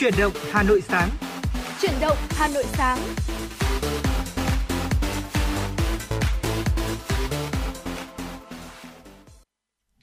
Chuyển 0.00 0.14
động 0.18 0.32
Hà 0.50 0.62
Nội 0.62 0.80
sáng. 0.80 1.08
Chuyển 1.80 1.92
động 2.00 2.16
Hà 2.30 2.48
Nội 2.48 2.64
sáng. 2.66 2.98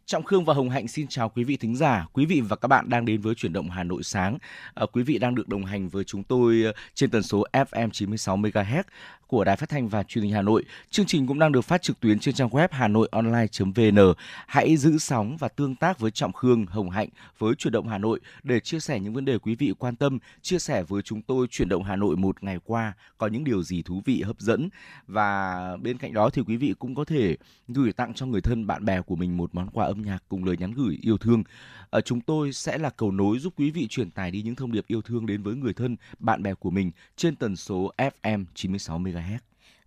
Trọng 0.06 0.24
Khương 0.24 0.46
và 0.46 0.54
Hồng 0.54 0.70
Hạnh 0.70 0.88
xin 0.88 1.08
chào 1.08 1.30
quý 1.30 1.44
vị 1.44 1.58
thính 1.58 1.76
giả, 1.76 2.06
quý 2.14 2.26
vị 2.26 2.42
và 2.42 2.56
các 2.56 2.68
bạn 2.68 2.90
đang 2.90 3.06
đến 3.06 3.22
với 3.22 3.36
chuyển 3.36 3.54
động 3.54 3.70
Hà 3.70 3.84
Nội 3.84 4.04
sáng. 4.04 4.38
À, 4.74 4.86
quý 4.92 5.04
vị 5.04 5.18
đang 5.18 5.36
được 5.36 5.48
đồng 5.48 5.66
hành 5.66 5.90
với 5.90 6.04
chúng 6.04 6.24
tôi 6.24 6.62
ờ, 6.66 6.74
trên 6.94 7.10
tần 7.10 7.24
số 7.24 7.44
FM 7.54 7.90
96 7.90 8.38
MHz 8.38 8.84
của 9.28 9.44
Đài 9.44 9.56
Phát 9.56 9.70
thanh 9.70 9.88
và 9.88 10.04
Truyền 10.04 10.24
hình 10.24 10.34
Hà 10.34 10.42
Nội. 10.42 10.64
Chương 10.90 11.06
trình 11.06 11.28
cũng 11.28 11.40
đang 11.40 11.52
được 11.52 11.62
phát 11.62 11.82
trực 11.82 12.00
tuyến 12.00 12.20
trên 12.20 12.36
trang 12.36 12.50
web 12.50 12.68
hanoionline.vn. 12.72 14.14
Hãy 14.48 14.78
giữ 14.78 14.98
sóng 14.98 15.38
và 15.38 15.48
tương 15.48 15.76
tác 15.76 16.00
với 16.00 16.12
Trọng 16.12 16.34
Khương, 16.34 16.66
Hồng 16.66 16.90
Hạnh 16.90 17.10
với 17.38 17.56
Chuyển 17.56 17.72
động 17.72 17.88
Hà 17.88 17.98
Nội 17.98 18.20
để 18.44 18.60
chia 18.60 18.80
sẻ 18.80 19.00
những 19.00 19.14
vấn 19.14 19.26
đề 19.26 19.38
quý 19.38 19.56
vị 19.56 19.74
quan 19.80 19.96
tâm, 19.96 20.20
chia 20.42 20.60
sẻ 20.60 20.84
với 20.84 21.02
chúng 21.02 21.22
tôi 21.22 21.48
Chuyển 21.48 21.70
động 21.70 21.84
Hà 21.84 21.96
Nội 21.96 22.16
một 22.16 22.44
ngày 22.44 22.60
qua 22.66 22.94
có 23.18 23.28
những 23.28 23.44
điều 23.44 23.64
gì 23.64 23.82
thú 23.82 24.02
vị 24.06 24.22
hấp 24.22 24.40
dẫn 24.40 24.70
và 25.08 25.78
bên 25.82 25.98
cạnh 25.98 26.14
đó 26.14 26.30
thì 26.30 26.42
quý 26.48 26.58
vị 26.58 26.74
cũng 26.80 26.96
có 26.96 27.06
thể 27.06 27.38
gửi 27.68 27.94
tặng 27.94 28.14
cho 28.14 28.26
người 28.26 28.42
thân 28.42 28.68
bạn 28.68 28.86
bè 28.86 29.02
của 29.02 29.16
mình 29.16 29.38
một 29.38 29.56
món 29.56 29.70
quà 29.70 29.86
âm 29.86 30.02
nhạc 30.02 30.24
cùng 30.30 30.44
lời 30.44 30.58
nhắn 30.60 30.74
gửi 30.74 31.00
yêu 31.02 31.18
thương. 31.18 31.44
Ở 31.90 32.02
chúng 32.02 32.22
tôi 32.22 32.54
sẽ 32.54 32.78
là 32.78 32.90
cầu 32.90 33.12
nối 33.12 33.40
giúp 33.40 33.54
quý 33.58 33.72
vị 33.72 33.88
truyền 33.88 34.12
tải 34.12 34.32
đi 34.32 34.42
những 34.42 34.56
thông 34.56 34.72
điệp 34.72 34.88
yêu 34.88 35.02
thương 35.02 35.26
đến 35.26 35.44
với 35.44 35.56
người 35.56 35.74
thân, 35.74 35.96
bạn 36.20 36.44
bè 36.44 36.54
của 36.54 36.70
mình 36.70 36.92
trên 37.16 37.36
tần 37.36 37.56
số 37.56 37.92
FM 37.98 38.46
96 38.54 39.00
MHz. 39.00 39.38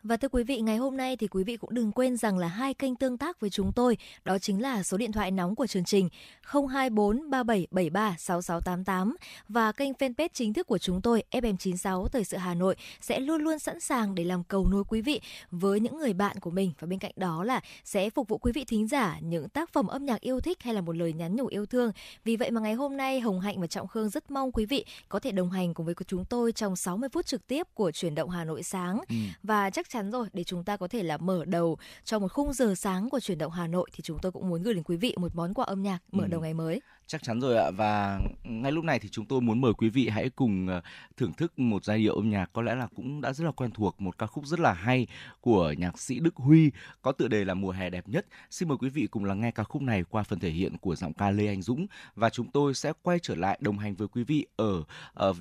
Và 0.02 0.16
thưa 0.16 0.28
quý 0.28 0.42
vị, 0.42 0.60
ngày 0.60 0.76
hôm 0.76 0.96
nay 0.96 1.16
thì 1.16 1.28
quý 1.28 1.44
vị 1.44 1.56
cũng 1.56 1.74
đừng 1.74 1.92
quên 1.92 2.16
rằng 2.16 2.38
là 2.38 2.48
hai 2.48 2.74
kênh 2.74 2.96
tương 2.96 3.18
tác 3.18 3.40
với 3.40 3.50
chúng 3.50 3.72
tôi, 3.72 3.96
đó 4.24 4.38
chính 4.38 4.62
là 4.62 4.82
số 4.82 4.96
điện 4.96 5.12
thoại 5.12 5.30
nóng 5.30 5.54
của 5.54 5.66
chương 5.66 5.84
trình 5.84 6.08
024 6.42 7.30
3773 7.30 8.14
6688 8.18 9.16
và 9.48 9.72
kênh 9.72 9.92
fanpage 9.92 10.28
chính 10.32 10.52
thức 10.52 10.66
của 10.66 10.78
chúng 10.78 11.00
tôi 11.00 11.22
FM96 11.30 12.06
Thời 12.06 12.24
sự 12.24 12.36
Hà 12.36 12.54
Nội 12.54 12.76
sẽ 13.00 13.20
luôn 13.20 13.42
luôn 13.42 13.58
sẵn 13.58 13.80
sàng 13.80 14.14
để 14.14 14.24
làm 14.24 14.44
cầu 14.44 14.66
nối 14.66 14.84
quý 14.88 15.02
vị 15.02 15.20
với 15.50 15.80
những 15.80 15.98
người 15.98 16.12
bạn 16.12 16.36
của 16.40 16.50
mình 16.50 16.72
và 16.78 16.86
bên 16.86 16.98
cạnh 16.98 17.12
đó 17.16 17.44
là 17.44 17.60
sẽ 17.84 18.10
phục 18.10 18.28
vụ 18.28 18.38
quý 18.38 18.52
vị 18.52 18.64
thính 18.64 18.88
giả 18.88 19.18
những 19.20 19.48
tác 19.48 19.72
phẩm 19.72 19.86
âm 19.86 20.06
nhạc 20.06 20.20
yêu 20.20 20.40
thích 20.40 20.62
hay 20.62 20.74
là 20.74 20.80
một 20.80 20.96
lời 20.96 21.12
nhắn 21.12 21.36
nhủ 21.36 21.46
yêu 21.46 21.66
thương. 21.66 21.92
Vì 22.24 22.36
vậy 22.36 22.50
mà 22.50 22.60
ngày 22.60 22.74
hôm 22.74 22.96
nay 22.96 23.20
Hồng 23.20 23.40
Hạnh 23.40 23.60
và 23.60 23.66
Trọng 23.66 23.88
Khương 23.88 24.08
rất 24.08 24.30
mong 24.30 24.52
quý 24.52 24.66
vị 24.66 24.84
có 25.08 25.18
thể 25.18 25.32
đồng 25.32 25.50
hành 25.50 25.74
cùng 25.74 25.86
với 25.86 25.94
chúng 26.06 26.24
tôi 26.24 26.52
trong 26.52 26.76
60 26.76 27.08
phút 27.12 27.26
trực 27.26 27.46
tiếp 27.46 27.66
của 27.74 27.90
chuyển 27.90 28.14
động 28.14 28.30
Hà 28.30 28.44
Nội 28.44 28.62
sáng 28.62 28.98
ừ. 29.08 29.14
và 29.42 29.70
chắc 29.70 29.89
chắn 29.90 30.10
rồi 30.10 30.28
để 30.32 30.44
chúng 30.44 30.64
ta 30.64 30.76
có 30.76 30.88
thể 30.88 31.02
là 31.02 31.16
mở 31.16 31.44
đầu 31.44 31.78
cho 32.04 32.18
một 32.18 32.32
khung 32.32 32.52
giờ 32.52 32.74
sáng 32.74 33.10
của 33.10 33.20
chuyển 33.20 33.38
động 33.38 33.52
Hà 33.52 33.66
Nội 33.66 33.88
thì 33.92 34.02
chúng 34.02 34.18
tôi 34.22 34.32
cũng 34.32 34.48
muốn 34.48 34.62
gửi 34.62 34.74
đến 34.74 34.82
quý 34.82 34.96
vị 34.96 35.14
một 35.18 35.36
món 35.36 35.54
quà 35.54 35.64
âm 35.64 35.82
nhạc 35.82 35.98
mở 36.12 36.24
ừ. 36.24 36.28
đầu 36.28 36.40
ngày 36.40 36.54
mới. 36.54 36.80
Chắc 37.10 37.22
chắn 37.22 37.40
rồi 37.40 37.56
ạ 37.56 37.70
và 37.70 38.20
ngay 38.44 38.72
lúc 38.72 38.84
này 38.84 38.98
thì 38.98 39.08
chúng 39.08 39.26
tôi 39.26 39.40
muốn 39.40 39.60
mời 39.60 39.72
quý 39.74 39.88
vị 39.88 40.08
hãy 40.08 40.30
cùng 40.30 40.66
ờ, 40.66 40.82
thưởng 41.16 41.32
thức 41.32 41.58
một 41.58 41.84
giai 41.84 41.98
điệu 41.98 42.14
âm 42.14 42.30
nhạc 42.30 42.50
có 42.52 42.62
lẽ 42.62 42.74
là 42.74 42.86
cũng 42.96 43.20
đã 43.20 43.32
rất 43.32 43.44
là 43.44 43.50
quen 43.50 43.70
thuộc 43.70 44.00
một 44.00 44.18
ca 44.18 44.26
khúc 44.26 44.46
rất 44.46 44.60
là 44.60 44.72
hay 44.72 45.06
của 45.40 45.74
nhạc 45.78 45.98
sĩ 45.98 46.20
Đức 46.20 46.36
Huy 46.36 46.70
có 47.02 47.12
tựa 47.12 47.28
đề 47.28 47.44
là 47.44 47.54
mùa 47.54 47.70
hè 47.70 47.90
đẹp 47.90 48.08
nhất. 48.08 48.26
Xin 48.50 48.68
mời 48.68 48.78
quý 48.78 48.88
vị 48.88 49.06
cùng 49.10 49.24
lắng 49.24 49.40
nghe 49.40 49.50
ca 49.50 49.64
khúc 49.64 49.82
này 49.82 50.04
qua 50.04 50.22
phần 50.22 50.38
thể 50.38 50.50
hiện 50.50 50.78
của 50.78 50.96
giọng 50.96 51.12
ca 51.12 51.30
Lê 51.30 51.46
Anh 51.46 51.62
Dũng 51.62 51.86
và 52.14 52.30
chúng 52.30 52.50
tôi 52.50 52.74
sẽ 52.74 52.92
quay 53.02 53.18
trở 53.18 53.34
lại 53.34 53.58
đồng 53.62 53.78
hành 53.78 53.94
với 53.94 54.08
quý 54.08 54.24
vị 54.24 54.46
ở, 54.56 54.84
ở 55.14 55.32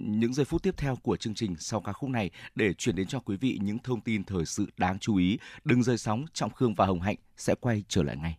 những 0.00 0.34
giây 0.34 0.44
phút 0.44 0.62
tiếp 0.62 0.74
theo 0.76 0.96
của 0.96 1.16
chương 1.16 1.34
trình 1.34 1.56
sau 1.58 1.80
ca 1.80 1.92
khúc 1.92 2.10
này 2.10 2.30
để 2.54 2.74
chuyển 2.74 2.96
đến 2.96 3.06
cho 3.06 3.20
quý 3.20 3.36
vị 3.36 3.58
những 3.62 3.78
thông 3.78 4.00
tin 4.00 4.24
thời 4.24 4.46
sự 4.46 4.66
đáng 4.76 4.98
chú 4.98 5.16
ý. 5.16 5.38
Đừng 5.64 5.82
rời 5.82 5.98
sóng, 5.98 6.24
Trọng 6.32 6.54
Khương 6.54 6.74
và 6.74 6.86
Hồng 6.86 7.00
Hạnh 7.00 7.16
sẽ 7.36 7.54
quay 7.54 7.84
trở 7.88 8.02
lại 8.02 8.16
ngay. 8.16 8.38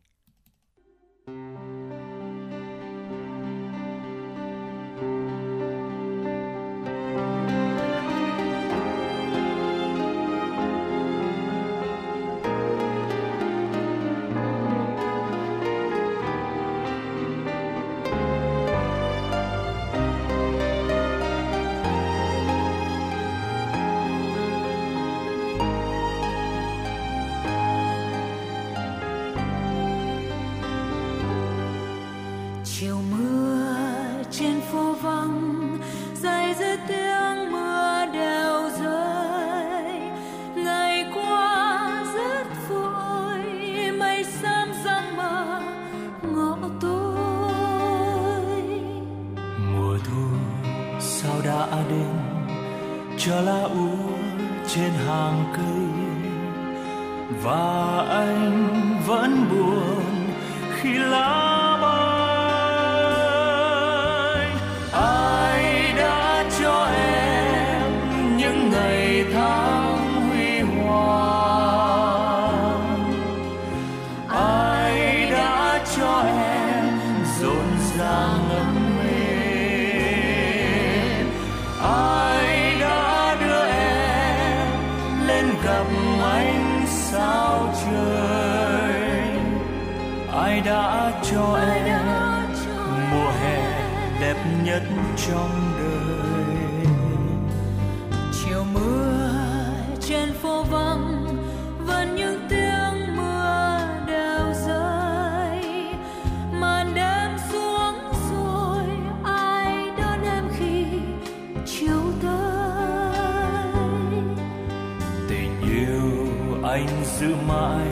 anh 116.80 117.04
giữ 117.04 117.36
mãi 117.48 117.88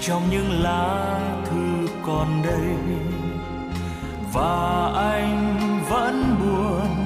trong 0.00 0.22
những 0.30 0.62
lá 0.62 1.18
thư 1.44 1.88
còn 2.06 2.42
đây. 2.42 2.74
Và 4.32 4.92
anh 4.96 5.56
vẫn 5.90 6.36
buồn 6.40 6.99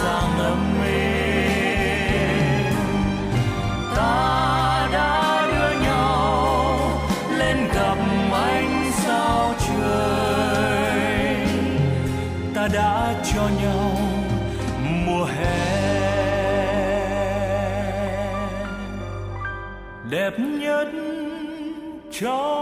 sang 0.00 0.38
âm 0.38 0.62
ta 3.96 4.88
đã 4.92 5.46
đưa 5.52 5.72
nhau 5.84 6.78
lên 7.38 7.56
gặp 7.74 7.98
ánh 8.32 8.90
sao 8.92 9.54
trời. 9.66 11.46
Ta 12.54 12.68
đã 12.72 13.14
cho 13.34 13.48
nhau 13.62 13.90
mùa 15.06 15.24
hè. 15.24 15.82
Đẹp 20.10 20.32
nhất 20.38 20.88
trong 22.20 22.61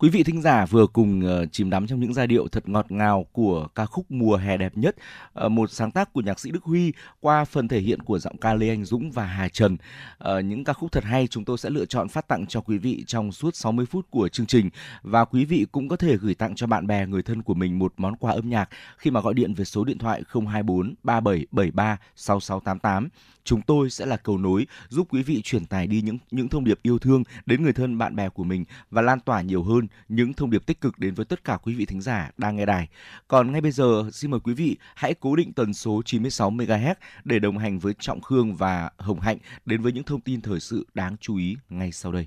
Quý 0.00 0.08
vị 0.08 0.22
thính 0.22 0.42
giả 0.42 0.66
vừa 0.66 0.86
cùng 0.86 1.20
ờ, 1.20 1.46
chìm 1.46 1.70
đắm 1.70 1.86
trong 1.86 2.00
những 2.00 2.14
giai 2.14 2.26
điệu 2.26 2.48
thật 2.48 2.68
ngọt 2.68 2.86
ngào 2.92 3.26
của 3.32 3.68
ca 3.74 3.86
khúc 3.86 4.10
Mùa 4.10 4.36
hè 4.36 4.56
đẹp 4.56 4.72
nhất, 4.76 4.96
ờ, 5.32 5.48
một 5.48 5.70
sáng 5.70 5.90
tác 5.90 6.12
của 6.12 6.20
nhạc 6.20 6.40
sĩ 6.40 6.50
Đức 6.50 6.64
Huy 6.64 6.92
qua 7.20 7.44
phần 7.44 7.68
thể 7.68 7.80
hiện 7.80 8.02
của 8.02 8.18
giọng 8.18 8.36
ca 8.36 8.54
Lê 8.54 8.68
Anh 8.68 8.84
Dũng 8.84 9.10
và 9.10 9.24
Hà 9.24 9.48
Trần. 9.48 9.76
Ờ, 10.18 10.40
những 10.40 10.64
ca 10.64 10.72
khúc 10.72 10.92
thật 10.92 11.04
hay 11.04 11.26
chúng 11.26 11.44
tôi 11.44 11.58
sẽ 11.58 11.70
lựa 11.70 11.84
chọn 11.84 12.08
phát 12.08 12.28
tặng 12.28 12.46
cho 12.46 12.60
quý 12.60 12.78
vị 12.78 13.04
trong 13.06 13.32
suốt 13.32 13.56
60 13.56 13.86
phút 13.86 14.06
của 14.10 14.28
chương 14.28 14.46
trình 14.46 14.70
và 15.02 15.24
quý 15.24 15.44
vị 15.44 15.66
cũng 15.72 15.88
có 15.88 15.96
thể 15.96 16.16
gửi 16.16 16.34
tặng 16.34 16.54
cho 16.54 16.66
bạn 16.66 16.86
bè 16.86 17.06
người 17.06 17.22
thân 17.22 17.42
của 17.42 17.54
mình 17.54 17.78
một 17.78 17.92
món 17.96 18.16
quà 18.16 18.32
âm 18.32 18.48
nhạc 18.48 18.68
khi 18.98 19.10
mà 19.10 19.20
gọi 19.20 19.34
điện 19.34 19.54
về 19.54 19.64
số 19.64 19.84
điện 19.84 19.98
thoại 19.98 20.22
024 20.32 20.94
3773 21.02 21.98
6688 22.16 23.08
chúng 23.44 23.62
tôi 23.62 23.90
sẽ 23.90 24.06
là 24.06 24.16
cầu 24.16 24.38
nối 24.38 24.66
giúp 24.88 25.06
quý 25.10 25.22
vị 25.22 25.40
truyền 25.44 25.66
tải 25.66 25.86
đi 25.86 26.02
những 26.02 26.18
những 26.30 26.48
thông 26.48 26.64
điệp 26.64 26.78
yêu 26.82 26.98
thương 26.98 27.22
đến 27.46 27.62
người 27.62 27.72
thân, 27.72 27.98
bạn 27.98 28.16
bè 28.16 28.28
của 28.28 28.44
mình 28.44 28.64
và 28.90 29.02
lan 29.02 29.20
tỏa 29.20 29.40
nhiều 29.40 29.62
hơn 29.62 29.86
những 30.08 30.34
thông 30.34 30.50
điệp 30.50 30.66
tích 30.66 30.80
cực 30.80 30.98
đến 30.98 31.14
với 31.14 31.24
tất 31.24 31.44
cả 31.44 31.58
quý 31.62 31.74
vị 31.74 31.86
thính 31.86 32.00
giả 32.00 32.30
đang 32.36 32.56
nghe 32.56 32.66
đài. 32.66 32.88
Còn 33.28 33.52
ngay 33.52 33.60
bây 33.60 33.72
giờ, 33.72 34.10
xin 34.12 34.30
mời 34.30 34.40
quý 34.40 34.54
vị 34.54 34.76
hãy 34.94 35.14
cố 35.20 35.36
định 35.36 35.52
tần 35.52 35.74
số 35.74 36.02
96 36.04 36.50
MHz 36.50 36.94
để 37.24 37.38
đồng 37.38 37.58
hành 37.58 37.78
với 37.78 37.94
Trọng 37.98 38.20
Khương 38.20 38.54
và 38.54 38.90
Hồng 38.98 39.20
Hạnh 39.20 39.38
đến 39.64 39.82
với 39.82 39.92
những 39.92 40.04
thông 40.04 40.20
tin 40.20 40.40
thời 40.40 40.60
sự 40.60 40.86
đáng 40.94 41.16
chú 41.20 41.36
ý 41.36 41.56
ngay 41.68 41.92
sau 41.92 42.12
đây. 42.12 42.26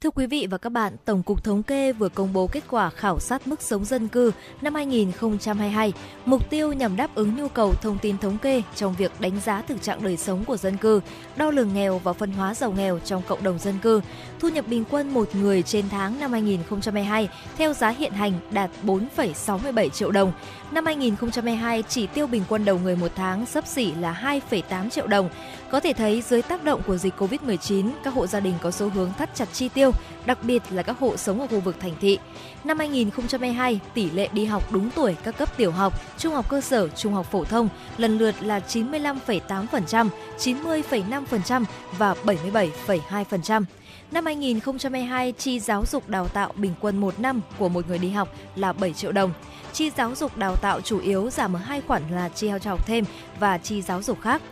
Thưa 0.00 0.10
quý 0.10 0.26
vị 0.26 0.46
và 0.50 0.58
các 0.58 0.70
bạn, 0.70 0.96
Tổng 1.04 1.22
cục 1.22 1.44
Thống 1.44 1.62
kê 1.62 1.92
vừa 1.92 2.08
công 2.08 2.32
bố 2.32 2.46
kết 2.46 2.64
quả 2.68 2.90
khảo 2.90 3.20
sát 3.20 3.46
mức 3.48 3.62
sống 3.62 3.84
dân 3.84 4.08
cư 4.08 4.32
năm 4.60 4.74
2022, 4.74 5.92
mục 6.24 6.50
tiêu 6.50 6.72
nhằm 6.72 6.96
đáp 6.96 7.14
ứng 7.14 7.36
nhu 7.36 7.48
cầu 7.48 7.74
thông 7.82 7.98
tin 7.98 8.18
thống 8.18 8.38
kê 8.38 8.62
trong 8.76 8.94
việc 8.98 9.12
đánh 9.20 9.40
giá 9.40 9.62
thực 9.62 9.82
trạng 9.82 10.02
đời 10.02 10.16
sống 10.16 10.44
của 10.44 10.56
dân 10.56 10.76
cư, 10.76 11.00
đo 11.36 11.50
lường 11.50 11.74
nghèo 11.74 11.98
và 11.98 12.12
phân 12.12 12.32
hóa 12.32 12.54
giàu 12.54 12.72
nghèo 12.72 12.98
trong 12.98 13.22
cộng 13.28 13.42
đồng 13.42 13.58
dân 13.58 13.74
cư. 13.82 14.00
Thu 14.44 14.50
nhập 14.50 14.68
bình 14.68 14.84
quân 14.90 15.14
một 15.14 15.34
người 15.34 15.62
trên 15.62 15.88
tháng 15.88 16.20
năm 16.20 16.32
2022 16.32 17.28
theo 17.56 17.72
giá 17.72 17.88
hiện 17.88 18.12
hành 18.12 18.32
đạt 18.50 18.70
4,67 18.84 19.88
triệu 19.88 20.10
đồng. 20.10 20.32
Năm 20.70 20.86
2022, 20.86 21.82
chỉ 21.88 22.06
tiêu 22.06 22.26
bình 22.26 22.42
quân 22.48 22.64
đầu 22.64 22.78
người 22.78 22.96
một 22.96 23.12
tháng 23.16 23.46
sấp 23.46 23.66
xỉ 23.66 23.92
là 23.94 24.40
2,8 24.50 24.90
triệu 24.90 25.06
đồng. 25.06 25.28
Có 25.70 25.80
thể 25.80 25.92
thấy 25.92 26.22
dưới 26.22 26.42
tác 26.42 26.64
động 26.64 26.82
của 26.86 26.96
dịch 26.96 27.14
Covid-19, 27.18 27.90
các 28.04 28.14
hộ 28.14 28.26
gia 28.26 28.40
đình 28.40 28.54
có 28.62 28.70
xu 28.70 28.88
hướng 28.90 29.12
thắt 29.18 29.34
chặt 29.34 29.48
chi 29.52 29.68
tiêu, 29.68 29.90
đặc 30.26 30.38
biệt 30.42 30.62
là 30.70 30.82
các 30.82 30.98
hộ 30.98 31.16
sống 31.16 31.40
ở 31.40 31.46
khu 31.46 31.60
vực 31.60 31.76
thành 31.80 31.94
thị. 32.00 32.18
Năm 32.64 32.78
2022, 32.78 33.80
tỷ 33.94 34.10
lệ 34.10 34.28
đi 34.32 34.44
học 34.44 34.72
đúng 34.72 34.90
tuổi 34.90 35.16
các 35.24 35.38
cấp 35.38 35.56
tiểu 35.56 35.70
học, 35.70 36.00
trung 36.18 36.34
học 36.34 36.50
cơ 36.50 36.60
sở, 36.60 36.88
trung 36.88 37.12
học 37.12 37.26
phổ 37.30 37.44
thông 37.44 37.68
lần 37.98 38.18
lượt 38.18 38.34
là 38.40 38.60
95,8%, 38.68 40.08
90,5% 40.38 41.64
và 41.98 42.14
77,2%. 42.24 43.64
Năm 44.10 44.26
2022, 44.26 45.32
chi 45.32 45.60
giáo 45.60 45.84
dục 45.86 46.08
đào 46.08 46.28
tạo 46.28 46.52
bình 46.56 46.74
quân 46.80 47.00
một 47.00 47.20
năm 47.20 47.40
của 47.58 47.68
một 47.68 47.88
người 47.88 47.98
đi 47.98 48.10
học 48.10 48.28
là 48.56 48.72
7 48.72 48.92
triệu 48.92 49.12
đồng. 49.12 49.32
Chi 49.72 49.90
giáo 49.96 50.14
dục 50.14 50.36
đào 50.36 50.56
tạo 50.56 50.80
chủ 50.80 51.00
yếu 51.00 51.30
giảm 51.30 51.56
ở 51.56 51.58
hai 51.58 51.80
khoản 51.80 52.02
là 52.10 52.28
chi 52.28 52.50
cho 52.60 52.70
học 52.70 52.86
thêm 52.86 53.04
và 53.40 53.58
chi 53.58 53.82
giáo 53.82 54.02
dục 54.02 54.20
khác. 54.20 54.42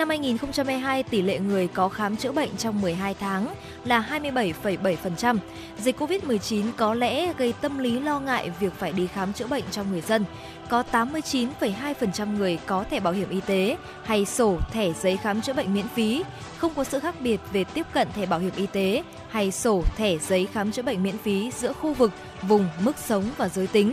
Năm 0.00 0.08
2022, 0.08 1.02
tỷ 1.02 1.22
lệ 1.22 1.38
người 1.38 1.68
có 1.68 1.88
khám 1.88 2.16
chữa 2.16 2.32
bệnh 2.32 2.56
trong 2.56 2.80
12 2.80 3.14
tháng 3.14 3.54
là 3.84 4.20
27,7%. 4.24 5.38
Dịch 5.78 6.00
COVID-19 6.00 6.64
có 6.76 6.94
lẽ 6.94 7.32
gây 7.32 7.54
tâm 7.60 7.78
lý 7.78 8.00
lo 8.00 8.20
ngại 8.20 8.50
việc 8.60 8.72
phải 8.74 8.92
đi 8.92 9.06
khám 9.06 9.32
chữa 9.32 9.46
bệnh 9.46 9.64
cho 9.70 9.84
người 9.84 10.00
dân. 10.00 10.24
Có 10.68 10.84
89,2% 10.92 12.36
người 12.36 12.58
có 12.66 12.84
thẻ 12.90 13.00
bảo 13.00 13.12
hiểm 13.12 13.30
y 13.30 13.40
tế 13.40 13.76
hay 14.04 14.24
sổ 14.24 14.58
thẻ 14.72 14.92
giấy 14.92 15.16
khám 15.16 15.42
chữa 15.42 15.52
bệnh 15.52 15.74
miễn 15.74 15.88
phí, 15.88 16.24
không 16.56 16.72
có 16.76 16.84
sự 16.84 17.00
khác 17.00 17.14
biệt 17.20 17.40
về 17.52 17.64
tiếp 17.64 17.86
cận 17.92 18.08
thẻ 18.16 18.26
bảo 18.26 18.38
hiểm 18.38 18.52
y 18.56 18.66
tế 18.66 19.02
hay 19.28 19.50
sổ 19.50 19.82
thẻ 19.96 20.18
giấy 20.18 20.48
khám 20.52 20.72
chữa 20.72 20.82
bệnh 20.82 21.02
miễn 21.02 21.18
phí 21.18 21.50
giữa 21.50 21.72
khu 21.72 21.94
vực, 21.94 22.12
vùng, 22.42 22.68
mức 22.80 22.98
sống 22.98 23.24
và 23.36 23.48
giới 23.48 23.66
tính. 23.66 23.92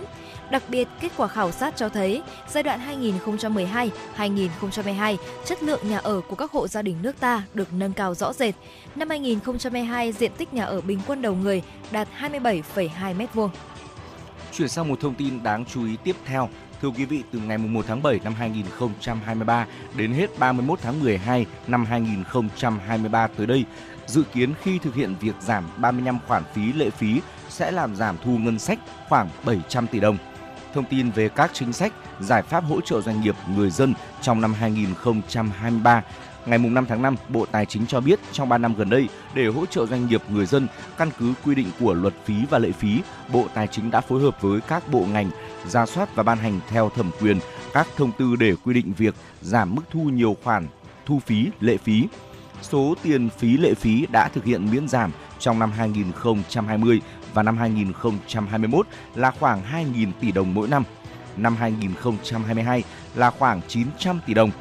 Đặc 0.52 0.64
biệt, 0.70 0.88
kết 1.00 1.12
quả 1.18 1.28
khảo 1.28 1.52
sát 1.52 1.74
cho 1.78 1.90
thấy 1.90 2.22
giai 2.50 2.64
đoạn 2.64 2.80
2012-2022, 4.18 5.18
chất 5.46 5.64
lượng 5.64 5.90
nhà 5.90 5.98
ở 5.98 6.22
của 6.28 6.36
các 6.36 6.52
hộ 6.52 6.68
gia 6.68 6.82
đình 6.82 6.96
nước 7.02 7.20
ta 7.20 7.44
được 7.54 7.74
nâng 7.74 7.94
cao 7.94 8.14
rõ 8.14 8.34
rệt. 8.34 8.56
Năm 8.96 9.10
2022, 9.10 10.12
diện 10.12 10.32
tích 10.38 10.54
nhà 10.54 10.64
ở 10.64 10.82
bình 10.82 11.00
quân 11.08 11.22
đầu 11.22 11.36
người 11.36 11.62
đạt 11.92 12.08
27,2 12.20 12.90
m2. 13.18 13.50
Chuyển 14.54 14.70
sang 14.70 14.88
một 14.88 15.00
thông 15.00 15.16
tin 15.16 15.44
đáng 15.44 15.66
chú 15.66 15.86
ý 15.86 15.98
tiếp 16.04 16.16
theo. 16.26 16.50
Thưa 16.82 16.90
quý 16.90 17.06
vị, 17.06 17.24
từ 17.32 17.40
ngày 17.40 17.58
1 17.58 17.86
tháng 17.88 18.04
7 18.04 18.20
năm 18.24 18.34
2023 18.34 19.68
đến 19.96 20.14
hết 20.14 20.40
31 20.40 20.80
tháng 20.82 21.00
12 21.00 21.46
năm 21.68 21.86
2023 21.86 23.28
tới 23.28 23.48
đây, 23.48 23.66
dự 24.06 24.24
kiến 24.34 24.54
khi 24.62 24.80
thực 24.80 24.96
hiện 24.96 25.16
việc 25.22 25.36
giảm 25.40 25.70
35 25.78 26.20
khoản 26.28 26.44
phí 26.54 26.74
lệ 26.74 26.90
phí 26.90 27.22
sẽ 27.50 27.72
làm 27.72 27.96
giảm 27.96 28.18
thu 28.24 28.38
ngân 28.38 28.60
sách 28.60 28.80
khoảng 29.10 29.30
700 29.46 29.88
tỷ 29.88 30.00
đồng 30.00 30.18
thông 30.74 30.86
tin 30.86 31.12
về 31.12 31.30
các 31.30 31.52
chính 31.54 31.74
sách, 31.74 31.94
giải 32.20 32.42
pháp 32.42 32.64
hỗ 32.64 32.82
trợ 32.82 33.02
doanh 33.02 33.22
nghiệp, 33.22 33.36
người 33.56 33.70
dân 33.70 33.94
trong 34.22 34.42
năm 34.42 34.54
2023. 34.54 36.04
Ngày 36.46 36.60
5 36.60 36.86
tháng 36.86 37.02
5, 37.02 37.16
Bộ 37.30 37.46
Tài 37.46 37.66
chính 37.66 37.88
cho 37.88 38.02
biết 38.02 38.20
trong 38.32 38.50
3 38.50 38.58
năm 38.58 38.76
gần 38.78 38.90
đây, 38.90 39.10
để 39.34 39.48
hỗ 39.48 39.66
trợ 39.66 39.86
doanh 39.86 40.08
nghiệp, 40.08 40.22
người 40.30 40.46
dân, 40.46 40.68
căn 40.98 41.10
cứ 41.20 41.34
quy 41.46 41.56
định 41.56 41.72
của 41.80 41.94
luật 41.94 42.14
phí 42.26 42.36
và 42.50 42.60
lệ 42.60 42.72
phí, 42.72 43.02
Bộ 43.34 43.46
Tài 43.54 43.68
chính 43.68 43.92
đã 43.92 44.02
phối 44.02 44.22
hợp 44.22 44.42
với 44.42 44.62
các 44.62 44.92
bộ 44.92 45.06
ngành 45.12 45.30
ra 45.68 45.86
soát 45.86 46.16
và 46.16 46.24
ban 46.24 46.38
hành 46.38 46.60
theo 46.70 46.90
thẩm 46.90 47.12
quyền 47.22 47.40
các 47.74 47.88
thông 47.98 48.12
tư 48.12 48.36
để 48.36 48.54
quy 48.66 48.74
định 48.74 48.94
việc 48.98 49.16
giảm 49.42 49.76
mức 49.76 49.82
thu 49.92 50.00
nhiều 50.00 50.38
khoản 50.44 50.68
thu 51.06 51.20
phí, 51.26 51.50
lệ 51.60 51.78
phí. 51.78 52.08
Số 52.62 52.96
tiền 53.04 53.30
phí 53.30 53.58
lệ 53.58 53.74
phí 53.74 54.06
đã 54.12 54.28
thực 54.28 54.44
hiện 54.44 54.72
miễn 54.72 54.88
giảm 54.88 55.12
trong 55.40 55.60
năm 55.60 55.72
2020 55.72 57.02
và 57.34 57.44
năm 57.44 57.58
2021 57.58 58.88
là 59.16 59.32
khoảng 59.32 59.62
2.000 59.72 60.12
tỷ 60.20 60.32
đồng 60.32 60.54
mỗi 60.54 60.68
năm. 60.68 60.84
Năm 61.38 61.56
2022 61.56 62.84
là 63.16 63.30
khoảng 63.30 63.62
900 63.68 64.20
tỷ 64.26 64.34
đồng. 64.34 64.52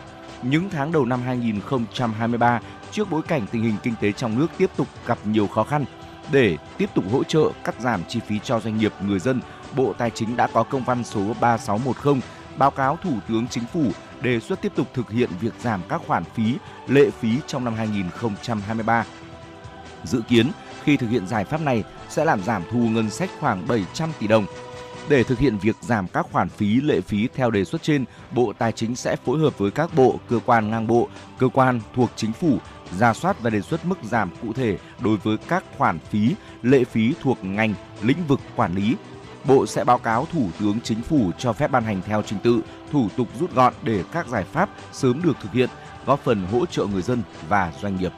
Những 0.43 0.71
tháng 0.71 0.93
đầu 0.93 1.05
năm 1.05 1.23
2023 1.23 2.61
trước 2.91 3.11
bối 3.11 3.23
cảnh 3.23 3.47
tình 3.53 3.63
hình 3.63 3.77
kinh 3.83 3.95
tế 4.01 4.13
trong 4.13 4.39
nước 4.39 4.47
tiếp 4.59 4.71
tục 4.77 4.87
gặp 5.07 5.19
nhiều 5.25 5.47
khó 5.47 5.65
khăn 5.65 5.85
để 6.33 6.57
tiếp 6.79 6.91
tục 6.95 7.05
hỗ 7.13 7.25
trợ 7.25 7.51
cắt 7.65 7.81
giảm 7.81 8.03
chi 8.09 8.21
phí 8.27 8.39
cho 8.45 8.61
doanh 8.61 8.79
nghiệp 8.79 8.93
người 9.01 9.19
dân, 9.19 9.41
Bộ 9.77 9.93
Tài 9.99 10.11
chính 10.11 10.37
đã 10.37 10.47
có 10.47 10.63
công 10.63 10.85
văn 10.85 11.05
số 11.05 11.35
3610 11.41 12.21
báo 12.59 12.71
cáo 12.71 12.99
Thủ 13.03 13.13
tướng 13.29 13.49
Chính 13.49 13.65
phủ 13.73 13.91
đề 14.21 14.41
xuất 14.41 14.63
tiếp 14.63 14.73
tục 14.75 14.87
thực 14.95 15.11
hiện 15.11 15.31
việc 15.41 15.53
giảm 15.61 15.83
các 15.89 16.01
khoản 16.07 16.25
phí, 16.25 16.57
lệ 16.89 17.11
phí 17.11 17.29
trong 17.47 17.65
năm 17.65 17.75
2023. 17.75 19.05
Dự 20.05 20.23
kiến 20.29 20.51
khi 20.85 20.97
thực 20.97 21.11
hiện 21.11 21.27
giải 21.27 21.45
pháp 21.45 21.61
này 21.61 21.85
sẽ 22.09 22.25
làm 22.25 22.43
giảm 22.43 22.63
thu 22.71 22.79
ngân 22.79 23.11
sách 23.11 23.31
khoảng 23.41 23.69
700 23.69 24.11
tỷ 24.19 24.27
đồng. 24.27 24.47
Để 25.09 25.23
thực 25.23 25.39
hiện 25.39 25.59
việc 25.59 25.77
giảm 25.81 26.09
các 26.09 26.27
khoản 26.33 26.49
phí 26.49 26.81
lệ 26.81 27.01
phí 27.01 27.29
theo 27.35 27.51
đề 27.51 27.65
xuất 27.65 27.83
trên, 27.83 28.05
Bộ 28.31 28.53
Tài 28.59 28.73
chính 28.73 28.97
sẽ 28.97 29.17
phối 29.17 29.39
hợp 29.39 29.59
với 29.59 29.71
các 29.71 29.95
bộ, 29.95 30.19
cơ 30.29 30.41
quan 30.47 30.71
ngang 30.71 30.87
bộ, 30.87 31.09
cơ 31.39 31.49
quan 31.49 31.81
thuộc 31.95 32.11
chính 32.17 32.33
phủ 32.33 32.59
ra 32.99 33.13
soát 33.13 33.41
và 33.43 33.51
đề 33.51 33.61
xuất 33.61 33.87
mức 33.87 33.99
giảm 34.03 34.31
cụ 34.43 34.53
thể 34.53 34.79
đối 35.01 35.17
với 35.17 35.37
các 35.49 35.65
khoản 35.79 35.99
phí, 35.99 36.35
lệ 36.63 36.85
phí 36.85 37.15
thuộc 37.23 37.45
ngành, 37.45 37.75
lĩnh 38.03 38.27
vực 38.29 38.41
quản 38.57 38.75
lý. 38.75 38.97
Bộ 39.47 39.67
sẽ 39.67 39.85
báo 39.85 39.99
cáo 39.99 40.27
Thủ 40.33 40.49
tướng 40.61 40.81
Chính 40.81 41.03
phủ 41.03 41.31
cho 41.39 41.53
phép 41.53 41.71
ban 41.71 41.85
hành 41.85 42.03
theo 42.07 42.23
trình 42.27 42.39
tự, 42.39 42.61
thủ 42.93 43.09
tục 43.17 43.29
rút 43.41 43.55
gọn 43.55 43.75
để 43.83 44.03
các 44.13 44.27
giải 44.29 44.45
pháp 44.53 44.71
sớm 44.93 45.23
được 45.23 45.37
thực 45.43 45.53
hiện, 45.53 45.69
góp 46.07 46.21
phần 46.25 46.47
hỗ 46.53 46.67
trợ 46.67 46.87
người 46.87 47.03
dân 47.03 47.23
và 47.49 47.73
doanh 47.83 47.97
nghiệp. 47.97 48.13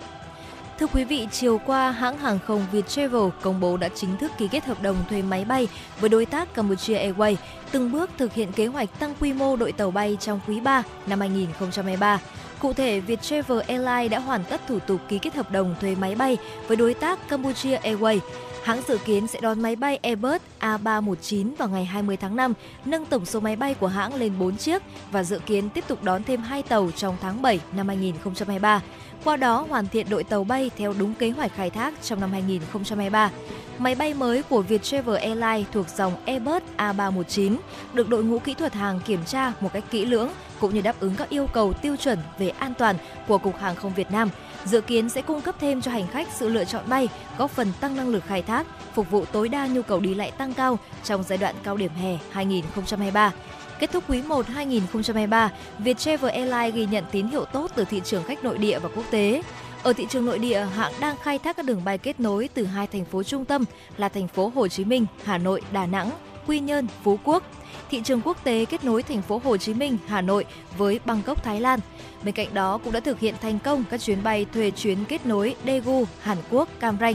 Thưa 0.78 0.86
quý 0.86 1.04
vị, 1.04 1.28
chiều 1.32 1.60
qua, 1.66 1.90
hãng 1.90 2.18
hàng 2.18 2.38
không 2.46 2.66
Viettravel 2.72 3.28
công 3.42 3.60
bố 3.60 3.76
đã 3.76 3.88
chính 3.88 4.16
thức 4.16 4.32
ký 4.38 4.48
kết 4.48 4.64
hợp 4.64 4.82
đồng 4.82 4.96
thuê 5.10 5.22
máy 5.22 5.44
bay 5.44 5.68
với 6.00 6.10
đối 6.10 6.26
tác 6.26 6.54
Campuchia 6.54 7.10
Airways, 7.10 7.36
từng 7.70 7.92
bước 7.92 8.10
thực 8.18 8.34
hiện 8.34 8.52
kế 8.52 8.66
hoạch 8.66 8.98
tăng 8.98 9.14
quy 9.20 9.32
mô 9.32 9.56
đội 9.56 9.72
tàu 9.72 9.90
bay 9.90 10.16
trong 10.20 10.40
quý 10.46 10.60
3 10.60 10.82
năm 11.06 11.20
2023. 11.20 12.20
Cụ 12.58 12.72
thể, 12.72 13.00
Viettravel 13.00 13.60
Airlines 13.60 14.10
đã 14.12 14.18
hoàn 14.18 14.44
tất 14.44 14.60
thủ 14.68 14.78
tục 14.78 15.00
ký 15.08 15.18
kết 15.18 15.34
hợp 15.34 15.50
đồng 15.50 15.74
thuê 15.80 15.94
máy 15.94 16.14
bay 16.14 16.36
với 16.66 16.76
đối 16.76 16.94
tác 16.94 17.28
Campuchia 17.28 17.76
Airways. 17.76 18.20
Hãng 18.68 18.82
dự 18.88 18.98
kiến 18.98 19.26
sẽ 19.26 19.40
đón 19.40 19.62
máy 19.62 19.76
bay 19.76 19.96
Airbus 19.96 20.40
A319 20.60 21.56
vào 21.58 21.68
ngày 21.68 21.84
20 21.84 22.16
tháng 22.16 22.36
5, 22.36 22.54
nâng 22.84 23.06
tổng 23.06 23.24
số 23.24 23.40
máy 23.40 23.56
bay 23.56 23.74
của 23.74 23.86
hãng 23.86 24.14
lên 24.14 24.32
4 24.38 24.56
chiếc 24.56 24.82
và 25.10 25.24
dự 25.24 25.38
kiến 25.38 25.70
tiếp 25.70 25.84
tục 25.88 26.02
đón 26.02 26.22
thêm 26.22 26.40
2 26.40 26.62
tàu 26.62 26.90
trong 26.90 27.16
tháng 27.20 27.42
7 27.42 27.60
năm 27.72 27.88
2023 27.88 28.82
qua 29.24 29.36
đó 29.36 29.66
hoàn 29.68 29.88
thiện 29.88 30.06
đội 30.10 30.24
tàu 30.24 30.44
bay 30.44 30.70
theo 30.76 30.94
đúng 30.98 31.14
kế 31.14 31.30
hoạch 31.30 31.52
khai 31.54 31.70
thác 31.70 31.94
trong 32.02 32.20
năm 32.20 32.32
2023. 32.32 33.30
Máy 33.78 33.94
bay 33.94 34.14
mới 34.14 34.42
của 34.42 34.62
Viettravel 34.62 35.16
Airlines 35.16 35.66
thuộc 35.72 35.86
dòng 35.96 36.12
Airbus 36.24 36.62
A319 36.76 37.56
được 37.92 38.08
đội 38.08 38.24
ngũ 38.24 38.38
kỹ 38.38 38.54
thuật 38.54 38.74
hàng 38.74 39.00
kiểm 39.06 39.24
tra 39.24 39.52
một 39.60 39.72
cách 39.72 39.84
kỹ 39.90 40.04
lưỡng 40.04 40.28
cũng 40.60 40.74
như 40.74 40.80
đáp 40.80 41.00
ứng 41.00 41.14
các 41.16 41.28
yêu 41.28 41.46
cầu 41.46 41.72
tiêu 41.72 41.96
chuẩn 41.96 42.18
về 42.38 42.48
an 42.48 42.74
toàn 42.78 42.96
của 43.28 43.38
Cục 43.38 43.56
Hàng 43.58 43.76
không 43.76 43.94
Việt 43.94 44.10
Nam. 44.10 44.28
Dự 44.64 44.80
kiến 44.80 45.08
sẽ 45.08 45.22
cung 45.22 45.40
cấp 45.40 45.54
thêm 45.60 45.80
cho 45.80 45.90
hành 45.90 46.06
khách 46.06 46.28
sự 46.34 46.48
lựa 46.48 46.64
chọn 46.64 46.84
bay, 46.88 47.08
góp 47.38 47.50
phần 47.50 47.72
tăng 47.80 47.96
năng 47.96 48.08
lực 48.08 48.24
khai 48.26 48.42
thác, 48.42 48.66
phục 48.94 49.10
vụ 49.10 49.24
tối 49.24 49.48
đa 49.48 49.66
nhu 49.66 49.82
cầu 49.82 50.00
đi 50.00 50.14
lại 50.14 50.30
tăng 50.30 50.54
cao 50.54 50.78
trong 51.04 51.22
giai 51.22 51.38
đoạn 51.38 51.54
cao 51.62 51.76
điểm 51.76 51.92
hè 51.94 52.18
2023. 52.30 53.32
Kết 53.78 53.90
thúc 53.92 54.04
quý 54.08 54.22
1 54.22 54.46
2023, 54.46 55.52
Viettravel 55.78 56.32
Airlines 56.32 56.74
ghi 56.74 56.86
nhận 56.86 57.04
tín 57.10 57.26
hiệu 57.26 57.44
tốt 57.44 57.70
từ 57.74 57.84
thị 57.84 58.00
trường 58.04 58.24
khách 58.24 58.44
nội 58.44 58.58
địa 58.58 58.78
và 58.78 58.88
quốc 58.96 59.04
tế. 59.10 59.42
Ở 59.82 59.92
thị 59.92 60.06
trường 60.10 60.26
nội 60.26 60.38
địa, 60.38 60.66
hãng 60.74 60.92
đang 61.00 61.16
khai 61.16 61.38
thác 61.38 61.56
các 61.56 61.66
đường 61.66 61.84
bay 61.84 61.98
kết 61.98 62.20
nối 62.20 62.48
từ 62.54 62.64
hai 62.64 62.86
thành 62.86 63.04
phố 63.04 63.22
trung 63.22 63.44
tâm 63.44 63.64
là 63.96 64.08
thành 64.08 64.28
phố 64.28 64.52
Hồ 64.54 64.68
Chí 64.68 64.84
Minh, 64.84 65.06
Hà 65.24 65.38
Nội, 65.38 65.60
Đà 65.72 65.86
Nẵng, 65.86 66.10
Quy 66.48 66.60
Nhơn, 66.60 66.86
Phú 67.02 67.18
Quốc. 67.24 67.42
Thị 67.90 68.00
trường 68.04 68.20
quốc 68.24 68.44
tế 68.44 68.64
kết 68.64 68.84
nối 68.84 69.02
thành 69.02 69.22
phố 69.22 69.40
Hồ 69.44 69.56
Chí 69.56 69.74
Minh, 69.74 69.98
Hà 70.06 70.20
Nội 70.20 70.44
với 70.78 71.00
Bangkok, 71.04 71.44
Thái 71.44 71.60
Lan. 71.60 71.80
Bên 72.24 72.34
cạnh 72.34 72.54
đó 72.54 72.78
cũng 72.84 72.92
đã 72.92 73.00
thực 73.00 73.20
hiện 73.20 73.34
thành 73.40 73.58
công 73.58 73.84
các 73.90 74.00
chuyến 74.00 74.22
bay 74.22 74.46
thuê 74.54 74.70
chuyến 74.70 75.04
kết 75.04 75.26
nối 75.26 75.56
Daegu, 75.66 76.04
Hàn 76.20 76.38
Quốc, 76.50 76.68
Cam 76.80 76.96
Ranh. 77.00 77.14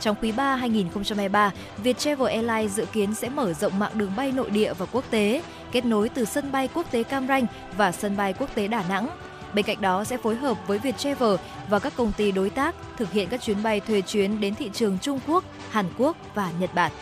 Trong 0.00 0.16
quý 0.22 0.32
3 0.32 0.56
2023, 0.56 1.52
Viettravel 1.78 2.28
Airlines 2.28 2.76
dự 2.76 2.84
kiến 2.84 3.14
sẽ 3.14 3.28
mở 3.28 3.52
rộng 3.52 3.78
mạng 3.78 3.92
đường 3.94 4.12
bay 4.16 4.32
nội 4.32 4.50
địa 4.50 4.74
và 4.74 4.86
quốc 4.92 5.04
tế, 5.10 5.42
kết 5.72 5.84
nối 5.84 6.08
từ 6.08 6.24
sân 6.24 6.52
bay 6.52 6.68
quốc 6.74 6.90
tế 6.90 7.02
Cam 7.02 7.26
Ranh 7.26 7.46
và 7.76 7.92
sân 7.92 8.16
bay 8.16 8.34
quốc 8.38 8.54
tế 8.54 8.68
Đà 8.68 8.84
Nẵng. 8.88 9.08
Bên 9.54 9.64
cạnh 9.64 9.80
đó 9.80 10.04
sẽ 10.04 10.16
phối 10.16 10.36
hợp 10.36 10.58
với 10.66 10.78
Viettravel 10.78 11.34
và 11.68 11.78
các 11.78 11.92
công 11.96 12.12
ty 12.12 12.32
đối 12.32 12.50
tác 12.50 12.74
thực 12.96 13.12
hiện 13.12 13.28
các 13.28 13.42
chuyến 13.42 13.62
bay 13.62 13.80
thuê 13.80 14.00
chuyến 14.00 14.40
đến 14.40 14.54
thị 14.54 14.70
trường 14.72 14.98
Trung 14.98 15.20
Quốc, 15.26 15.44
Hàn 15.70 15.86
Quốc 15.98 16.16
và 16.34 16.50
Nhật 16.60 16.74
Bản. 16.74 16.92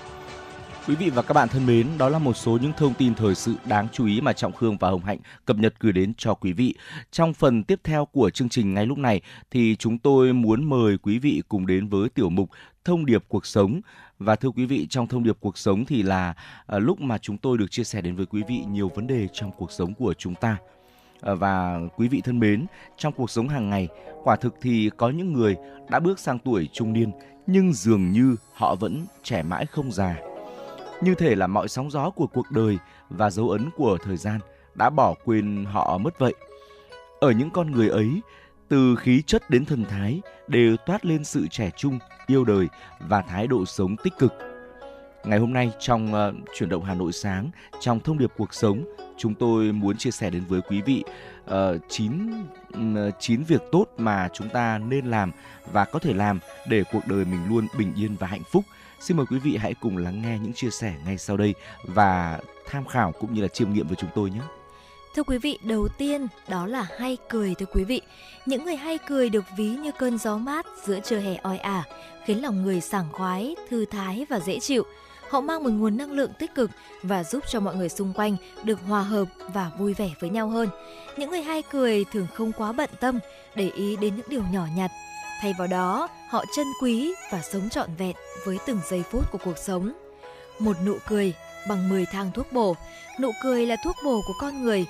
Quý 0.89 0.95
vị 0.95 1.11
và 1.11 1.23
các 1.23 1.35
bạn 1.35 1.49
thân 1.49 1.67
mến, 1.67 1.87
đó 1.99 2.09
là 2.09 2.19
một 2.19 2.37
số 2.37 2.59
những 2.63 2.73
thông 2.77 2.95
tin 2.95 3.15
thời 3.15 3.35
sự 3.35 3.55
đáng 3.65 3.89
chú 3.93 4.07
ý 4.07 4.21
mà 4.21 4.33
Trọng 4.33 4.53
Khương 4.53 4.77
và 4.77 4.91
Hồng 4.91 5.05
Hạnh 5.05 5.19
cập 5.45 5.57
nhật 5.57 5.75
gửi 5.81 5.93
đến 5.93 6.13
cho 6.17 6.35
quý 6.35 6.53
vị. 6.53 6.75
Trong 7.11 7.35
phần 7.35 7.65
tiếp 7.65 7.81
theo 7.85 8.05
của 8.05 8.31
chương 8.31 8.49
trình 8.49 8.75
ngay 8.75 8.87
lúc 8.87 8.99
này 8.99 9.21
thì 9.51 9.77
chúng 9.77 9.99
tôi 9.99 10.33
muốn 10.33 10.65
mời 10.65 10.99
quý 10.99 11.19
vị 11.19 11.43
cùng 11.49 11.67
đến 11.67 11.89
với 11.89 12.09
tiểu 12.09 12.31
mục 12.31 12.51
Thông 12.85 13.07
điệp 13.07 13.25
cuộc 13.29 13.47
sống. 13.47 13.81
Và 14.19 14.37
thưa 14.37 14.51
quý 14.51 14.67
vị, 14.67 14.87
trong 14.91 15.07
thông 15.07 15.25
điệp 15.25 15.37
cuộc 15.41 15.59
sống 15.59 15.85
thì 15.85 16.03
là 16.03 16.35
à, 16.67 16.79
lúc 16.79 17.01
mà 17.01 17.19
chúng 17.19 17.39
tôi 17.39 17.59
được 17.59 17.71
chia 17.71 17.85
sẻ 17.85 18.01
đến 18.01 18.17
với 18.17 18.27
quý 18.27 18.43
vị 18.49 18.65
nhiều 18.69 18.91
vấn 18.95 19.07
đề 19.07 19.29
trong 19.33 19.53
cuộc 19.59 19.73
sống 19.73 19.95
của 19.95 20.15
chúng 20.15 20.35
ta. 20.35 20.57
À, 21.21 21.35
và 21.35 21.81
quý 21.97 22.09
vị 22.09 22.21
thân 22.21 22.39
mến, 22.39 22.67
trong 22.97 23.13
cuộc 23.13 23.31
sống 23.31 23.49
hàng 23.49 23.71
ngày, 23.71 23.89
quả 24.25 24.37
thực 24.37 24.55
thì 24.61 24.91
có 24.97 25.11
những 25.11 25.33
người 25.33 25.57
đã 25.91 26.01
bước 26.01 26.19
sang 26.19 26.39
tuổi 26.39 26.69
trung 26.73 26.93
niên 26.93 27.11
nhưng 27.47 27.73
dường 27.73 28.13
như 28.13 28.37
họ 28.55 28.75
vẫn 28.75 29.07
trẻ 29.23 29.43
mãi 29.43 29.67
không 29.67 29.93
già 29.93 30.17
như 31.01 31.15
thể 31.15 31.35
là 31.35 31.47
mọi 31.47 31.69
sóng 31.69 31.91
gió 31.91 32.11
của 32.11 32.27
cuộc 32.27 32.51
đời 32.51 32.79
và 33.11 33.31
dấu 33.31 33.51
ấn 33.51 33.71
của 33.77 33.99
thời 34.05 34.17
gian 34.17 34.41
đã 34.75 34.91
bỏ 34.91 35.15
quên 35.25 35.65
họ 35.65 35.99
mất 35.99 36.19
vậy. 36.19 36.35
Ở 37.21 37.31
những 37.31 37.51
con 37.51 37.71
người 37.71 37.89
ấy, 37.89 38.21
từ 38.69 38.97
khí 38.97 39.23
chất 39.27 39.51
đến 39.51 39.65
thần 39.65 39.85
thái 39.85 40.21
đều 40.49 40.77
toát 40.77 41.07
lên 41.07 41.25
sự 41.25 41.47
trẻ 41.51 41.71
trung, 41.77 41.99
yêu 42.27 42.45
đời 42.45 42.69
và 43.01 43.23
thái 43.23 43.47
độ 43.47 43.65
sống 43.65 43.97
tích 43.97 44.13
cực. 44.19 44.33
Ngày 45.25 45.39
hôm 45.39 45.53
nay 45.53 45.73
trong 45.79 46.15
uh, 46.15 46.35
chuyển 46.55 46.69
động 46.69 46.85
Hà 46.85 46.95
Nội 46.95 47.13
sáng, 47.13 47.51
trong 47.81 48.01
thông 48.01 48.19
điệp 48.19 48.33
cuộc 48.37 48.55
sống, 48.55 48.85
chúng 49.17 49.35
tôi 49.35 49.73
muốn 49.73 49.97
chia 49.97 50.11
sẻ 50.11 50.31
đến 50.31 50.45
với 50.49 50.61
quý 50.61 50.83
vị 50.83 51.05
uh, 51.45 51.55
9 51.89 52.45
uh, 52.77 53.15
9 53.19 53.43
việc 53.43 53.63
tốt 53.73 53.87
mà 53.97 54.29
chúng 54.33 54.49
ta 54.49 54.79
nên 54.79 55.07
làm 55.07 55.33
và 55.73 55.85
có 55.85 55.99
thể 55.99 56.15
làm 56.15 56.39
để 56.69 56.85
cuộc 56.93 57.07
đời 57.07 57.25
mình 57.25 57.41
luôn 57.49 57.67
bình 57.79 57.93
yên 57.97 58.17
và 58.21 58.27
hạnh 58.27 58.43
phúc 58.53 58.65
Xin 59.01 59.17
mời 59.17 59.27
quý 59.31 59.39
vị 59.39 59.57
hãy 59.57 59.75
cùng 59.75 59.97
lắng 59.97 60.23
nghe 60.23 60.39
những 60.39 60.53
chia 60.53 60.71
sẻ 60.71 60.95
ngay 61.05 61.19
sau 61.19 61.37
đây 61.37 61.55
và 61.83 62.41
tham 62.67 62.87
khảo 62.87 63.13
cũng 63.13 63.35
như 63.35 63.43
là 63.43 63.49
chiêm 63.49 63.73
nghiệm 63.73 63.87
với 63.87 63.97
chúng 63.97 64.11
tôi 64.15 64.31
nhé. 64.31 64.41
Thưa 65.15 65.23
quý 65.23 65.39
vị, 65.39 65.59
đầu 65.63 65.89
tiên 65.99 66.27
đó 66.49 66.67
là 66.67 66.87
hay 66.99 67.17
cười 67.29 67.55
thưa 67.55 67.67
quý 67.67 67.85
vị. 67.85 68.01
Những 68.47 68.65
người 68.65 68.77
hay 68.77 68.99
cười 69.09 69.31
được 69.31 69.45
ví 69.57 69.69
như 69.69 69.93
cơn 69.93 70.19
gió 70.19 70.39
mát 70.39 70.67
giữa 70.85 71.01
trưa 71.01 71.19
hè 71.19 71.37
oi 71.37 71.59
ả, 71.59 71.85
khiến 72.25 72.43
lòng 72.43 72.63
người 72.63 72.81
sảng 72.81 73.13
khoái, 73.13 73.57
thư 73.71 73.85
thái 73.85 74.27
và 74.31 74.41
dễ 74.41 74.61
chịu. 74.61 74.83
Họ 75.31 75.41
mang 75.41 75.65
một 75.65 75.71
nguồn 75.71 75.97
năng 75.97 76.13
lượng 76.13 76.33
tích 76.39 76.55
cực 76.55 76.71
và 77.03 77.25
giúp 77.25 77.45
cho 77.49 77.61
mọi 77.61 77.77
người 77.77 77.89
xung 77.89 78.13
quanh 78.13 78.37
được 78.65 78.79
hòa 78.87 79.03
hợp 79.03 79.29
và 79.55 79.71
vui 79.79 79.95
vẻ 79.95 80.11
với 80.21 80.31
nhau 80.31 80.49
hơn. 80.49 80.69
Những 81.17 81.31
người 81.31 81.43
hay 81.43 81.63
cười 81.63 82.05
thường 82.05 82.27
không 82.35 82.53
quá 82.53 82.73
bận 82.73 82.91
tâm, 83.01 83.19
để 83.55 83.71
ý 83.71 83.97
đến 83.97 84.17
những 84.17 84.27
điều 84.29 84.43
nhỏ 84.53 84.67
nhặt. 84.77 84.91
Thay 85.41 85.55
vào 85.59 85.69
đó, 85.69 86.09
họ 86.29 86.45
trân 86.57 86.67
quý 86.83 87.15
và 87.31 87.43
sống 87.43 87.69
trọn 87.69 87.95
vẹn 87.99 88.17
với 88.45 88.59
từng 88.67 88.81
giây 88.91 89.03
phút 89.11 89.31
của 89.33 89.39
cuộc 89.45 89.59
sống. 89.59 89.93
Một 90.59 90.77
nụ 90.87 90.97
cười 91.09 91.35
bằng 91.69 91.89
10 91.89 92.07
thang 92.07 92.31
thuốc 92.35 92.53
bổ. 92.53 92.77
Nụ 93.21 93.31
cười 93.43 93.67
là 93.67 93.77
thuốc 93.85 93.97
bổ 94.05 94.21
của 94.27 94.35
con 94.41 94.65
người. 94.65 94.87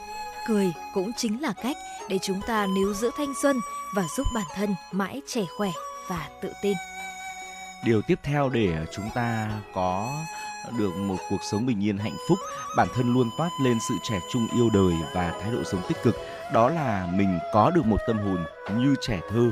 Cười 0.49 0.73
cũng 0.95 1.13
chính 1.17 1.43
là 1.43 1.53
cách 1.63 1.77
để 2.09 2.19
chúng 2.23 2.41
ta 2.47 2.67
níu 2.67 2.95
giữ 2.95 3.11
thanh 3.17 3.33
xuân 3.43 3.61
và 3.95 4.05
giúp 4.17 4.27
bản 4.35 4.47
thân 4.55 4.75
mãi 4.93 5.21
trẻ 5.27 5.45
khỏe 5.57 5.71
và 6.09 6.29
tự 6.43 6.53
tin. 6.63 6.77
Điều 7.85 8.03
tiếp 8.03 8.19
theo 8.23 8.49
để 8.49 8.87
chúng 8.93 9.11
ta 9.15 9.51
có 9.75 10.25
được 10.79 10.97
một 10.97 11.17
cuộc 11.31 11.43
sống 11.51 11.67
bình 11.67 11.85
yên 11.85 11.99
hạnh 11.99 12.17
phúc, 12.29 12.39
bản 12.77 12.89
thân 12.95 13.15
luôn 13.15 13.31
toát 13.39 13.51
lên 13.65 13.79
sự 13.89 13.95
trẻ 14.03 14.21
trung 14.33 14.49
yêu 14.55 14.71
đời 14.75 14.95
và 15.15 15.33
thái 15.41 15.53
độ 15.53 15.59
sống 15.65 15.83
tích 15.89 16.03
cực, 16.03 16.17
đó 16.53 16.69
là 16.69 17.09
mình 17.13 17.39
có 17.53 17.71
được 17.71 17.87
một 17.87 17.97
tâm 18.07 18.19
hồn 18.19 18.45
như 18.79 18.95
trẻ 19.01 19.21
thơ, 19.31 19.51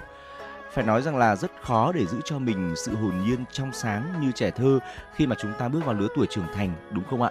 phải 0.76 0.84
nói 0.84 1.02
rằng 1.02 1.16
là 1.16 1.36
rất 1.36 1.50
khó 1.62 1.92
để 1.92 2.06
giữ 2.06 2.18
cho 2.24 2.38
mình 2.38 2.74
sự 2.76 2.94
hồn 2.94 3.22
nhiên 3.24 3.44
trong 3.52 3.72
sáng 3.72 4.12
như 4.20 4.32
trẻ 4.32 4.50
thơ 4.50 4.78
khi 5.14 5.26
mà 5.26 5.36
chúng 5.38 5.52
ta 5.58 5.68
bước 5.68 5.84
vào 5.84 5.94
lứa 5.94 6.08
tuổi 6.16 6.26
trưởng 6.30 6.46
thành, 6.54 6.72
đúng 6.90 7.04
không 7.10 7.22
ạ? 7.22 7.30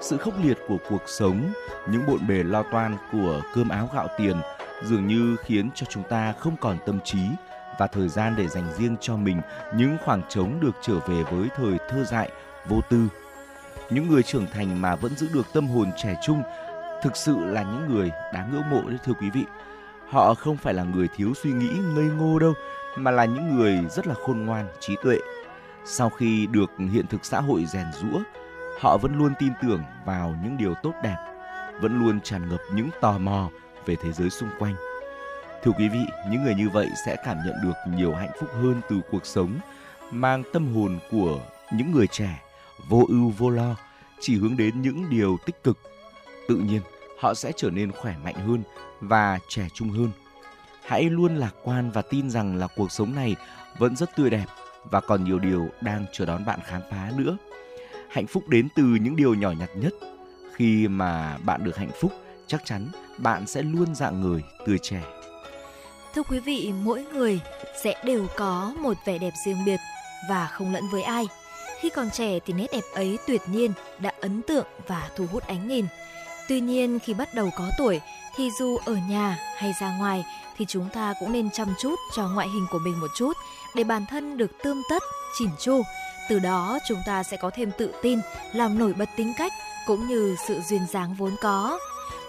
Sự 0.00 0.16
khốc 0.16 0.34
liệt 0.42 0.58
của 0.68 0.76
cuộc 0.90 1.02
sống, 1.06 1.52
những 1.90 2.06
bộn 2.06 2.26
bề 2.28 2.42
lo 2.42 2.62
toan 2.62 2.96
của 3.12 3.42
cơm 3.54 3.68
áo 3.68 3.90
gạo 3.94 4.08
tiền 4.18 4.36
dường 4.84 5.06
như 5.06 5.36
khiến 5.44 5.70
cho 5.74 5.86
chúng 5.90 6.02
ta 6.02 6.32
không 6.38 6.56
còn 6.60 6.78
tâm 6.86 6.98
trí 7.04 7.18
và 7.78 7.86
thời 7.86 8.08
gian 8.08 8.34
để 8.38 8.48
dành 8.48 8.72
riêng 8.78 8.96
cho 9.00 9.16
mình 9.16 9.40
những 9.76 9.96
khoảng 10.04 10.22
trống 10.28 10.60
được 10.60 10.76
trở 10.82 10.98
về 10.98 11.22
với 11.22 11.48
thời 11.56 11.78
thơ 11.90 12.04
dại, 12.04 12.30
vô 12.68 12.80
tư. 12.90 13.08
Những 13.90 14.08
người 14.08 14.22
trưởng 14.22 14.46
thành 14.52 14.82
mà 14.82 14.96
vẫn 14.96 15.16
giữ 15.16 15.28
được 15.34 15.46
tâm 15.52 15.66
hồn 15.66 15.90
trẻ 16.02 16.16
trung 16.22 16.42
thực 17.02 17.16
sự 17.16 17.36
là 17.44 17.62
những 17.62 17.94
người 17.94 18.10
đáng 18.34 18.50
ngưỡng 18.52 18.70
mộ 18.70 18.88
đấy, 18.88 18.98
thưa 19.04 19.14
quý 19.20 19.30
vị. 19.30 19.44
Họ 20.08 20.34
không 20.34 20.56
phải 20.56 20.74
là 20.74 20.82
người 20.82 21.08
thiếu 21.16 21.32
suy 21.42 21.50
nghĩ, 21.50 21.68
ngây 21.94 22.04
ngô 22.04 22.38
đâu 22.38 22.52
mà 22.98 23.10
là 23.10 23.24
những 23.24 23.56
người 23.56 23.78
rất 23.90 24.06
là 24.06 24.14
khôn 24.14 24.46
ngoan, 24.46 24.66
trí 24.80 24.96
tuệ. 25.02 25.16
Sau 25.84 26.10
khi 26.10 26.46
được 26.46 26.70
hiện 26.92 27.06
thực 27.06 27.24
xã 27.24 27.40
hội 27.40 27.64
rèn 27.66 27.86
rũa, 28.00 28.20
họ 28.80 28.96
vẫn 28.96 29.18
luôn 29.18 29.32
tin 29.38 29.52
tưởng 29.62 29.82
vào 30.06 30.34
những 30.44 30.56
điều 30.56 30.74
tốt 30.82 30.92
đẹp, 31.02 31.16
vẫn 31.80 31.98
luôn 31.98 32.20
tràn 32.20 32.48
ngập 32.48 32.60
những 32.74 32.88
tò 33.00 33.18
mò 33.18 33.50
về 33.86 33.96
thế 34.02 34.12
giới 34.12 34.30
xung 34.30 34.48
quanh. 34.58 34.74
Thưa 35.62 35.72
quý 35.78 35.88
vị, 35.88 36.04
những 36.30 36.44
người 36.44 36.54
như 36.54 36.68
vậy 36.68 36.88
sẽ 37.06 37.16
cảm 37.24 37.36
nhận 37.46 37.54
được 37.64 37.74
nhiều 37.96 38.14
hạnh 38.14 38.30
phúc 38.40 38.48
hơn 38.52 38.80
từ 38.88 39.00
cuộc 39.10 39.26
sống, 39.26 39.58
mang 40.10 40.42
tâm 40.52 40.74
hồn 40.74 40.98
của 41.10 41.40
những 41.72 41.92
người 41.92 42.06
trẻ, 42.06 42.42
vô 42.88 43.04
ưu 43.08 43.32
vô 43.38 43.50
lo, 43.50 43.76
chỉ 44.20 44.36
hướng 44.36 44.56
đến 44.56 44.82
những 44.82 45.10
điều 45.10 45.36
tích 45.46 45.62
cực. 45.64 45.78
Tự 46.48 46.56
nhiên, 46.56 46.80
họ 47.20 47.34
sẽ 47.34 47.52
trở 47.56 47.70
nên 47.70 47.92
khỏe 47.92 48.14
mạnh 48.24 48.34
hơn 48.34 48.62
và 49.00 49.38
trẻ 49.48 49.68
trung 49.74 49.88
hơn 49.88 50.10
hãy 50.88 51.10
luôn 51.10 51.36
lạc 51.36 51.54
quan 51.64 51.90
và 51.90 52.02
tin 52.02 52.30
rằng 52.30 52.56
là 52.56 52.66
cuộc 52.66 52.92
sống 52.92 53.14
này 53.14 53.36
vẫn 53.78 53.96
rất 53.96 54.16
tươi 54.16 54.30
đẹp 54.30 54.44
và 54.84 55.00
còn 55.00 55.24
nhiều 55.24 55.38
điều 55.38 55.68
đang 55.80 56.06
chờ 56.12 56.26
đón 56.26 56.44
bạn 56.44 56.60
khám 56.64 56.82
phá 56.90 57.10
nữa. 57.16 57.36
Hạnh 58.10 58.26
phúc 58.26 58.48
đến 58.48 58.68
từ 58.74 58.82
những 58.82 59.16
điều 59.16 59.34
nhỏ 59.34 59.50
nhặt 59.50 59.70
nhất. 59.74 59.92
Khi 60.54 60.88
mà 60.88 61.38
bạn 61.38 61.64
được 61.64 61.76
hạnh 61.76 61.90
phúc, 62.00 62.12
chắc 62.46 62.64
chắn 62.64 62.88
bạn 63.18 63.46
sẽ 63.46 63.62
luôn 63.62 63.94
dạng 63.94 64.20
người 64.20 64.42
tươi 64.66 64.78
trẻ. 64.82 65.02
Thưa 66.14 66.22
quý 66.22 66.40
vị, 66.40 66.72
mỗi 66.84 67.04
người 67.12 67.40
sẽ 67.82 68.02
đều 68.04 68.26
có 68.36 68.74
một 68.80 68.96
vẻ 69.06 69.18
đẹp 69.18 69.32
riêng 69.44 69.64
biệt 69.66 69.80
và 70.28 70.46
không 70.46 70.72
lẫn 70.72 70.84
với 70.92 71.02
ai. 71.02 71.26
Khi 71.80 71.90
còn 71.90 72.10
trẻ 72.10 72.38
thì 72.46 72.52
nét 72.52 72.66
đẹp 72.72 72.84
ấy 72.94 73.18
tuyệt 73.26 73.42
nhiên 73.52 73.72
đã 73.98 74.12
ấn 74.20 74.42
tượng 74.42 74.66
và 74.86 75.10
thu 75.16 75.26
hút 75.32 75.42
ánh 75.42 75.68
nhìn. 75.68 75.86
Tuy 76.48 76.60
nhiên 76.60 76.98
khi 76.98 77.14
bắt 77.14 77.34
đầu 77.34 77.50
có 77.56 77.70
tuổi 77.78 78.00
thì 78.36 78.50
dù 78.58 78.78
ở 78.86 78.94
nhà 79.08 79.38
hay 79.56 79.72
ra 79.80 79.96
ngoài 79.98 80.24
thì 80.58 80.64
chúng 80.68 80.88
ta 80.88 81.14
cũng 81.20 81.32
nên 81.32 81.50
chăm 81.50 81.74
chút 81.80 81.94
cho 82.16 82.28
ngoại 82.28 82.48
hình 82.48 82.66
của 82.70 82.78
mình 82.78 83.00
một 83.00 83.10
chút 83.16 83.32
để 83.74 83.84
bản 83.84 84.06
thân 84.06 84.36
được 84.36 84.50
tươm 84.62 84.82
tất, 84.90 85.02
chỉn 85.38 85.50
chu. 85.60 85.82
Từ 86.28 86.38
đó 86.38 86.78
chúng 86.88 86.98
ta 87.06 87.22
sẽ 87.22 87.36
có 87.36 87.50
thêm 87.54 87.70
tự 87.78 87.94
tin, 88.02 88.18
làm 88.52 88.78
nổi 88.78 88.92
bật 88.92 89.08
tính 89.16 89.32
cách 89.38 89.52
cũng 89.86 90.08
như 90.08 90.36
sự 90.48 90.60
duyên 90.68 90.86
dáng 90.92 91.14
vốn 91.14 91.36
có. 91.40 91.78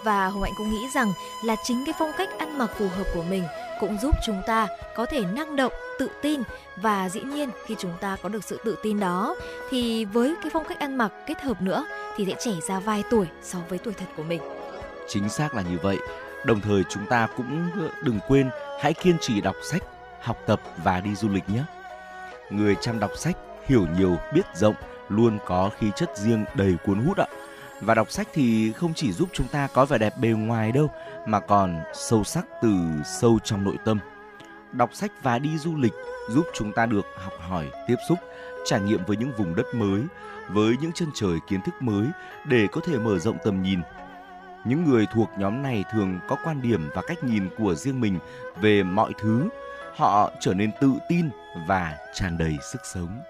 Và 0.04 0.28
Hồng 0.28 0.42
Hạnh 0.42 0.52
cũng 0.56 0.70
nghĩ 0.70 0.86
rằng 0.94 1.12
là 1.44 1.56
chính 1.64 1.84
cái 1.86 1.94
phong 1.98 2.12
cách 2.18 2.28
ăn 2.38 2.58
mặc 2.58 2.70
phù 2.78 2.88
hợp 2.88 3.04
của 3.14 3.22
mình 3.22 3.44
cũng 3.80 3.98
giúp 3.98 4.14
chúng 4.26 4.42
ta 4.46 4.68
có 4.94 5.06
thể 5.06 5.24
năng 5.34 5.56
động, 5.56 5.72
tự 5.98 6.10
tin 6.22 6.42
và 6.76 7.08
dĩ 7.08 7.20
nhiên 7.20 7.50
khi 7.66 7.76
chúng 7.78 7.92
ta 8.00 8.16
có 8.22 8.28
được 8.28 8.44
sự 8.44 8.60
tự 8.64 8.76
tin 8.82 9.00
đó 9.00 9.36
thì 9.70 10.04
với 10.04 10.34
cái 10.42 10.50
phong 10.52 10.64
cách 10.68 10.80
ăn 10.80 10.98
mặc 10.98 11.12
kết 11.26 11.40
hợp 11.40 11.62
nữa 11.62 11.84
thì 12.16 12.26
sẽ 12.26 12.34
trẻ 12.38 12.52
ra 12.68 12.80
vài 12.80 13.02
tuổi 13.10 13.26
so 13.42 13.58
với 13.68 13.78
tuổi 13.78 13.94
thật 13.94 14.06
của 14.16 14.22
mình. 14.22 14.40
Chính 15.08 15.28
xác 15.28 15.54
là 15.54 15.62
như 15.62 15.78
vậy. 15.82 15.98
Đồng 16.44 16.60
thời 16.60 16.82
chúng 16.88 17.06
ta 17.06 17.28
cũng 17.36 17.70
đừng 18.02 18.18
quên 18.28 18.50
hãy 18.80 18.94
kiên 18.94 19.16
trì 19.20 19.40
đọc 19.40 19.56
sách, 19.62 19.82
học 20.20 20.36
tập 20.46 20.60
và 20.84 21.00
đi 21.00 21.14
du 21.14 21.28
lịch 21.28 21.48
nhé. 21.48 21.62
Người 22.50 22.76
chăm 22.80 23.00
đọc 23.00 23.10
sách, 23.16 23.36
hiểu 23.66 23.86
nhiều, 23.98 24.16
biết 24.34 24.46
rộng, 24.54 24.74
luôn 25.08 25.38
có 25.46 25.70
khí 25.78 25.90
chất 25.96 26.10
riêng 26.16 26.44
đầy 26.54 26.76
cuốn 26.86 27.06
hút 27.06 27.16
ạ. 27.16 27.26
Và 27.80 27.94
đọc 27.94 28.10
sách 28.10 28.28
thì 28.32 28.72
không 28.72 28.94
chỉ 28.94 29.12
giúp 29.12 29.28
chúng 29.32 29.48
ta 29.48 29.68
có 29.74 29.84
vẻ 29.84 29.98
đẹp 29.98 30.18
bề 30.18 30.28
ngoài 30.28 30.72
đâu, 30.72 30.90
mà 31.26 31.40
còn 31.40 31.80
sâu 31.94 32.24
sắc 32.24 32.46
từ 32.62 32.70
sâu 33.04 33.38
trong 33.44 33.64
nội 33.64 33.76
tâm. 33.84 33.98
Đọc 34.72 34.90
sách 34.94 35.12
và 35.22 35.38
đi 35.38 35.58
du 35.58 35.76
lịch 35.76 35.92
giúp 36.28 36.46
chúng 36.54 36.72
ta 36.72 36.86
được 36.86 37.06
học 37.16 37.32
hỏi, 37.40 37.66
tiếp 37.86 37.96
xúc, 38.08 38.18
trải 38.64 38.80
nghiệm 38.80 39.04
với 39.04 39.16
những 39.16 39.32
vùng 39.38 39.54
đất 39.54 39.66
mới, 39.74 40.02
với 40.48 40.76
những 40.80 40.92
chân 40.92 41.08
trời 41.14 41.38
kiến 41.48 41.60
thức 41.62 41.74
mới 41.80 42.06
để 42.48 42.66
có 42.72 42.80
thể 42.86 42.98
mở 42.98 43.18
rộng 43.18 43.36
tầm 43.44 43.62
nhìn. 43.62 43.80
Những 44.64 44.84
người 44.84 45.06
thuộc 45.14 45.30
nhóm 45.38 45.62
này 45.62 45.84
thường 45.92 46.18
có 46.28 46.36
quan 46.44 46.62
điểm 46.62 46.90
và 46.94 47.02
cách 47.02 47.24
nhìn 47.24 47.48
của 47.58 47.74
riêng 47.74 48.00
mình 48.00 48.18
về 48.60 48.82
mọi 48.82 49.12
thứ. 49.18 49.48
Họ 49.96 50.30
trở 50.40 50.54
nên 50.54 50.70
tự 50.80 50.92
tin 51.08 51.30
và 51.66 51.96
tràn 52.14 52.38
đầy 52.38 52.56
sức 52.72 52.80
sống. 52.84 53.20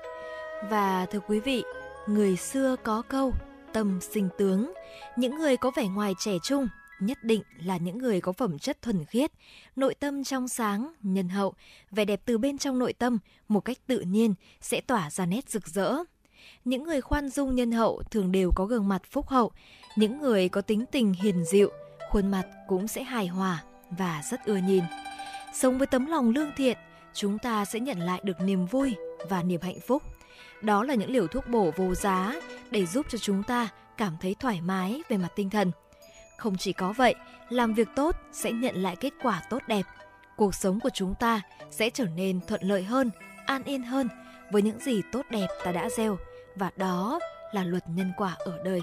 Và 0.71 1.07
thưa 1.07 1.21
quý 1.21 1.41
vị, 1.41 1.65
người 2.07 2.37
xưa 2.37 2.77
có 2.83 3.03
câu 3.09 3.33
tâm 3.73 4.01
sinh 4.01 4.29
tướng, 4.39 4.73
những 5.17 5.39
người 5.39 5.57
có 5.57 5.71
vẻ 5.77 5.89
ngoài 5.89 6.15
trẻ 6.19 6.33
trung 6.43 6.69
nhất 7.01 7.25
định 7.25 7.43
là 7.65 7.77
những 7.77 7.99
người 7.99 8.21
có 8.21 8.33
phẩm 8.33 8.59
chất 8.59 8.83
thuần 8.83 9.05
khiết, 9.05 9.33
nội 9.77 9.95
tâm 9.95 10.25
trong 10.25 10.49
sáng, 10.49 10.93
nhân 11.03 11.29
hậu, 11.29 11.55
vẻ 11.91 12.05
đẹp 12.05 12.21
từ 12.25 12.39
bên 12.39 12.59
trong 12.59 12.79
nội 12.79 12.93
tâm 12.93 13.19
một 13.49 13.61
cách 13.61 13.79
tự 13.87 14.01
nhiên 14.01 14.35
sẽ 14.61 14.81
tỏa 14.81 15.11
ra 15.11 15.27
nét 15.27 15.51
rực 15.51 15.69
rỡ. 15.69 15.95
Những 16.65 16.85
người 16.85 17.01
khoan 17.01 17.29
dung 17.29 17.55
nhân 17.55 17.73
hậu 17.73 18.03
thường 18.11 18.33
đều 18.33 18.51
có 18.57 18.65
gương 18.65 18.89
mặt 18.89 19.03
phúc 19.11 19.29
hậu, 19.29 19.53
những 19.97 20.21
người 20.21 20.49
có 20.49 20.61
tính 20.61 20.85
tình 20.93 21.13
hiền 21.13 21.45
dịu, 21.45 21.71
khuôn 22.11 22.31
mặt 22.31 22.47
cũng 22.69 22.89
sẽ 22.89 23.03
hài 23.03 23.27
hòa 23.27 23.63
và 23.91 24.23
rất 24.31 24.45
ưa 24.45 24.57
nhìn. 24.57 24.85
Sống 25.55 25.79
với 25.79 25.87
tấm 25.87 26.07
lòng 26.07 26.31
lương 26.31 26.53
thiện, 26.57 26.79
chúng 27.15 27.39
ta 27.39 27.65
sẽ 27.65 27.81
nhận 27.81 28.01
lại 28.01 28.21
được 28.25 28.41
niềm 28.41 28.67
vui 28.67 28.95
và 29.29 29.43
niềm 29.43 29.61
hạnh 29.61 29.81
phúc. 29.87 30.03
Đó 30.63 30.85
là 30.85 30.95
những 30.95 31.11
liều 31.11 31.27
thuốc 31.27 31.49
bổ 31.49 31.71
vô 31.77 31.95
giá 31.95 32.35
để 32.71 32.87
giúp 32.87 33.07
cho 33.09 33.19
chúng 33.19 33.43
ta 33.43 33.69
cảm 33.97 34.17
thấy 34.21 34.35
thoải 34.41 34.61
mái 34.61 35.03
về 35.09 35.17
mặt 35.17 35.33
tinh 35.37 35.51
thần. 35.51 35.73
Không 36.39 36.57
chỉ 36.57 36.73
có 36.73 36.93
vậy, 36.93 37.15
làm 37.49 37.75
việc 37.75 37.89
tốt 37.97 38.17
sẽ 38.33 38.53
nhận 38.53 38.83
lại 38.83 38.97
kết 38.97 39.13
quả 39.23 39.43
tốt 39.51 39.63
đẹp. 39.67 39.83
Cuộc 40.37 40.55
sống 40.55 40.81
của 40.81 40.91
chúng 40.95 41.15
ta 41.15 41.41
sẽ 41.71 41.91
trở 41.91 42.05
nên 42.05 42.41
thuận 42.47 42.63
lợi 42.63 42.83
hơn, 42.83 43.11
an 43.47 43.65
yên 43.65 43.83
hơn 43.83 44.09
với 44.51 44.63
những 44.63 44.79
gì 44.79 45.03
tốt 45.13 45.23
đẹp 45.31 45.47
ta 45.65 45.73
đã 45.73 45.89
gieo 45.91 46.19
và 46.57 46.71
đó 46.77 47.21
là 47.53 47.65
luật 47.65 47.83
nhân 47.89 48.13
quả 48.17 48.37
ở 48.39 48.59
đời. 48.65 48.81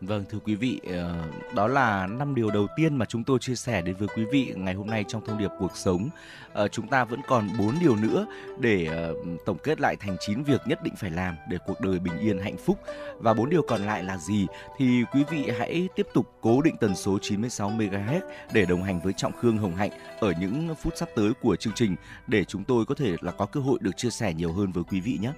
Vâng 0.00 0.24
thưa 0.30 0.38
quý 0.44 0.54
vị, 0.54 0.80
ờ, 0.92 1.14
đó 1.54 1.66
là 1.66 2.06
năm 2.06 2.34
điều 2.34 2.50
đầu 2.50 2.66
tiên 2.76 2.96
mà 2.96 3.06
chúng 3.06 3.24
tôi 3.24 3.38
chia 3.38 3.54
sẻ 3.54 3.82
đến 3.82 3.96
với 3.98 4.08
quý 4.16 4.24
vị 4.24 4.52
ngày 4.56 4.74
hôm 4.74 4.86
nay 4.86 5.04
trong 5.08 5.24
thông 5.26 5.38
điệp 5.38 5.50
cuộc 5.58 5.76
sống. 5.76 6.08
Ờ, 6.52 6.68
chúng 6.68 6.88
ta 6.88 7.04
vẫn 7.04 7.20
còn 7.28 7.48
bốn 7.58 7.74
điều 7.80 7.96
nữa 7.96 8.26
để 8.58 8.86
ờ, 8.86 9.14
tổng 9.46 9.58
kết 9.62 9.80
lại 9.80 9.96
thành 9.96 10.16
9 10.20 10.42
việc 10.42 10.60
nhất 10.66 10.82
định 10.82 10.94
phải 10.96 11.10
làm 11.10 11.36
để 11.48 11.58
cuộc 11.66 11.80
đời 11.80 11.98
bình 11.98 12.18
yên 12.18 12.38
hạnh 12.38 12.56
phúc. 12.56 12.78
Và 13.18 13.34
bốn 13.34 13.50
điều 13.50 13.62
còn 13.68 13.86
lại 13.86 14.04
là 14.04 14.16
gì 14.16 14.46
thì 14.78 15.04
quý 15.12 15.24
vị 15.30 15.50
hãy 15.58 15.88
tiếp 15.94 16.06
tục 16.14 16.32
cố 16.40 16.62
định 16.62 16.76
tần 16.80 16.94
số 16.94 17.18
96 17.22 17.70
MHz 17.70 18.20
để 18.52 18.64
đồng 18.64 18.82
hành 18.82 19.00
với 19.00 19.12
Trọng 19.12 19.32
Khương 19.32 19.58
Hồng 19.58 19.76
Hạnh 19.76 19.90
ở 20.20 20.32
những 20.40 20.74
phút 20.74 20.96
sắp 20.96 21.08
tới 21.16 21.32
của 21.42 21.56
chương 21.56 21.74
trình 21.74 21.96
để 22.26 22.44
chúng 22.44 22.64
tôi 22.64 22.84
có 22.86 22.94
thể 22.94 23.16
là 23.20 23.32
có 23.32 23.46
cơ 23.46 23.60
hội 23.60 23.78
được 23.80 23.96
chia 23.96 24.10
sẻ 24.10 24.34
nhiều 24.34 24.52
hơn 24.52 24.72
với 24.72 24.84
quý 24.90 25.00
vị 25.00 25.18
nhé. 25.22 25.32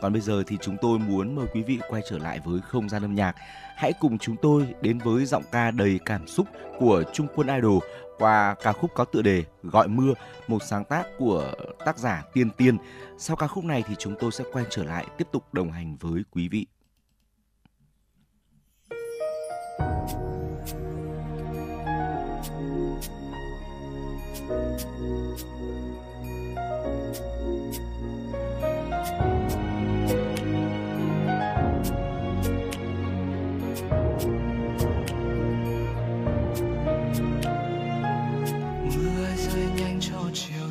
Còn 0.00 0.12
bây 0.12 0.20
giờ 0.20 0.42
thì 0.46 0.56
chúng 0.60 0.76
tôi 0.80 0.98
muốn 0.98 1.34
mời 1.34 1.46
quý 1.54 1.62
vị 1.62 1.78
quay 1.88 2.02
trở 2.08 2.18
lại 2.18 2.40
với 2.44 2.60
không 2.60 2.88
gian 2.88 3.04
âm 3.04 3.14
nhạc. 3.14 3.34
Hãy 3.76 3.92
cùng 4.00 4.18
chúng 4.18 4.36
tôi 4.42 4.74
đến 4.80 4.98
với 4.98 5.24
giọng 5.24 5.42
ca 5.52 5.70
đầy 5.70 6.00
cảm 6.04 6.26
xúc 6.26 6.46
của 6.78 7.04
Trung 7.12 7.26
Quân 7.34 7.48
Idol 7.48 7.78
qua 8.18 8.54
ca 8.62 8.72
khúc 8.72 8.90
có 8.94 9.04
tựa 9.04 9.22
đề 9.22 9.44
Gọi 9.62 9.88
mưa, 9.88 10.14
một 10.48 10.62
sáng 10.62 10.84
tác 10.84 11.06
của 11.18 11.54
tác 11.84 11.98
giả 11.98 12.24
Tiên 12.32 12.50
Tiên. 12.50 12.76
Sau 13.18 13.36
ca 13.36 13.46
khúc 13.46 13.64
này 13.64 13.84
thì 13.88 13.94
chúng 13.98 14.14
tôi 14.20 14.32
sẽ 14.32 14.44
quay 14.52 14.64
trở 14.70 14.84
lại 14.84 15.06
tiếp 15.18 15.28
tục 15.32 15.54
đồng 15.54 15.70
hành 15.72 15.96
với 16.00 16.22
quý 16.30 16.48
vị. 16.48 16.66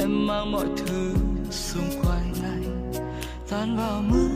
em 0.00 0.26
mang 0.26 0.52
mọi 0.52 0.66
thứ 0.76 1.14
xung 1.50 1.90
quanh 2.02 2.34
anh 2.42 2.92
tan 3.50 3.76
vào 3.76 4.02
mưa 4.02 4.28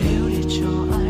nếu 0.00 0.28
để 0.28 0.42
cho 0.60 0.68
anh. 0.92 1.07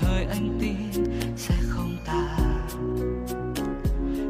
Thời 0.00 0.24
anh 0.24 0.58
tin 0.60 1.04
sẽ 1.36 1.54
không 1.68 1.96
tàn 2.06 2.66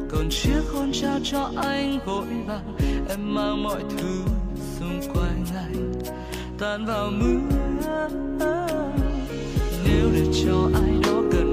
còn 0.09 0.29
chiếc 0.29 0.61
hôn 0.73 0.91
trao 0.93 1.19
cho 1.23 1.51
anh 1.55 1.99
vội 2.05 2.25
vàng, 2.47 2.77
em 3.09 3.35
mang 3.35 3.63
mọi 3.63 3.81
thứ 3.97 4.23
xung 4.79 5.01
quanh 5.13 5.45
anh, 5.55 5.93
tan 6.59 6.85
vào 6.85 7.11
mưa. 7.11 7.39
Nếu 9.85 10.09
để 10.13 10.25
cho 10.45 10.69
ai 10.73 10.91
đó 11.03 11.21
cần 11.31 11.44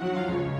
phần 0.00 0.14
hứa 0.16 0.59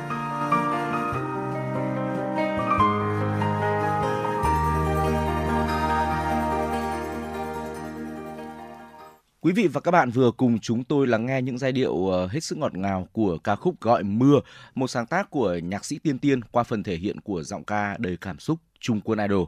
Quý 9.43 9.53
vị 9.53 9.67
và 9.67 9.81
các 9.81 9.91
bạn 9.91 10.09
vừa 10.09 10.31
cùng 10.31 10.59
chúng 10.59 10.83
tôi 10.83 11.07
lắng 11.07 11.25
nghe 11.25 11.41
những 11.41 11.57
giai 11.57 11.71
điệu 11.71 12.07
ờ, 12.07 12.27
hết 12.27 12.43
sức 12.43 12.57
ngọt 12.57 12.73
ngào 12.73 13.07
của 13.11 13.37
ca 13.37 13.55
khúc 13.55 13.81
Gọi 13.81 14.03
Mưa, 14.03 14.39
một 14.75 14.87
sáng 14.87 15.05
tác 15.05 15.29
của 15.29 15.55
nhạc 15.63 15.85
sĩ 15.85 15.99
Tiên 15.99 16.19
Tiên 16.19 16.41
qua 16.43 16.63
phần 16.63 16.83
thể 16.83 16.95
hiện 16.95 17.19
của 17.21 17.43
giọng 17.43 17.63
ca 17.63 17.95
đầy 17.99 18.17
cảm 18.17 18.39
xúc 18.39 18.59
Trung 18.79 19.01
Quân 19.01 19.19
Idol. 19.19 19.45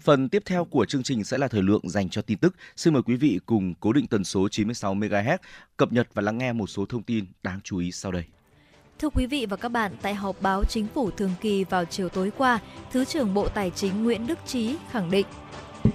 Phần 0.00 0.28
tiếp 0.28 0.42
theo 0.46 0.64
của 0.64 0.84
chương 0.84 1.02
trình 1.02 1.24
sẽ 1.24 1.38
là 1.38 1.48
thời 1.48 1.62
lượng 1.62 1.88
dành 1.88 2.08
cho 2.08 2.22
tin 2.22 2.38
tức. 2.38 2.54
Xin 2.76 2.92
mời 2.92 3.02
quý 3.02 3.16
vị 3.16 3.40
cùng 3.46 3.74
cố 3.80 3.92
định 3.92 4.06
tần 4.06 4.24
số 4.24 4.48
96 4.48 4.94
MHz 4.94 5.38
cập 5.76 5.92
nhật 5.92 6.08
và 6.14 6.22
lắng 6.22 6.38
nghe 6.38 6.52
một 6.52 6.66
số 6.66 6.86
thông 6.86 7.02
tin 7.02 7.26
đáng 7.42 7.60
chú 7.64 7.78
ý 7.78 7.92
sau 7.92 8.12
đây. 8.12 8.24
Thưa 8.98 9.08
quý 9.08 9.26
vị 9.26 9.46
và 9.46 9.56
các 9.56 9.68
bạn, 9.68 9.92
tại 10.02 10.14
họp 10.14 10.42
báo 10.42 10.64
chính 10.64 10.86
phủ 10.94 11.10
thường 11.10 11.32
kỳ 11.40 11.64
vào 11.64 11.84
chiều 11.84 12.08
tối 12.08 12.32
qua, 12.36 12.58
Thứ 12.92 13.04
trưởng 13.04 13.34
Bộ 13.34 13.48
Tài 13.48 13.70
chính 13.70 14.04
Nguyễn 14.04 14.26
Đức 14.26 14.38
Trí 14.46 14.76
khẳng 14.90 15.10
định 15.10 15.26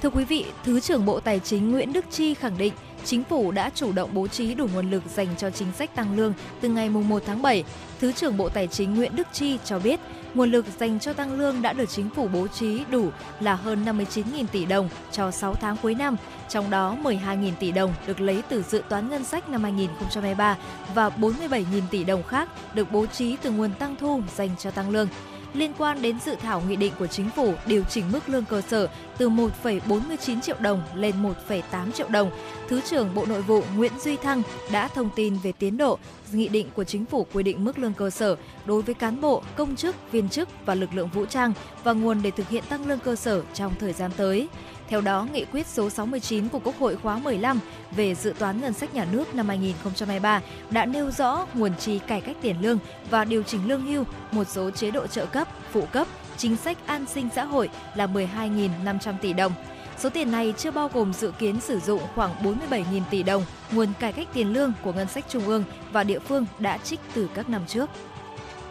Thưa 0.01 0.09
quý 0.09 0.25
vị, 0.25 0.45
Thứ 0.63 0.79
trưởng 0.79 1.05
Bộ 1.05 1.19
Tài 1.19 1.39
chính 1.39 1.71
Nguyễn 1.71 1.93
Đức 1.93 2.05
Chi 2.11 2.33
khẳng 2.33 2.57
định 2.57 2.73
Chính 3.05 3.23
phủ 3.23 3.51
đã 3.51 3.69
chủ 3.75 3.91
động 3.91 4.09
bố 4.13 4.27
trí 4.27 4.53
đủ 4.53 4.67
nguồn 4.73 4.91
lực 4.91 5.03
dành 5.15 5.27
cho 5.37 5.49
chính 5.49 5.71
sách 5.71 5.95
tăng 5.95 6.17
lương 6.17 6.33
từ 6.61 6.69
ngày 6.69 6.89
1 6.89 7.23
tháng 7.25 7.41
7. 7.41 7.63
Thứ 7.99 8.11
trưởng 8.11 8.37
Bộ 8.37 8.49
Tài 8.49 8.67
chính 8.67 8.95
Nguyễn 8.95 9.15
Đức 9.15 9.27
Chi 9.33 9.57
cho 9.65 9.79
biết, 9.79 9.99
nguồn 10.33 10.51
lực 10.51 10.65
dành 10.79 10.99
cho 10.99 11.13
tăng 11.13 11.39
lương 11.39 11.61
đã 11.61 11.73
được 11.73 11.89
chính 11.89 12.09
phủ 12.09 12.27
bố 12.27 12.47
trí 12.47 12.83
đủ 12.91 13.09
là 13.39 13.55
hơn 13.55 13.85
59.000 13.85 14.45
tỷ 14.51 14.65
đồng 14.65 14.89
cho 15.11 15.31
6 15.31 15.55
tháng 15.55 15.77
cuối 15.81 15.95
năm, 15.95 16.15
trong 16.49 16.69
đó 16.69 16.97
12.000 17.03 17.51
tỷ 17.59 17.71
đồng 17.71 17.93
được 18.07 18.21
lấy 18.21 18.43
từ 18.49 18.63
dự 18.63 18.83
toán 18.89 19.09
ngân 19.09 19.23
sách 19.23 19.49
năm 19.49 19.63
2023 19.63 20.57
và 20.95 21.09
47.000 21.09 21.63
tỷ 21.91 22.03
đồng 22.03 22.23
khác 22.23 22.49
được 22.75 22.91
bố 22.91 23.05
trí 23.05 23.35
từ 23.41 23.51
nguồn 23.51 23.73
tăng 23.73 23.95
thu 23.95 24.21
dành 24.35 24.49
cho 24.59 24.71
tăng 24.71 24.89
lương 24.89 25.07
liên 25.53 25.73
quan 25.77 26.01
đến 26.01 26.19
dự 26.25 26.35
thảo 26.35 26.61
nghị 26.67 26.75
định 26.75 26.93
của 26.99 27.07
chính 27.07 27.29
phủ 27.29 27.53
điều 27.65 27.83
chỉnh 27.83 28.05
mức 28.11 28.29
lương 28.29 28.45
cơ 28.45 28.61
sở 28.61 28.87
từ 29.17 29.29
1,49 29.29 30.41
triệu 30.41 30.55
đồng 30.59 30.81
lên 30.95 31.15
1,8 31.47 31.91
triệu 31.91 32.07
đồng. 32.07 32.31
Thứ 32.67 32.81
trưởng 32.81 33.15
Bộ 33.15 33.25
Nội 33.25 33.41
vụ 33.41 33.63
Nguyễn 33.75 33.91
Duy 33.99 34.15
Thăng 34.15 34.41
đã 34.71 34.87
thông 34.87 35.09
tin 35.15 35.37
về 35.37 35.51
tiến 35.51 35.77
độ 35.77 35.99
nghị 36.31 36.47
định 36.47 36.67
của 36.75 36.83
chính 36.83 37.05
phủ 37.05 37.25
quy 37.33 37.43
định 37.43 37.63
mức 37.63 37.79
lương 37.79 37.93
cơ 37.93 38.09
sở 38.09 38.35
đối 38.65 38.81
với 38.81 38.95
cán 38.95 39.21
bộ, 39.21 39.43
công 39.55 39.75
chức, 39.75 39.95
viên 40.11 40.29
chức 40.29 40.49
và 40.65 40.75
lực 40.75 40.89
lượng 40.93 41.09
vũ 41.13 41.25
trang 41.25 41.53
và 41.83 41.93
nguồn 41.93 42.21
để 42.21 42.31
thực 42.31 42.49
hiện 42.49 42.63
tăng 42.69 42.87
lương 42.87 42.99
cơ 42.99 43.15
sở 43.15 43.43
trong 43.53 43.73
thời 43.79 43.93
gian 43.93 44.11
tới. 44.17 44.47
Theo 44.91 45.01
đó, 45.01 45.27
nghị 45.34 45.45
quyết 45.45 45.67
số 45.67 45.89
69 45.89 46.49
của 46.49 46.60
Quốc 46.60 46.80
hội 46.80 46.95
khóa 46.95 47.17
15 47.17 47.60
về 47.91 48.15
dự 48.15 48.34
toán 48.39 48.62
ngân 48.62 48.73
sách 48.73 48.93
nhà 48.93 49.06
nước 49.12 49.36
năm 49.36 49.47
2023 49.47 50.41
đã 50.69 50.86
nêu 50.86 51.12
rõ 51.12 51.45
nguồn 51.54 51.71
chi 51.80 51.99
cải 51.99 52.21
cách 52.21 52.36
tiền 52.41 52.56
lương 52.62 52.80
và 53.10 53.25
điều 53.25 53.43
chỉnh 53.43 53.67
lương 53.67 53.86
hưu, 53.86 54.04
một 54.32 54.47
số 54.47 54.71
chế 54.71 54.91
độ 54.91 55.08
trợ 55.08 55.25
cấp, 55.25 55.47
phụ 55.71 55.88
cấp, 55.91 56.08
chính 56.38 56.56
sách 56.58 56.77
an 56.86 57.06
sinh 57.06 57.30
xã 57.36 57.43
hội 57.43 57.69
là 57.95 58.08
12.500 58.08 59.13
tỷ 59.21 59.34
đồng. 59.34 59.51
Số 59.97 60.10
tiền 60.10 60.32
này 60.32 60.54
chưa 60.58 60.71
bao 60.71 60.89
gồm 60.93 61.13
dự 61.13 61.32
kiến 61.39 61.62
sử 61.62 61.80
dụng 61.80 62.01
khoảng 62.15 62.43
47.000 62.43 63.01
tỷ 63.10 63.23
đồng 63.23 63.43
nguồn 63.71 63.88
cải 63.99 64.13
cách 64.13 64.27
tiền 64.34 64.54
lương 64.54 64.73
của 64.84 64.93
ngân 64.93 65.08
sách 65.08 65.25
trung 65.30 65.45
ương 65.45 65.63
và 65.91 66.04
địa 66.04 66.19
phương 66.19 66.45
đã 66.60 66.77
trích 66.77 66.99
từ 67.13 67.30
các 67.34 67.49
năm 67.49 67.62
trước. 67.67 67.89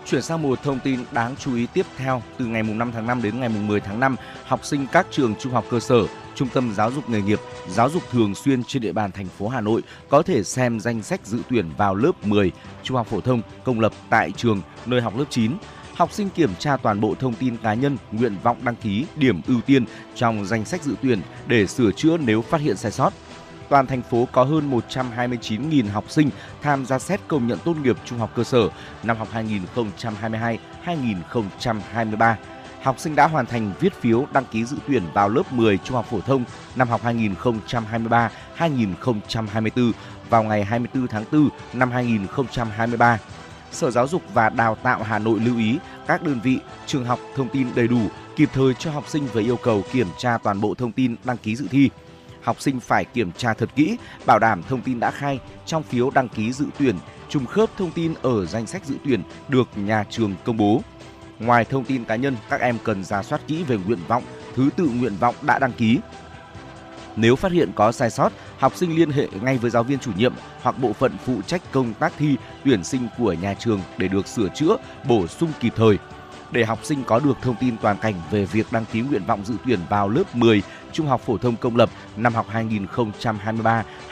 Chuyển 0.07 0.23
sang 0.23 0.43
một 0.43 0.63
thông 0.63 0.79
tin 0.85 1.01
đáng 1.13 1.35
chú 1.37 1.55
ý 1.55 1.67
tiếp 1.75 1.87
theo, 1.97 2.23
từ 2.39 2.47
ngày 2.47 2.63
5 2.63 2.93
tháng 2.93 3.07
5 3.07 3.23
đến 3.23 3.41
ngày 3.41 3.49
10 3.49 3.81
tháng 3.81 4.01
5, 4.01 4.17
học 4.45 4.65
sinh 4.65 4.87
các 4.93 5.07
trường 5.11 5.35
trung 5.35 5.53
học 5.53 5.65
cơ 5.71 5.81
sở, 5.81 6.07
trung 6.35 6.49
tâm 6.55 6.73
giáo 6.75 6.93
dục 6.93 7.11
nghề 7.11 7.23
nghiệp, 7.23 7.41
giáo 7.69 7.91
dục 7.91 8.03
thường 8.11 8.35
xuyên 8.35 8.65
trên 8.65 8.83
địa 8.83 8.93
bàn 8.93 9.13
thành 9.13 9.29
phố 9.29 9.49
Hà 9.49 9.61
Nội 9.61 9.83
có 10.09 10.23
thể 10.23 10.45
xem 10.45 10.81
danh 10.81 11.03
sách 11.03 11.27
dự 11.27 11.39
tuyển 11.51 11.71
vào 11.77 11.95
lớp 11.95 12.27
10 12.27 12.53
trung 12.83 12.97
học 12.97 13.07
phổ 13.07 13.21
thông 13.21 13.43
công 13.65 13.81
lập 13.81 13.93
tại 14.11 14.33
trường 14.37 14.63
nơi 14.87 15.01
học 15.01 15.19
lớp 15.19 15.25
9 15.31 15.53
học 16.01 16.13
sinh 16.13 16.31
kiểm 16.31 16.51
tra 16.59 16.77
toàn 16.77 17.01
bộ 17.01 17.15
thông 17.21 17.35
tin 17.35 17.57
cá 17.57 17.75
nhân, 17.75 17.97
nguyện 18.13 18.37
vọng 18.43 18.57
đăng 18.65 18.77
ký, 18.77 19.07
điểm 19.17 19.41
ưu 19.47 19.61
tiên 19.61 19.85
trong 20.15 20.47
danh 20.47 20.65
sách 20.65 20.83
dự 20.83 20.95
tuyển 21.03 21.21
để 21.47 21.67
sửa 21.67 21.93
chữa 21.93 22.17
nếu 22.17 22.43
phát 22.43 22.61
hiện 22.61 22.77
sai 22.77 22.93
sót. 22.93 23.13
Toàn 23.71 23.87
thành 23.87 24.03
phố 24.03 24.29
có 24.33 24.45
hơn 24.45 24.71
129.000 24.89 25.91
học 25.91 26.05
sinh 26.09 26.31
tham 26.63 26.87
gia 26.87 26.99
xét 26.99 27.21
công 27.29 27.47
nhận 27.47 27.59
tốt 27.65 27.77
nghiệp 27.77 27.97
trung 28.05 28.19
học 28.19 28.31
cơ 28.37 28.45
sở 28.45 28.69
năm 29.03 29.17
học 29.17 29.29
2022-2023. 30.85 32.35
Học 32.83 32.99
sinh 32.99 33.17
đã 33.17 33.27
hoàn 33.27 33.47
thành 33.47 33.73
viết 33.81 33.93
phiếu 34.01 34.27
đăng 34.33 34.45
ký 34.45 34.65
dự 34.65 34.77
tuyển 34.89 35.03
vào 35.15 35.29
lớp 35.29 35.53
10 35.53 35.79
trung 35.79 35.97
học 35.97 36.07
phổ 36.11 36.21
thông 36.21 36.45
năm 36.77 36.89
học 36.89 37.01
2023-2024 38.59 39.93
vào 40.31 40.43
ngày 40.43 40.65
24 40.65 41.07
tháng 41.09 41.25
4 41.33 41.49
năm 41.73 41.91
2023 41.91 43.19
Sở 43.73 43.91
Giáo 43.91 44.09
dục 44.09 44.23
và 44.35 44.49
Đào 44.49 44.75
tạo 44.75 45.03
Hà 45.03 45.19
Nội 45.19 45.41
lưu 45.41 45.59
ý 45.59 45.79
các 46.07 46.23
đơn 46.23 46.41
vị, 46.43 46.59
trường 46.87 47.05
học 47.05 47.19
thông 47.37 47.49
tin 47.49 47.67
đầy 47.75 47.89
đủ, 47.89 48.01
kịp 48.37 48.49
thời 48.53 48.75
cho 48.75 48.91
học 48.91 49.05
sinh 49.09 49.27
về 49.27 49.43
yêu 49.43 49.57
cầu 49.57 49.83
kiểm 49.93 50.07
tra 50.19 50.39
toàn 50.39 50.61
bộ 50.61 50.75
thông 50.75 50.93
tin 50.93 51.17
đăng 51.25 51.37
ký 51.37 51.57
dự 51.57 51.67
thi. 51.71 51.91
Học 52.51 52.61
sinh 52.61 52.81
phải 52.81 53.05
kiểm 53.05 53.33
tra 53.33 53.55
thật 53.55 53.69
kỹ, 53.77 53.97
bảo 54.27 54.39
đảm 54.39 54.63
thông 54.63 54.83
tin 54.83 55.01
đã 55.01 55.11
khai 55.11 55.41
trong 55.67 55.83
phiếu 55.83 56.11
đăng 56.11 56.29
ký 56.29 56.53
dự 56.53 56.67
tuyển 56.79 56.97
trùng 57.29 57.47
khớp 57.47 57.71
thông 57.77 57.91
tin 57.91 58.15
ở 58.23 58.47
danh 58.47 58.67
sách 58.67 58.85
dự 58.85 58.95
tuyển 59.05 59.23
được 59.49 59.69
nhà 59.77 60.05
trường 60.11 60.35
công 60.45 60.57
bố. 60.57 60.83
Ngoài 61.39 61.65
thông 61.65 61.85
tin 61.85 62.05
cá 62.05 62.17
nhân, 62.17 62.37
các 62.49 62.61
em 62.61 62.79
cần 62.85 63.05
ra 63.05 63.23
soát 63.23 63.41
kỹ 63.47 63.63
về 63.63 63.77
nguyện 63.77 63.99
vọng, 64.09 64.23
thứ 64.55 64.71
tự 64.77 64.91
nguyện 64.95 65.17
vọng 65.21 65.35
đã 65.43 65.59
đăng 65.59 65.73
ký. 65.73 65.99
Nếu 67.17 67.37
phát 67.37 67.53
hiện 67.53 67.73
có 67.75 67.93
sai 67.93 68.11
sót, 68.11 68.33
học 68.59 68.77
sinh 68.77 68.97
liên 68.97 69.11
hệ 69.11 69.29
ngay 69.43 69.59
với 69.59 69.71
giáo 69.71 69.83
viên 69.83 69.99
chủ 69.99 70.11
nhiệm 70.17 70.33
hoặc 70.63 70.79
bộ 70.79 70.93
phận 70.93 71.13
phụ 71.25 71.43
trách 71.47 71.63
công 71.73 71.95
tác 71.95 72.13
thi 72.19 72.37
tuyển 72.65 72.85
sinh 72.85 73.09
của 73.19 73.33
nhà 73.33 73.55
trường 73.55 73.81
để 73.99 74.09
được 74.09 74.27
sửa 74.27 74.49
chữa, 74.49 74.77
bổ 75.09 75.27
sung 75.27 75.53
kịp 75.61 75.73
thời. 75.77 75.99
Để 76.53 76.65
học 76.65 76.79
sinh 76.83 77.05
có 77.05 77.19
được 77.21 77.37
thông 77.43 77.57
tin 77.61 77.77
toàn 77.77 77.97
cảnh 77.97 78.15
về 78.31 78.45
việc 78.45 78.67
đăng 78.73 78.85
ký 78.93 79.01
nguyện 79.01 79.25
vọng 79.27 79.45
dự 79.45 79.55
tuyển 79.65 79.79
vào 79.89 80.09
lớp 80.09 80.37
10 80.37 80.63
Trung 80.93 81.07
học 81.07 81.21
phổ 81.27 81.39
thông 81.39 81.57
công 81.57 81.77
lập 81.77 81.91
năm 82.17 82.35
học 82.35 82.47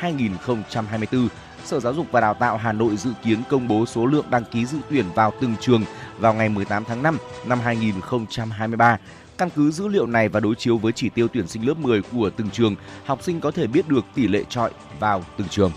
2023-2024, 0.00 1.28
Sở 1.64 1.80
Giáo 1.80 1.94
dục 1.94 2.06
và 2.10 2.20
Đào 2.20 2.34
tạo 2.34 2.56
Hà 2.56 2.72
Nội 2.72 2.96
dự 2.96 3.10
kiến 3.24 3.38
công 3.48 3.68
bố 3.68 3.86
số 3.86 4.06
lượng 4.06 4.24
đăng 4.30 4.44
ký 4.44 4.66
dự 4.66 4.78
tuyển 4.90 5.04
vào 5.14 5.32
từng 5.40 5.54
trường 5.60 5.82
vào 6.18 6.34
ngày 6.34 6.48
18 6.48 6.84
tháng 6.84 7.02
5 7.02 7.18
năm 7.46 7.60
2023 7.60 8.98
Căn 9.38 9.50
cứ 9.56 9.70
dữ 9.70 9.88
liệu 9.88 10.06
này 10.06 10.28
và 10.28 10.40
đối 10.40 10.54
chiếu 10.54 10.78
với 10.78 10.92
chỉ 10.92 11.08
tiêu 11.08 11.28
tuyển 11.28 11.48
sinh 11.48 11.66
lớp 11.66 11.78
10 11.78 12.02
của 12.02 12.30
từng 12.36 12.50
trường, 12.50 12.76
học 13.04 13.22
sinh 13.22 13.40
có 13.40 13.50
thể 13.50 13.66
biết 13.66 13.88
được 13.88 14.04
tỷ 14.14 14.28
lệ 14.28 14.44
trọi 14.48 14.70
vào 15.00 15.24
từng 15.36 15.48
trường. 15.48 15.72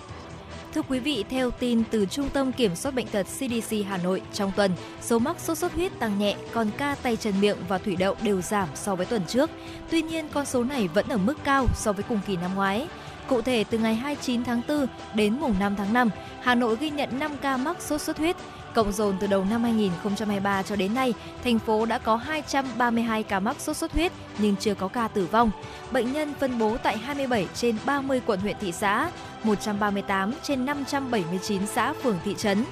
Thưa 0.73 0.81
quý 0.81 0.99
vị, 0.99 1.25
theo 1.29 1.51
tin 1.51 1.83
từ 1.91 2.05
Trung 2.05 2.29
tâm 2.29 2.51
Kiểm 2.51 2.75
soát 2.75 2.95
Bệnh 2.95 3.07
tật 3.07 3.23
CDC 3.23 3.75
Hà 3.89 3.97
Nội, 3.97 4.21
trong 4.33 4.51
tuần, 4.55 4.71
số 5.01 5.19
mắc 5.19 5.39
sốt 5.39 5.57
xuất 5.57 5.73
huyết 5.73 5.99
tăng 5.99 6.19
nhẹ, 6.19 6.35
còn 6.53 6.67
ca 6.77 6.95
tay 7.03 7.15
chân 7.15 7.33
miệng 7.41 7.57
và 7.67 7.77
thủy 7.77 7.95
đậu 7.95 8.15
đều 8.23 8.41
giảm 8.41 8.67
so 8.75 8.95
với 8.95 9.05
tuần 9.05 9.21
trước. 9.27 9.49
Tuy 9.89 10.01
nhiên, 10.01 10.27
con 10.33 10.45
số 10.45 10.63
này 10.63 10.87
vẫn 10.87 11.05
ở 11.09 11.17
mức 11.17 11.33
cao 11.43 11.67
so 11.75 11.93
với 11.93 12.03
cùng 12.09 12.19
kỳ 12.27 12.37
năm 12.37 12.55
ngoái. 12.55 12.87
Cụ 13.27 13.41
thể, 13.41 13.63
từ 13.63 13.77
ngày 13.77 13.95
29 13.95 14.43
tháng 14.43 14.61
4 14.67 14.87
đến 15.13 15.39
mùng 15.39 15.59
5 15.59 15.75
tháng 15.75 15.93
5, 15.93 16.09
Hà 16.41 16.55
Nội 16.55 16.77
ghi 16.79 16.89
nhận 16.89 17.19
5 17.19 17.31
ca 17.41 17.57
mắc 17.57 17.81
sốt 17.81 18.01
xuất 18.01 18.17
huyết, 18.17 18.35
Cộng 18.73 18.91
dồn 18.91 19.15
từ 19.19 19.27
đầu 19.27 19.45
năm 19.45 19.63
2023 19.63 20.63
cho 20.63 20.75
đến 20.75 20.93
nay, 20.93 21.13
thành 21.43 21.59
phố 21.59 21.85
đã 21.85 21.97
có 21.97 22.15
232 22.15 23.23
ca 23.23 23.39
mắc 23.39 23.59
sốt 23.59 23.77
xuất 23.77 23.91
huyết 23.93 24.11
nhưng 24.37 24.55
chưa 24.55 24.73
có 24.73 24.87
ca 24.87 25.07
tử 25.07 25.25
vong. 25.31 25.51
Bệnh 25.91 26.13
nhân 26.13 26.33
phân 26.39 26.59
bố 26.59 26.77
tại 26.83 26.97
27 26.97 27.47
trên 27.53 27.75
30 27.85 28.21
quận 28.25 28.39
huyện 28.39 28.55
thị 28.59 28.71
xã, 28.71 29.11
138 29.43 30.33
trên 30.43 30.65
579 30.65 31.67
xã 31.67 31.93
phường 31.93 32.17
thị 32.25 32.35
trấn. 32.37 32.63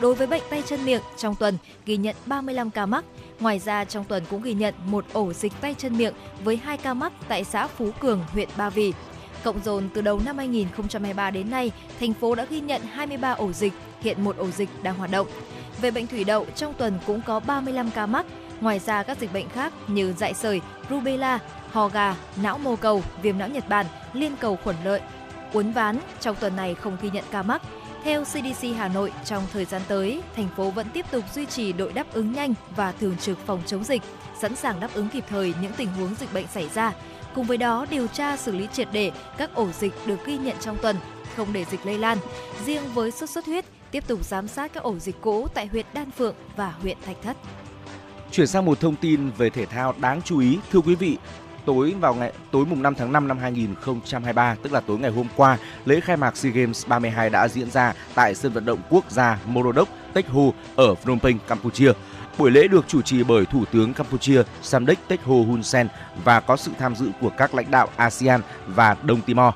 Đối 0.00 0.14
với 0.14 0.26
bệnh 0.26 0.42
tay 0.50 0.62
chân 0.66 0.84
miệng, 0.84 1.02
trong 1.16 1.34
tuần 1.34 1.58
ghi 1.86 1.96
nhận 1.96 2.16
35 2.26 2.70
ca 2.70 2.86
mắc. 2.86 3.04
Ngoài 3.40 3.58
ra, 3.58 3.84
trong 3.84 4.04
tuần 4.04 4.24
cũng 4.30 4.42
ghi 4.42 4.54
nhận 4.54 4.74
một 4.86 5.04
ổ 5.12 5.32
dịch 5.32 5.52
tay 5.60 5.74
chân 5.78 5.98
miệng 5.98 6.14
với 6.44 6.56
2 6.56 6.76
ca 6.76 6.94
mắc 6.94 7.12
tại 7.28 7.44
xã 7.44 7.66
Phú 7.66 7.90
Cường, 8.00 8.24
huyện 8.32 8.48
Ba 8.56 8.70
Vì. 8.70 8.92
Cộng 9.44 9.64
dồn 9.64 9.88
từ 9.94 10.00
đầu 10.00 10.20
năm 10.24 10.38
2023 10.38 11.30
đến 11.30 11.50
nay, 11.50 11.70
thành 12.00 12.14
phố 12.14 12.34
đã 12.34 12.46
ghi 12.50 12.60
nhận 12.60 12.82
23 12.82 13.32
ổ 13.32 13.52
dịch, 13.52 13.72
hiện 14.00 14.24
một 14.24 14.36
ổ 14.36 14.50
dịch 14.50 14.68
đang 14.82 14.94
hoạt 14.94 15.10
động. 15.10 15.26
Về 15.80 15.90
bệnh 15.90 16.06
thủy 16.06 16.24
đậu, 16.24 16.46
trong 16.56 16.74
tuần 16.74 16.98
cũng 17.06 17.20
có 17.26 17.40
35 17.40 17.90
ca 17.90 18.06
mắc. 18.06 18.26
Ngoài 18.60 18.78
ra 18.78 19.02
các 19.02 19.18
dịch 19.20 19.32
bệnh 19.32 19.48
khác 19.48 19.72
như 19.86 20.14
dại 20.18 20.34
sởi, 20.34 20.60
rubella, 20.90 21.38
ho 21.72 21.88
gà, 21.88 22.16
não 22.42 22.58
mô 22.58 22.76
cầu, 22.76 23.02
viêm 23.22 23.38
não 23.38 23.48
Nhật 23.48 23.68
Bản, 23.68 23.86
liên 24.12 24.36
cầu 24.40 24.58
khuẩn 24.64 24.76
lợi, 24.84 25.00
uốn 25.56 25.72
ván 25.72 25.98
trong 26.20 26.36
tuần 26.40 26.56
này 26.56 26.74
không 26.74 26.96
ghi 27.02 27.10
nhận 27.10 27.24
ca 27.30 27.42
mắc. 27.42 27.62
Theo 28.04 28.24
CDC 28.24 28.66
Hà 28.76 28.88
Nội, 28.88 29.12
trong 29.24 29.42
thời 29.52 29.64
gian 29.64 29.82
tới, 29.88 30.22
thành 30.36 30.48
phố 30.56 30.70
vẫn 30.70 30.86
tiếp 30.92 31.06
tục 31.10 31.24
duy 31.34 31.46
trì 31.46 31.72
đội 31.72 31.92
đáp 31.92 32.06
ứng 32.12 32.32
nhanh 32.32 32.54
và 32.76 32.92
thường 32.92 33.16
trực 33.20 33.38
phòng 33.46 33.62
chống 33.66 33.84
dịch, 33.84 34.02
sẵn 34.40 34.56
sàng 34.56 34.80
đáp 34.80 34.88
ứng 34.94 35.08
kịp 35.08 35.24
thời 35.28 35.54
những 35.62 35.72
tình 35.76 35.88
huống 35.88 36.14
dịch 36.14 36.34
bệnh 36.34 36.46
xảy 36.46 36.68
ra. 36.74 36.92
Cùng 37.34 37.46
với 37.46 37.56
đó, 37.56 37.86
điều 37.90 38.06
tra 38.06 38.36
xử 38.36 38.52
lý 38.52 38.68
triệt 38.72 38.88
để 38.92 39.12
các 39.38 39.54
ổ 39.54 39.68
dịch 39.70 39.92
được 40.06 40.26
ghi 40.26 40.38
nhận 40.38 40.56
trong 40.60 40.76
tuần, 40.82 40.96
không 41.36 41.52
để 41.52 41.64
dịch 41.70 41.86
lây 41.86 41.98
lan. 41.98 42.18
Riêng 42.66 42.82
với 42.94 43.10
sốt 43.10 43.30
xuất 43.30 43.46
huyết, 43.46 43.64
tiếp 43.90 44.04
tục 44.06 44.24
giám 44.24 44.48
sát 44.48 44.72
các 44.72 44.82
ổ 44.82 44.98
dịch 44.98 45.16
cũ 45.20 45.46
tại 45.54 45.66
huyện 45.66 45.86
Đan 45.94 46.10
Phượng 46.10 46.34
và 46.56 46.74
huyện 46.82 46.96
Thạch 47.06 47.16
Thất. 47.22 47.36
Chuyển 48.32 48.46
sang 48.46 48.64
một 48.64 48.80
thông 48.80 48.96
tin 48.96 49.30
về 49.30 49.50
thể 49.50 49.66
thao 49.66 49.94
đáng 50.00 50.22
chú 50.22 50.38
ý, 50.38 50.58
thưa 50.72 50.80
quý 50.80 50.94
vị, 50.94 51.18
tối 51.66 51.94
vào 52.00 52.14
ngày 52.14 52.32
tối 52.50 52.66
mùng 52.66 52.82
5 52.82 52.94
tháng 52.94 53.12
5 53.12 53.28
năm 53.28 53.38
2023, 53.38 54.56
tức 54.62 54.72
là 54.72 54.80
tối 54.80 54.98
ngày 54.98 55.10
hôm 55.10 55.26
qua, 55.36 55.58
lễ 55.84 56.00
khai 56.00 56.16
mạc 56.16 56.36
SEA 56.36 56.52
Games 56.52 56.86
32 56.86 57.30
đã 57.30 57.48
diễn 57.48 57.70
ra 57.70 57.92
tại 58.14 58.34
sân 58.34 58.52
vận 58.52 58.64
động 58.64 58.78
quốc 58.90 59.10
gia 59.10 59.38
Morodok 59.46 59.88
Techo 60.14 60.40
ở 60.76 60.94
Phnom 60.94 61.20
Penh, 61.20 61.38
Campuchia. 61.48 61.92
Buổi 62.38 62.50
lễ 62.50 62.68
được 62.68 62.84
chủ 62.88 63.02
trì 63.02 63.22
bởi 63.22 63.46
Thủ 63.46 63.64
tướng 63.72 63.94
Campuchia 63.94 64.42
Samdech 64.62 65.08
Techo 65.08 65.32
Hun 65.32 65.62
Sen 65.62 65.88
và 66.24 66.40
có 66.40 66.56
sự 66.56 66.70
tham 66.78 66.96
dự 66.96 67.08
của 67.20 67.30
các 67.36 67.54
lãnh 67.54 67.70
đạo 67.70 67.88
ASEAN 67.96 68.40
và 68.66 68.96
Đông 69.02 69.20
Timor. 69.20 69.54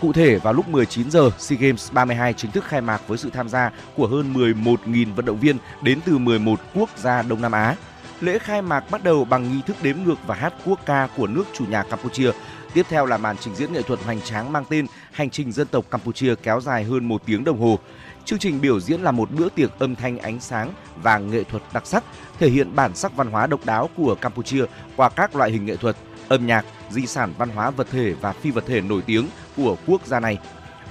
Cụ 0.00 0.12
thể, 0.12 0.38
vào 0.38 0.52
lúc 0.52 0.68
19 0.68 1.10
giờ, 1.10 1.30
SEA 1.38 1.58
Games 1.60 1.92
32 1.92 2.32
chính 2.32 2.50
thức 2.50 2.64
khai 2.64 2.80
mạc 2.80 3.08
với 3.08 3.18
sự 3.18 3.30
tham 3.30 3.48
gia 3.48 3.70
của 3.96 4.06
hơn 4.06 4.34
11.000 4.34 5.14
vận 5.14 5.24
động 5.24 5.40
viên 5.40 5.56
đến 5.82 6.00
từ 6.04 6.18
11 6.18 6.60
quốc 6.74 6.90
gia 6.96 7.22
Đông 7.22 7.42
Nam 7.42 7.52
Á. 7.52 7.76
Lễ 8.20 8.38
khai 8.38 8.62
mạc 8.62 8.90
bắt 8.90 9.04
đầu 9.04 9.24
bằng 9.24 9.52
nghi 9.52 9.60
thức 9.66 9.76
đếm 9.82 9.96
ngược 10.04 10.26
và 10.26 10.34
hát 10.34 10.54
quốc 10.64 10.80
ca 10.86 11.08
của 11.16 11.26
nước 11.26 11.44
chủ 11.54 11.64
nhà 11.64 11.82
Campuchia. 11.82 12.30
Tiếp 12.74 12.86
theo 12.88 13.06
là 13.06 13.16
màn 13.16 13.36
trình 13.40 13.54
diễn 13.54 13.72
nghệ 13.72 13.82
thuật 13.82 14.00
hoành 14.04 14.20
tráng 14.20 14.52
mang 14.52 14.64
tên 14.68 14.86
Hành 15.12 15.30
trình 15.30 15.52
dân 15.52 15.66
tộc 15.66 15.84
Campuchia 15.90 16.34
kéo 16.34 16.60
dài 16.60 16.84
hơn 16.84 17.08
một 17.08 17.22
tiếng 17.26 17.44
đồng 17.44 17.60
hồ. 17.60 17.78
Chương 18.24 18.38
trình 18.38 18.60
biểu 18.60 18.80
diễn 18.80 19.00
là 19.00 19.10
một 19.10 19.30
bữa 19.30 19.48
tiệc 19.48 19.78
âm 19.78 19.94
thanh 19.94 20.18
ánh 20.18 20.40
sáng 20.40 20.72
và 21.02 21.18
nghệ 21.18 21.44
thuật 21.44 21.62
đặc 21.72 21.86
sắc, 21.86 22.04
thể 22.38 22.50
hiện 22.50 22.76
bản 22.76 22.94
sắc 22.94 23.16
văn 23.16 23.30
hóa 23.30 23.46
độc 23.46 23.66
đáo 23.66 23.90
của 23.96 24.14
Campuchia 24.14 24.64
qua 24.96 25.08
các 25.08 25.36
loại 25.36 25.50
hình 25.50 25.66
nghệ 25.66 25.76
thuật, 25.76 25.96
âm 26.28 26.46
nhạc, 26.46 26.64
di 26.90 27.06
sản 27.06 27.32
văn 27.38 27.48
hóa 27.48 27.70
vật 27.70 27.86
thể 27.90 28.14
và 28.20 28.32
phi 28.32 28.50
vật 28.50 28.64
thể 28.66 28.80
nổi 28.80 29.02
tiếng 29.06 29.28
của 29.56 29.76
quốc 29.86 30.06
gia 30.06 30.20
này. 30.20 30.38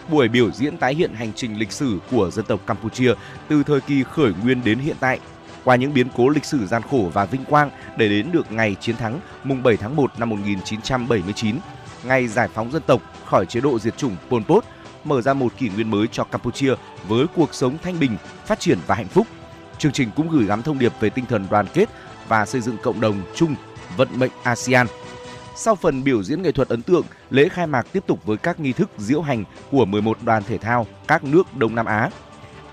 Buổi 0.09 0.27
biểu 0.27 0.51
diễn 0.51 0.77
tái 0.77 0.95
hiện 0.95 1.13
hành 1.13 1.33
trình 1.35 1.59
lịch 1.59 1.71
sử 1.71 1.99
của 2.11 2.31
dân 2.31 2.45
tộc 2.45 2.59
Campuchia 2.67 3.13
từ 3.47 3.63
thời 3.63 3.81
kỳ 3.81 4.03
khởi 4.03 4.33
nguyên 4.43 4.63
đến 4.63 4.79
hiện 4.79 4.95
tại, 4.99 5.19
qua 5.67 5.75
những 5.75 5.93
biến 5.93 6.07
cố 6.17 6.29
lịch 6.29 6.45
sử 6.45 6.67
gian 6.67 6.81
khổ 6.81 7.11
và 7.13 7.25
vinh 7.25 7.45
quang 7.45 7.71
để 7.97 8.09
đến 8.09 8.31
được 8.31 8.51
ngày 8.51 8.75
chiến 8.81 8.97
thắng 8.97 9.19
mùng 9.43 9.63
7 9.63 9.77
tháng 9.77 9.95
1 9.95 10.19
năm 10.19 10.29
1979, 10.29 11.55
ngày 12.03 12.27
giải 12.27 12.47
phóng 12.53 12.71
dân 12.71 12.81
tộc 12.87 13.01
khỏi 13.25 13.45
chế 13.45 13.61
độ 13.61 13.79
diệt 13.79 13.97
chủng 13.97 14.15
Pol 14.29 14.43
Pot, 14.43 14.63
mở 15.03 15.21
ra 15.21 15.33
một 15.33 15.53
kỷ 15.57 15.69
nguyên 15.69 15.91
mới 15.91 16.07
cho 16.11 16.23
Campuchia 16.23 16.73
với 17.07 17.25
cuộc 17.35 17.53
sống 17.53 17.77
thanh 17.83 17.99
bình, 17.99 18.17
phát 18.45 18.59
triển 18.59 18.77
và 18.87 18.95
hạnh 18.95 19.07
phúc. 19.07 19.27
Chương 19.77 19.91
trình 19.91 20.09
cũng 20.15 20.29
gửi 20.29 20.45
gắm 20.45 20.61
thông 20.61 20.79
điệp 20.79 20.93
về 20.99 21.09
tinh 21.09 21.25
thần 21.25 21.47
đoàn 21.49 21.65
kết 21.73 21.89
và 22.27 22.45
xây 22.45 22.61
dựng 22.61 22.77
cộng 22.83 23.01
đồng 23.01 23.21
chung 23.35 23.55
vận 23.97 24.07
mệnh 24.19 24.31
ASEAN 24.43 24.87
sau 25.55 25.75
phần 25.75 26.03
biểu 26.03 26.23
diễn 26.23 26.41
nghệ 26.41 26.51
thuật 26.51 26.69
ấn 26.69 26.81
tượng, 26.81 27.05
lễ 27.29 27.49
khai 27.49 27.67
mạc 27.67 27.87
tiếp 27.91 28.03
tục 28.07 28.25
với 28.25 28.37
các 28.37 28.59
nghi 28.59 28.73
thức 28.73 28.89
diễu 28.97 29.21
hành 29.21 29.43
của 29.71 29.85
11 29.85 30.17
đoàn 30.23 30.43
thể 30.43 30.57
thao 30.57 30.87
các 31.07 31.23
nước 31.23 31.55
Đông 31.57 31.75
Nam 31.75 31.85
Á. 31.85 32.09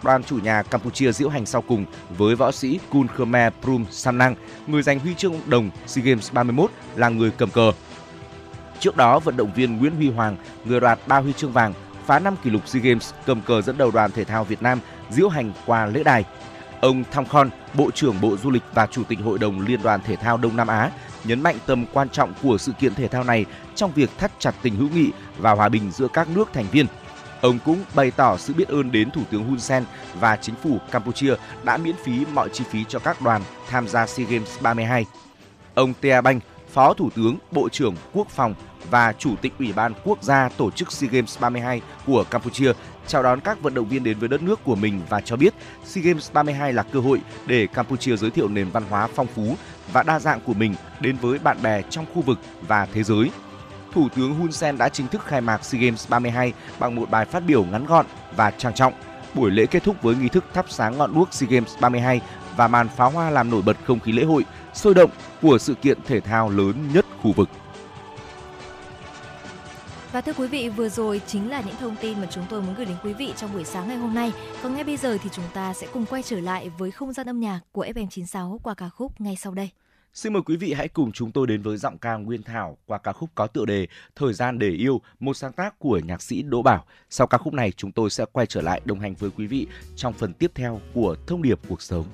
Đoàn 0.04 0.24
chủ 0.24 0.38
nhà 0.38 0.62
Campuchia 0.62 1.12
diễu 1.12 1.28
hành 1.28 1.46
sau 1.46 1.62
cùng 1.62 1.84
với 2.18 2.34
võ 2.34 2.52
sĩ 2.52 2.80
Kun 2.90 3.06
Khmer 3.08 3.52
Prum 3.62 3.84
Samnang, 3.90 4.34
người 4.66 4.82
giành 4.82 4.98
huy 4.98 5.14
chương 5.14 5.34
đồng 5.46 5.70
SEA 5.86 6.04
Games 6.04 6.32
31 6.32 6.70
là 6.94 7.08
người 7.08 7.30
cầm 7.30 7.50
cờ. 7.50 7.72
Trước 8.80 8.96
đó, 8.96 9.18
vận 9.18 9.36
động 9.36 9.52
viên 9.54 9.78
Nguyễn 9.78 9.96
Huy 9.96 10.10
Hoàng, 10.10 10.36
người 10.64 10.80
đoạt 10.80 10.98
3 11.06 11.18
huy 11.18 11.32
chương 11.32 11.52
vàng, 11.52 11.72
phá 12.06 12.18
5 12.18 12.36
kỷ 12.42 12.50
lục 12.50 12.68
SEA 12.68 12.82
Games 12.82 13.12
cầm 13.26 13.40
cờ 13.40 13.62
dẫn 13.62 13.78
đầu 13.78 13.90
đoàn 13.90 14.10
thể 14.10 14.24
thao 14.24 14.44
Việt 14.44 14.62
Nam 14.62 14.78
diễu 15.10 15.28
hành 15.28 15.52
qua 15.66 15.86
lễ 15.86 16.02
đài. 16.02 16.24
Ông 16.80 17.04
Thong 17.12 17.26
Khon, 17.26 17.50
Bộ 17.74 17.90
trưởng 17.90 18.20
Bộ 18.20 18.36
Du 18.36 18.50
lịch 18.50 18.62
và 18.74 18.86
Chủ 18.86 19.04
tịch 19.04 19.18
Hội 19.24 19.38
đồng 19.38 19.60
Liên 19.60 19.82
đoàn 19.82 20.00
Thể 20.04 20.16
thao 20.16 20.36
Đông 20.36 20.56
Nam 20.56 20.66
Á 20.66 20.90
nhấn 21.24 21.42
mạnh 21.42 21.56
tầm 21.66 21.84
quan 21.92 22.08
trọng 22.08 22.32
của 22.42 22.58
sự 22.58 22.72
kiện 22.72 22.94
thể 22.94 23.08
thao 23.08 23.24
này 23.24 23.44
trong 23.74 23.92
việc 23.92 24.10
thắt 24.18 24.32
chặt 24.38 24.54
tình 24.62 24.76
hữu 24.76 24.88
nghị 24.88 25.10
và 25.38 25.52
hòa 25.52 25.68
bình 25.68 25.90
giữa 25.90 26.08
các 26.08 26.28
nước 26.28 26.48
thành 26.52 26.66
viên. 26.72 26.86
Ông 27.44 27.58
cũng 27.64 27.84
bày 27.94 28.10
tỏ 28.10 28.36
sự 28.36 28.54
biết 28.54 28.68
ơn 28.68 28.92
đến 28.92 29.10
Thủ 29.10 29.22
tướng 29.30 29.44
Hun 29.44 29.58
Sen 29.58 29.84
và 30.20 30.36
chính 30.36 30.54
phủ 30.54 30.78
Campuchia 30.90 31.34
đã 31.64 31.76
miễn 31.76 31.94
phí 32.04 32.24
mọi 32.32 32.48
chi 32.52 32.64
phí 32.70 32.84
cho 32.88 32.98
các 32.98 33.22
đoàn 33.22 33.42
tham 33.68 33.88
gia 33.88 34.06
SEA 34.06 34.26
Games 34.30 34.60
32. 34.60 35.06
Ông 35.74 35.94
Tia 35.94 36.20
Banh, 36.20 36.40
Phó 36.72 36.94
Thủ 36.94 37.10
tướng, 37.16 37.36
Bộ 37.50 37.68
trưởng 37.68 37.94
Quốc 38.12 38.28
phòng 38.28 38.54
và 38.90 39.12
Chủ 39.12 39.36
tịch 39.42 39.52
Ủy 39.58 39.72
ban 39.72 39.92
Quốc 40.04 40.22
gia 40.22 40.48
tổ 40.48 40.70
chức 40.70 40.92
SEA 40.92 41.10
Games 41.12 41.40
32 41.40 41.80
của 42.06 42.24
Campuchia 42.30 42.72
chào 43.06 43.22
đón 43.22 43.40
các 43.40 43.62
vận 43.62 43.74
động 43.74 43.88
viên 43.88 44.04
đến 44.04 44.18
với 44.18 44.28
đất 44.28 44.42
nước 44.42 44.64
của 44.64 44.76
mình 44.76 45.00
và 45.08 45.20
cho 45.20 45.36
biết 45.36 45.54
SEA 45.84 46.04
Games 46.04 46.32
32 46.32 46.72
là 46.72 46.82
cơ 46.82 47.00
hội 47.00 47.20
để 47.46 47.66
Campuchia 47.66 48.16
giới 48.16 48.30
thiệu 48.30 48.48
nền 48.48 48.70
văn 48.70 48.84
hóa 48.90 49.08
phong 49.14 49.26
phú 49.26 49.56
và 49.92 50.02
đa 50.02 50.18
dạng 50.18 50.40
của 50.40 50.54
mình 50.54 50.74
đến 51.00 51.16
với 51.20 51.38
bạn 51.38 51.62
bè 51.62 51.82
trong 51.90 52.06
khu 52.14 52.22
vực 52.22 52.38
và 52.68 52.86
thế 52.92 53.02
giới. 53.02 53.30
Thủ 53.94 54.08
tướng 54.16 54.34
Hun 54.34 54.52
Sen 54.52 54.78
đã 54.78 54.88
chính 54.88 55.08
thức 55.08 55.24
khai 55.24 55.40
mạc 55.40 55.64
SEA 55.64 55.80
Games 55.80 56.08
32 56.08 56.52
bằng 56.78 56.94
một 56.94 57.10
bài 57.10 57.24
phát 57.24 57.40
biểu 57.40 57.64
ngắn 57.64 57.86
gọn 57.86 58.06
và 58.36 58.50
trang 58.50 58.74
trọng. 58.74 58.92
Buổi 59.34 59.50
lễ 59.50 59.66
kết 59.66 59.82
thúc 59.82 60.02
với 60.02 60.14
nghi 60.14 60.28
thức 60.28 60.44
thắp 60.52 60.66
sáng 60.68 60.98
ngọn 60.98 61.14
đuốc 61.14 61.32
SEA 61.32 61.48
Games 61.50 61.78
32 61.80 62.20
và 62.56 62.68
màn 62.68 62.88
pháo 62.88 63.10
hoa 63.10 63.30
làm 63.30 63.50
nổi 63.50 63.62
bật 63.62 63.76
không 63.84 64.00
khí 64.00 64.12
lễ 64.12 64.24
hội 64.24 64.44
sôi 64.74 64.94
động 64.94 65.10
của 65.42 65.58
sự 65.58 65.74
kiện 65.74 65.98
thể 66.06 66.20
thao 66.20 66.50
lớn 66.50 66.88
nhất 66.94 67.06
khu 67.22 67.32
vực. 67.32 67.48
Và 70.12 70.20
thưa 70.20 70.32
quý 70.32 70.46
vị, 70.46 70.68
vừa 70.68 70.88
rồi 70.88 71.20
chính 71.26 71.50
là 71.50 71.60
những 71.60 71.76
thông 71.80 71.96
tin 71.96 72.20
mà 72.20 72.26
chúng 72.30 72.44
tôi 72.50 72.62
muốn 72.62 72.74
gửi 72.74 72.86
đến 72.86 72.96
quý 73.04 73.12
vị 73.12 73.32
trong 73.36 73.52
buổi 73.52 73.64
sáng 73.64 73.88
ngày 73.88 73.96
hôm 73.96 74.14
nay. 74.14 74.32
Còn 74.62 74.74
ngay 74.74 74.84
bây 74.84 74.96
giờ 74.96 75.18
thì 75.22 75.30
chúng 75.32 75.44
ta 75.54 75.74
sẽ 75.74 75.86
cùng 75.92 76.06
quay 76.06 76.22
trở 76.22 76.40
lại 76.40 76.70
với 76.78 76.90
không 76.90 77.12
gian 77.12 77.26
âm 77.26 77.40
nhạc 77.40 77.60
của 77.72 77.86
FM96 77.86 78.58
qua 78.62 78.74
ca 78.74 78.88
khúc 78.88 79.20
ngay 79.20 79.36
sau 79.36 79.54
đây. 79.54 79.70
Xin 80.14 80.32
mời 80.32 80.42
quý 80.42 80.56
vị 80.56 80.72
hãy 80.72 80.88
cùng 80.88 81.12
chúng 81.12 81.32
tôi 81.32 81.46
đến 81.46 81.62
với 81.62 81.76
giọng 81.76 81.98
ca 81.98 82.16
Nguyên 82.16 82.42
Thảo 82.42 82.78
qua 82.86 82.98
ca 82.98 83.12
khúc 83.12 83.30
có 83.34 83.46
tựa 83.46 83.64
đề 83.64 83.86
Thời 84.16 84.32
gian 84.32 84.58
để 84.58 84.70
yêu, 84.70 85.00
một 85.20 85.34
sáng 85.34 85.52
tác 85.52 85.78
của 85.78 86.00
nhạc 86.04 86.22
sĩ 86.22 86.42
Đỗ 86.42 86.62
Bảo. 86.62 86.84
Sau 87.10 87.26
ca 87.26 87.38
khúc 87.38 87.54
này 87.54 87.72
chúng 87.72 87.92
tôi 87.92 88.10
sẽ 88.10 88.24
quay 88.32 88.46
trở 88.46 88.60
lại 88.60 88.80
đồng 88.84 89.00
hành 89.00 89.14
với 89.14 89.30
quý 89.36 89.46
vị 89.46 89.66
trong 89.96 90.12
phần 90.12 90.32
tiếp 90.32 90.50
theo 90.54 90.80
của 90.92 91.16
Thông 91.26 91.42
điệp 91.42 91.60
cuộc 91.68 91.82
sống. 91.82 92.04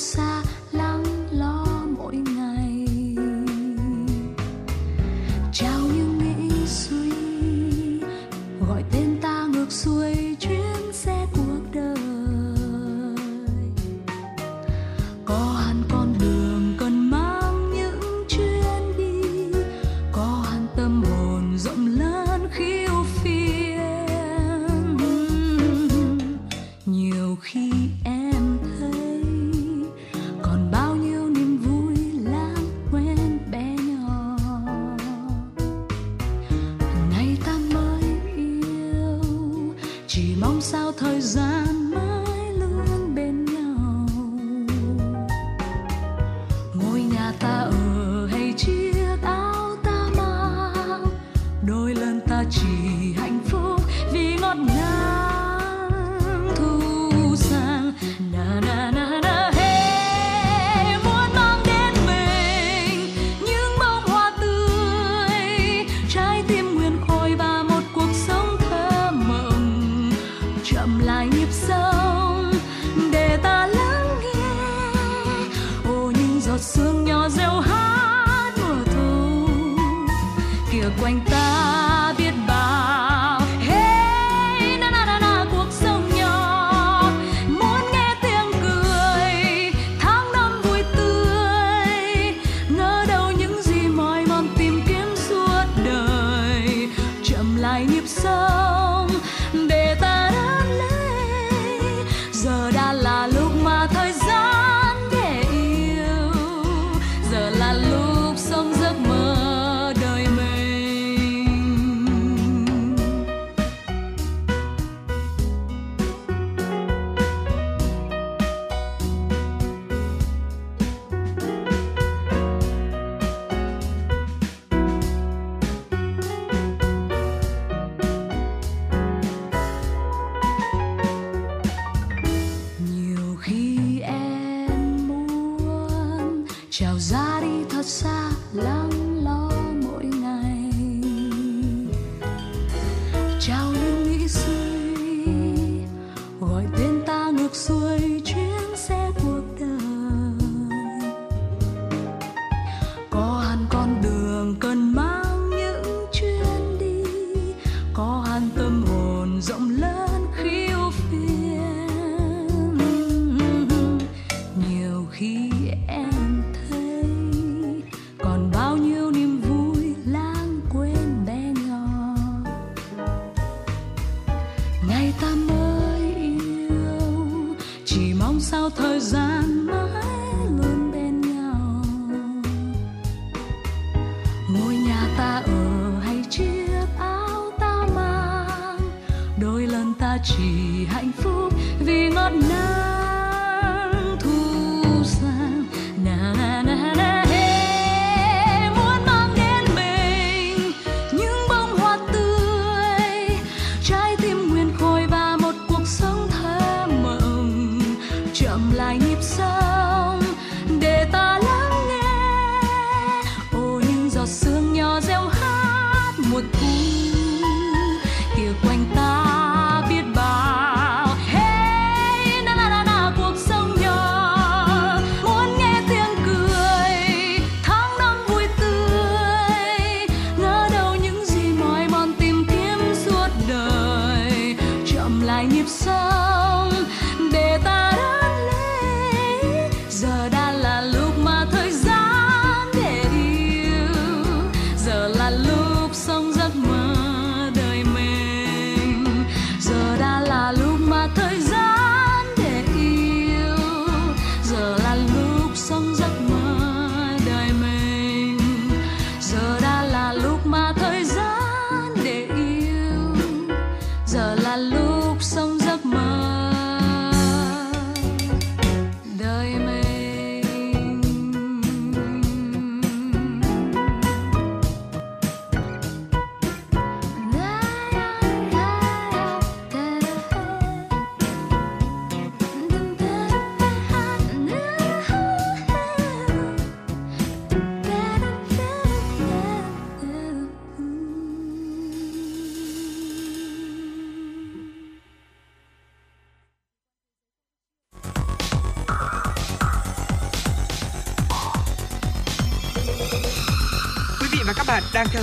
rasa 0.00 0.49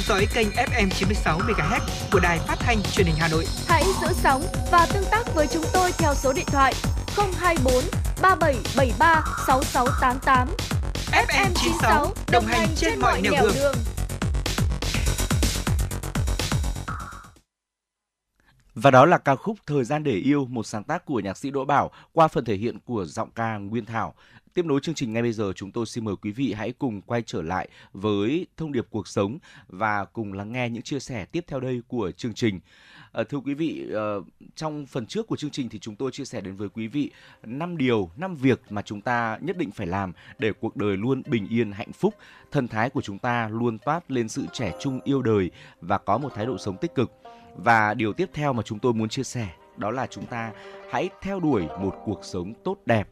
dõi 0.08 0.28
kênh 0.34 0.47
FM 0.49 0.89
96 0.89 1.39
MHz 1.39 1.80
của 2.12 2.20
đài 2.20 2.39
phát 2.39 2.55
thanh 2.60 2.78
truyền 2.91 3.08
hình 3.08 3.16
Hà 3.20 3.28
Nội. 3.28 3.45
Hãy 3.68 3.84
giữ 4.01 4.08
sóng 4.14 4.43
và 4.72 4.88
tương 4.93 5.03
tác 5.12 5.24
với 5.36 5.47
chúng 5.47 5.64
tôi 5.74 5.91
theo 5.97 6.14
số 6.14 6.34
điện 6.34 6.45
thoại 6.47 6.74
024 7.39 7.74
3773 8.22 9.24
6688. 9.47 10.47
FM 11.12 11.51
96 11.55 12.14
đồng 12.32 12.45
hành 12.45 12.68
trên 12.76 12.99
mọi 12.99 13.22
nẻo 13.22 13.34
đường. 13.34 13.76
Và 18.76 18.91
đó 18.91 19.05
là 19.05 19.18
ca 19.18 19.36
khúc 19.36 19.58
Thời 19.68 19.84
gian 19.84 20.03
để 20.03 20.12
yêu, 20.12 20.45
một 20.49 20.66
sáng 20.66 20.84
tác 20.84 21.05
của 21.05 21.20
nhạc 21.20 21.38
sĩ 21.38 21.51
Đỗ 21.51 21.66
Bảo 21.66 21.91
qua 22.14 22.28
phần 22.28 22.45
thể 22.45 22.55
hiện 22.55 22.80
của 22.86 23.05
giọng 23.05 23.30
ca 23.36 23.58
Nguyên 23.58 23.86
Thảo. 23.86 24.14
Tiếp 24.58 24.66
nối 24.66 24.80
chương 24.80 24.95
trình 24.95 25.14
ngay 25.14 25.22
bây 25.22 25.32
giờ, 25.32 25.53
chúng 25.55 25.72
tôi 25.72 25.86
xin 25.86 26.05
mời 26.05 26.16
quý 26.22 26.32
vị 26.32 26.53
hãy 26.53 26.72
cùng 26.72 27.01
quay 27.01 27.22
trở 27.26 27.41
lại 27.41 27.70
với 27.93 28.47
thông 28.58 28.72
điệp 28.72 28.88
cuộc 28.89 29.08
sống 29.08 29.38
và 29.68 30.05
cùng 30.05 30.34
lắng 30.34 30.51
nghe 30.51 30.70
những 30.70 30.84
chia 30.84 30.99
sẻ 30.99 31.26
tiếp 31.26 31.45
theo 31.47 31.60
đây 31.60 31.82
của 31.88 32.12
chương 32.12 32.34
trình. 32.34 32.60
À, 33.12 33.24
thưa 33.30 33.38
quý 33.38 33.53
vị, 33.53 33.86
ờ, 33.93 34.22
trong 34.55 34.86
phần 34.86 35.05
trước 35.05 35.28
của 35.28 35.36
chương 35.36 35.49
trình 35.49 35.70
thì 35.70 35.80
chúng 35.80 35.95
tôi 35.95 36.12
chia 36.12 36.26
sẻ 36.26 36.41
đến 36.41 36.55
với 36.55 36.70
quý 36.70 36.88
vị 36.88 37.12
5 37.43 37.78
điều, 37.78 38.12
5 38.18 38.36
việc 38.36 38.62
mà 38.70 38.82
chúng 38.82 39.01
ta 39.01 39.38
nhất 39.41 39.58
định 39.58 39.72
phải 39.72 39.88
làm 39.88 40.14
để 40.39 40.51
cuộc 40.60 40.76
đời 40.76 40.97
luôn 40.97 41.22
bình 41.26 41.47
yên, 41.49 41.72
hạnh 41.72 41.91
phúc, 41.93 42.14
thần 42.51 42.68
thái 42.68 42.89
của 42.89 43.01
chúng 43.01 43.20
ta 43.20 43.49
luôn 43.49 43.78
toát 43.78 44.12
lên 44.12 44.30
sự 44.30 44.45
trẻ 44.53 44.74
trung 44.80 44.99
yêu 45.03 45.22
đời 45.22 45.51
và 45.82 45.97
có 45.97 46.18
một 46.18 46.30
thái 46.36 46.45
độ 46.45 46.58
sống 46.58 46.78
tích 46.78 46.95
cực. 46.95 47.12
Và 47.55 47.93
điều 47.93 48.14
tiếp 48.14 48.30
theo 48.34 48.53
mà 48.53 48.64
chúng 48.64 48.80
tôi 48.80 48.93
muốn 48.93 49.10
chia 49.10 49.24
sẻ 49.24 49.49
đó 49.78 49.91
là 49.91 50.08
chúng 50.08 50.26
ta 50.26 50.51
hãy 50.91 51.10
theo 51.22 51.39
đuổi 51.39 51.68
một 51.80 51.95
cuộc 52.05 52.20
sống 52.24 52.53
tốt 52.64 52.78
đẹp. 52.86 53.08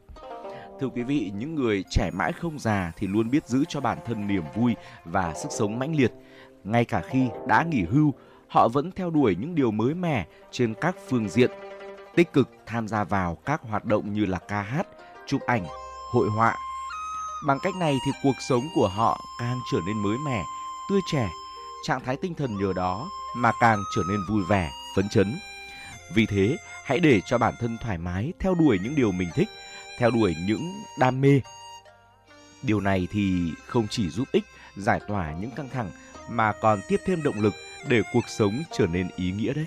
Thưa 0.80 0.88
quý 0.88 1.02
vị, 1.02 1.32
những 1.34 1.54
người 1.54 1.84
trẻ 1.90 2.10
mãi 2.10 2.32
không 2.32 2.58
già 2.58 2.92
thì 2.96 3.06
luôn 3.06 3.30
biết 3.30 3.46
giữ 3.46 3.64
cho 3.68 3.80
bản 3.80 3.98
thân 4.06 4.26
niềm 4.26 4.42
vui 4.54 4.74
và 5.04 5.34
sức 5.34 5.48
sống 5.50 5.78
mãnh 5.78 5.96
liệt. 5.96 6.12
Ngay 6.64 6.84
cả 6.84 7.02
khi 7.10 7.28
đã 7.46 7.62
nghỉ 7.62 7.82
hưu, 7.82 8.14
họ 8.48 8.68
vẫn 8.68 8.90
theo 8.92 9.10
đuổi 9.10 9.36
những 9.40 9.54
điều 9.54 9.70
mới 9.70 9.94
mẻ 9.94 10.26
trên 10.50 10.74
các 10.80 10.96
phương 11.08 11.28
diện, 11.28 11.50
tích 12.14 12.32
cực 12.32 12.48
tham 12.66 12.88
gia 12.88 13.04
vào 13.04 13.34
các 13.34 13.62
hoạt 13.62 13.84
động 13.84 14.12
như 14.12 14.24
là 14.24 14.38
ca 14.38 14.62
hát, 14.62 14.86
chụp 15.26 15.40
ảnh, 15.46 15.66
hội 16.12 16.28
họa. 16.28 16.56
Bằng 17.46 17.58
cách 17.62 17.74
này 17.76 17.98
thì 18.06 18.12
cuộc 18.22 18.36
sống 18.48 18.62
của 18.74 18.88
họ 18.88 19.20
càng 19.40 19.58
trở 19.72 19.78
nên 19.86 19.96
mới 19.96 20.16
mẻ, 20.26 20.44
tươi 20.90 21.00
trẻ, 21.12 21.30
trạng 21.84 22.04
thái 22.04 22.16
tinh 22.16 22.34
thần 22.34 22.56
nhờ 22.58 22.72
đó 22.76 23.08
mà 23.36 23.52
càng 23.60 23.82
trở 23.96 24.02
nên 24.08 24.20
vui 24.28 24.42
vẻ, 24.48 24.70
phấn 24.96 25.08
chấn. 25.08 25.34
Vì 26.14 26.26
thế, 26.26 26.56
hãy 26.84 26.98
để 26.98 27.20
cho 27.26 27.38
bản 27.38 27.54
thân 27.60 27.78
thoải 27.82 27.98
mái 27.98 28.32
theo 28.38 28.54
đuổi 28.54 28.78
những 28.82 28.94
điều 28.94 29.12
mình 29.12 29.28
thích, 29.34 29.48
theo 29.98 30.10
đuổi 30.10 30.34
những 30.46 30.72
đam 30.98 31.20
mê. 31.20 31.40
Điều 32.62 32.80
này 32.80 33.08
thì 33.12 33.52
không 33.66 33.86
chỉ 33.90 34.10
giúp 34.10 34.28
ích 34.32 34.44
giải 34.76 35.00
tỏa 35.08 35.32
những 35.40 35.50
căng 35.50 35.68
thẳng 35.68 35.90
mà 36.28 36.52
còn 36.52 36.80
tiếp 36.88 37.00
thêm 37.06 37.22
động 37.22 37.40
lực 37.40 37.54
để 37.88 38.02
cuộc 38.12 38.28
sống 38.28 38.62
trở 38.72 38.86
nên 38.86 39.08
ý 39.16 39.30
nghĩa 39.30 39.52
đấy. 39.52 39.66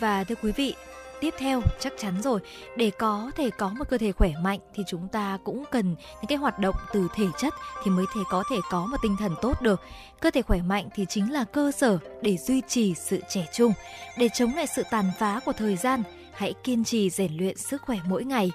Và 0.00 0.24
thưa 0.24 0.34
quý 0.42 0.52
vị, 0.52 0.74
tiếp 1.20 1.34
theo 1.38 1.62
chắc 1.80 1.92
chắn 1.98 2.22
rồi, 2.22 2.40
để 2.76 2.90
có 2.98 3.30
thể 3.36 3.50
có 3.50 3.68
một 3.68 3.84
cơ 3.88 3.98
thể 3.98 4.12
khỏe 4.12 4.32
mạnh 4.42 4.58
thì 4.74 4.82
chúng 4.86 5.08
ta 5.08 5.38
cũng 5.44 5.64
cần 5.70 5.86
những 5.86 6.26
cái 6.28 6.38
hoạt 6.38 6.58
động 6.58 6.74
từ 6.92 7.08
thể 7.14 7.26
chất 7.38 7.54
thì 7.84 7.90
mới 7.90 8.04
thể 8.14 8.20
có 8.30 8.44
thể 8.50 8.56
có 8.70 8.86
một 8.86 8.96
tinh 9.02 9.16
thần 9.18 9.34
tốt 9.42 9.62
được. 9.62 9.80
Cơ 10.20 10.30
thể 10.30 10.42
khỏe 10.42 10.62
mạnh 10.62 10.88
thì 10.94 11.06
chính 11.08 11.32
là 11.32 11.44
cơ 11.44 11.72
sở 11.72 11.98
để 12.22 12.36
duy 12.36 12.62
trì 12.68 12.94
sự 12.94 13.20
trẻ 13.28 13.46
trung, 13.52 13.72
để 14.18 14.28
chống 14.34 14.54
lại 14.54 14.66
sự 14.66 14.82
tàn 14.90 15.10
phá 15.18 15.40
của 15.44 15.52
thời 15.52 15.76
gian. 15.76 16.02
Hãy 16.32 16.54
kiên 16.64 16.84
trì 16.84 17.10
rèn 17.10 17.36
luyện 17.36 17.56
sức 17.56 17.82
khỏe 17.82 17.98
mỗi 18.06 18.24
ngày. 18.24 18.50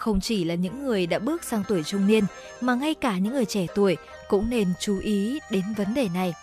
Không 0.00 0.20
chỉ 0.20 0.44
là 0.44 0.54
những 0.54 0.84
người 0.84 1.06
đã 1.06 1.18
bước 1.18 1.44
sang 1.44 1.62
tuổi 1.68 1.82
trung 1.82 2.06
niên 2.06 2.24
mà 2.60 2.74
ngay 2.74 2.94
cả 2.94 3.18
những 3.18 3.32
người 3.32 3.44
trẻ 3.44 3.66
tuổi 3.74 3.96
cũng 4.28 4.50
nên 4.50 4.68
chú 4.80 4.98
ý 5.00 5.40
đến 5.50 5.62
vấn 5.76 5.94
đề 5.94 6.08
này. 6.14 6.34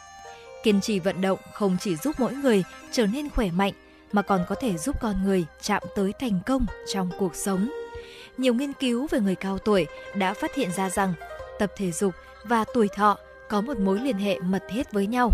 Kiên 0.64 0.82
trì 0.82 1.00
vận 1.00 1.22
động 1.22 1.40
không 1.54 1.78
chỉ 1.80 1.96
giúp 1.96 2.16
mỗi 2.18 2.34
người 2.34 2.64
trở 2.92 3.06
nên 3.06 3.30
khỏe 3.30 3.52
mạnh 3.52 3.74
mà 4.12 4.22
còn 4.22 4.46
có 4.50 4.56
thể 4.56 4.78
giúp 4.78 4.96
con 5.02 5.24
người 5.24 5.46
chạm 5.62 5.84
tới 5.96 6.14
thành 6.20 6.40
công 6.46 6.66
trong 6.94 7.10
cuộc 7.20 7.36
sống. 7.36 7.70
Nhiều 8.38 8.54
nghiên 8.54 8.74
cứu 8.74 9.08
về 9.12 9.20
người 9.20 9.36
cao 9.36 9.58
tuổi 9.58 9.86
đã 10.16 10.34
phát 10.34 10.56
hiện 10.56 10.72
ra 10.72 10.90
rằng 10.90 11.14
tập 11.60 11.72
thể 11.78 11.92
dục 11.92 12.14
và 12.44 12.66
tuổi 12.74 12.88
thọ 12.88 13.18
có 13.50 13.62
một 13.62 13.78
mối 13.78 14.00
liên 14.00 14.18
hệ 14.18 14.40
mật 14.40 14.64
thiết 14.70 14.92
với 14.92 15.08
nhau. 15.08 15.32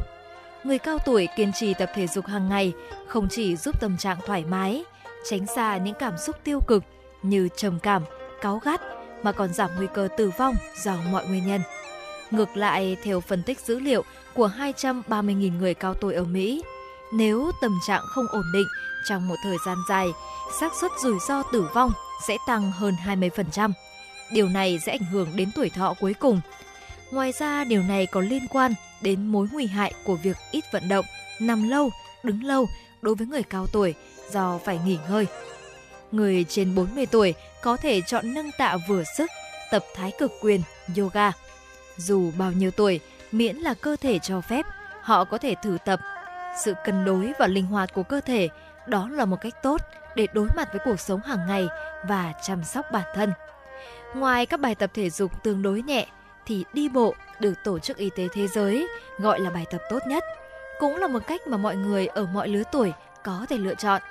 Người 0.63 0.79
cao 0.79 0.97
tuổi 1.05 1.27
kiên 1.37 1.51
trì 1.53 1.73
tập 1.73 1.89
thể 1.95 2.07
dục 2.07 2.25
hàng 2.25 2.49
ngày 2.49 2.73
không 3.07 3.27
chỉ 3.29 3.55
giúp 3.55 3.81
tâm 3.81 3.97
trạng 3.97 4.17
thoải 4.25 4.45
mái, 4.45 4.83
tránh 5.29 5.47
xa 5.55 5.77
những 5.77 5.95
cảm 5.99 6.17
xúc 6.17 6.35
tiêu 6.43 6.59
cực 6.67 6.83
như 7.23 7.49
trầm 7.55 7.79
cảm, 7.79 8.03
cáu 8.41 8.59
gắt 8.65 8.81
mà 9.23 9.31
còn 9.31 9.53
giảm 9.53 9.69
nguy 9.77 9.87
cơ 9.93 10.07
tử 10.17 10.31
vong 10.37 10.55
do 10.83 10.95
mọi 11.11 11.27
nguyên 11.27 11.47
nhân. 11.47 11.61
Ngược 12.31 12.57
lại, 12.57 12.97
theo 13.03 13.21
phân 13.21 13.43
tích 13.43 13.59
dữ 13.59 13.79
liệu 13.79 14.03
của 14.33 14.49
230.000 14.57 15.57
người 15.57 15.73
cao 15.73 15.93
tuổi 15.93 16.13
ở 16.13 16.23
Mỹ, 16.23 16.63
nếu 17.13 17.51
tâm 17.61 17.79
trạng 17.87 18.01
không 18.07 18.25
ổn 18.27 18.43
định 18.53 18.67
trong 19.09 19.27
một 19.27 19.35
thời 19.43 19.57
gian 19.65 19.77
dài, 19.89 20.07
xác 20.59 20.71
suất 20.81 20.91
rủi 21.03 21.19
ro 21.27 21.43
tử 21.43 21.67
vong 21.73 21.91
sẽ 22.27 22.37
tăng 22.47 22.71
hơn 22.71 22.95
20%. 23.05 23.71
Điều 24.31 24.49
này 24.49 24.79
sẽ 24.85 24.91
ảnh 24.91 25.05
hưởng 25.11 25.27
đến 25.35 25.51
tuổi 25.55 25.69
thọ 25.69 25.93
cuối 25.99 26.13
cùng. 26.13 26.41
Ngoài 27.11 27.31
ra, 27.39 27.63
điều 27.63 27.83
này 27.83 28.05
còn 28.05 28.27
liên 28.27 28.47
quan 28.49 28.73
đến 29.01 29.27
mối 29.27 29.47
nguy 29.51 29.65
hại 29.65 29.93
của 30.03 30.15
việc 30.15 30.37
ít 30.51 30.63
vận 30.73 30.89
động, 30.89 31.05
nằm 31.39 31.69
lâu, 31.69 31.91
đứng 32.23 32.43
lâu 32.43 32.67
đối 33.01 33.15
với 33.15 33.27
người 33.27 33.43
cao 33.43 33.67
tuổi 33.73 33.93
do 34.31 34.59
phải 34.65 34.79
nghỉ 34.85 34.97
ngơi. 35.09 35.27
Người 36.13 36.45
trên 36.49 36.75
40 36.75 37.05
tuổi 37.05 37.33
có 37.61 37.77
thể 37.77 38.01
chọn 38.01 38.33
nâng 38.33 38.51
tạ 38.57 38.77
vừa 38.87 39.03
sức, 39.17 39.29
tập 39.71 39.83
thái 39.95 40.11
cực 40.19 40.31
quyền, 40.41 40.61
yoga. 40.97 41.31
Dù 41.97 42.31
bao 42.37 42.51
nhiêu 42.51 42.71
tuổi, 42.71 42.99
miễn 43.31 43.55
là 43.55 43.73
cơ 43.73 43.95
thể 44.01 44.19
cho 44.19 44.41
phép, 44.41 44.65
họ 45.01 45.23
có 45.23 45.37
thể 45.37 45.55
thử 45.63 45.77
tập. 45.85 45.99
Sự 46.63 46.73
cân 46.85 47.05
đối 47.05 47.33
và 47.39 47.47
linh 47.47 47.65
hoạt 47.65 47.93
của 47.93 48.03
cơ 48.03 48.21
thể, 48.21 48.49
đó 48.87 49.09
là 49.11 49.25
một 49.25 49.37
cách 49.41 49.63
tốt 49.63 49.81
để 50.15 50.27
đối 50.33 50.47
mặt 50.55 50.69
với 50.71 50.81
cuộc 50.85 50.99
sống 50.99 51.21
hàng 51.21 51.47
ngày 51.47 51.67
và 52.07 52.33
chăm 52.43 52.63
sóc 52.63 52.85
bản 52.91 53.05
thân. 53.15 53.33
Ngoài 54.15 54.45
các 54.45 54.59
bài 54.59 54.75
tập 54.75 54.91
thể 54.93 55.09
dục 55.09 55.43
tương 55.43 55.61
đối 55.61 55.81
nhẹ, 55.81 56.07
thì 56.45 56.65
đi 56.73 56.89
bộ 56.89 57.13
được 57.39 57.53
Tổ 57.63 57.79
chức 57.79 57.97
Y 57.97 58.09
tế 58.15 58.27
Thế 58.33 58.47
giới 58.47 58.87
gọi 59.19 59.39
là 59.39 59.49
bài 59.49 59.65
tập 59.71 59.81
tốt 59.89 59.99
nhất. 60.07 60.23
Cũng 60.79 60.95
là 60.95 61.07
một 61.07 61.27
cách 61.27 61.47
mà 61.47 61.57
mọi 61.57 61.75
người 61.75 62.07
ở 62.07 62.25
mọi 62.25 62.47
lứa 62.47 62.63
tuổi 62.71 62.93
có 63.23 63.45
thể 63.49 63.57
lựa 63.57 63.75
chọn. 63.75 64.01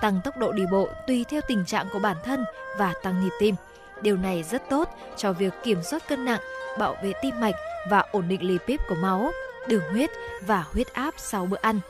Tăng 0.00 0.20
tốc 0.24 0.36
độ 0.36 0.52
đi 0.52 0.62
bộ 0.70 0.88
tùy 1.06 1.24
theo 1.28 1.40
tình 1.48 1.64
trạng 1.64 1.86
của 1.92 1.98
bản 1.98 2.16
thân 2.24 2.44
và 2.78 2.94
tăng 3.02 3.24
nhịp 3.24 3.32
tim. 3.40 3.54
Điều 4.02 4.16
này 4.16 4.42
rất 4.42 4.62
tốt 4.70 4.88
cho 5.16 5.32
việc 5.32 5.54
kiểm 5.64 5.82
soát 5.82 6.08
cân 6.08 6.24
nặng, 6.24 6.40
bảo 6.78 6.96
vệ 7.02 7.12
tim 7.22 7.40
mạch 7.40 7.54
và 7.90 8.04
ổn 8.12 8.28
định 8.28 8.42
lipid 8.42 8.80
của 8.88 8.94
máu, 8.94 9.30
đường 9.66 9.82
huyết 9.90 10.10
và 10.46 10.64
huyết 10.72 10.92
áp 10.92 11.14
sau 11.16 11.46
bữa 11.46 11.56
ăn. 11.62 11.80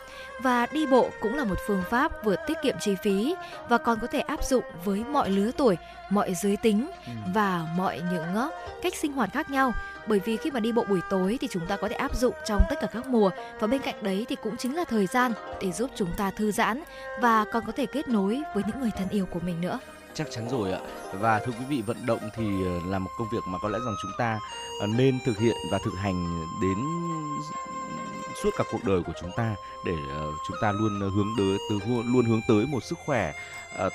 Và 0.42 0.66
đi 0.66 0.86
bộ 0.86 1.10
cũng 1.20 1.34
là 1.36 1.44
một 1.44 1.58
phương 1.66 1.82
pháp 1.90 2.24
vừa 2.24 2.36
tiết 2.46 2.54
kiệm 2.62 2.76
chi 2.80 2.94
phí 3.02 3.34
và 3.68 3.78
còn 3.78 3.98
có 4.00 4.06
thể 4.06 4.20
áp 4.20 4.44
dụng 4.44 4.64
với 4.84 5.04
mọi 5.04 5.30
lứa 5.30 5.50
tuổi, 5.56 5.76
mọi 6.10 6.34
giới 6.34 6.56
tính 6.56 6.90
Ừ. 7.06 7.12
và 7.34 7.66
mọi 7.76 8.00
những 8.12 8.48
cách 8.82 8.94
sinh 8.96 9.12
hoạt 9.12 9.32
khác 9.32 9.50
nhau. 9.50 9.72
Bởi 10.06 10.20
vì 10.24 10.36
khi 10.36 10.50
mà 10.50 10.60
đi 10.60 10.72
bộ 10.72 10.84
buổi 10.88 11.00
tối 11.10 11.38
thì 11.40 11.48
chúng 11.50 11.66
ta 11.66 11.76
có 11.76 11.88
thể 11.88 11.94
áp 11.94 12.16
dụng 12.16 12.34
trong 12.44 12.62
tất 12.70 12.76
cả 12.80 12.86
các 12.92 13.06
mùa 13.06 13.30
và 13.60 13.66
bên 13.66 13.80
cạnh 13.82 13.94
đấy 14.02 14.26
thì 14.28 14.36
cũng 14.42 14.56
chính 14.56 14.76
là 14.76 14.84
thời 14.84 15.06
gian 15.06 15.32
để 15.62 15.72
giúp 15.72 15.90
chúng 15.96 16.10
ta 16.16 16.30
thư 16.30 16.52
giãn 16.52 16.82
và 17.20 17.44
còn 17.52 17.64
có 17.66 17.72
thể 17.72 17.86
kết 17.86 18.08
nối 18.08 18.42
với 18.54 18.62
những 18.66 18.80
người 18.80 18.90
thân 18.98 19.08
yêu 19.08 19.26
của 19.26 19.40
mình 19.40 19.60
nữa 19.60 19.78
chắc 20.14 20.30
chắn 20.30 20.48
rồi 20.50 20.72
ạ. 20.72 20.80
Và 21.12 21.38
thưa 21.38 21.52
quý 21.52 21.64
vị, 21.68 21.82
vận 21.82 22.06
động 22.06 22.30
thì 22.36 22.64
ờ, 22.64 22.80
là 22.86 22.98
một 22.98 23.10
công 23.18 23.28
việc 23.32 23.42
mà 23.46 23.58
có 23.58 23.68
lẽ 23.68 23.78
rằng 23.84 23.94
chúng 24.02 24.12
ta 24.18 24.38
ờ, 24.80 24.86
nên 24.86 25.18
thực 25.24 25.38
hiện 25.38 25.56
và 25.70 25.78
thực 25.84 25.94
hành 25.94 26.46
đến 26.62 26.78
suốt 28.42 28.50
cả 28.56 28.64
cuộc 28.72 28.84
đời 28.84 29.02
của 29.02 29.12
chúng 29.20 29.30
ta 29.36 29.54
để 29.86 29.94
ờ, 30.14 30.32
chúng 30.48 30.56
ta 30.62 30.72
luôn 30.72 31.00
hướng 31.00 31.28
tới 31.38 31.58
từ 31.70 31.80
luôn 31.86 32.24
hướng 32.24 32.40
tới 32.48 32.66
một 32.66 32.84
sức 32.84 32.98
khỏe 33.06 33.32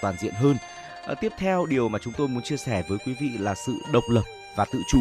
toàn 0.01 0.15
diện 0.21 0.33
hơn. 0.33 0.57
Tiếp 1.21 1.31
theo 1.37 1.65
điều 1.65 1.89
mà 1.89 1.99
chúng 1.99 2.13
tôi 2.17 2.27
muốn 2.27 2.43
chia 2.43 2.57
sẻ 2.57 2.83
với 2.89 2.97
quý 3.05 3.15
vị 3.21 3.29
là 3.39 3.55
sự 3.55 3.73
độc 3.93 4.03
lập 4.09 4.23
và 4.55 4.65
tự 4.65 4.79
chủ. 4.91 4.99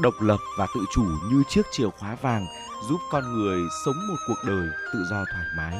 Độc 0.00 0.14
lập 0.20 0.38
và 0.58 0.66
tự 0.74 0.80
chủ 0.94 1.02
như 1.02 1.42
chiếc 1.48 1.62
chìa 1.72 1.88
khóa 1.98 2.16
vàng 2.22 2.46
giúp 2.88 3.00
con 3.10 3.32
người 3.32 3.60
sống 3.84 4.06
một 4.08 4.16
cuộc 4.28 4.38
đời 4.46 4.68
tự 4.92 5.04
do 5.10 5.24
thoải 5.32 5.44
mái 5.56 5.76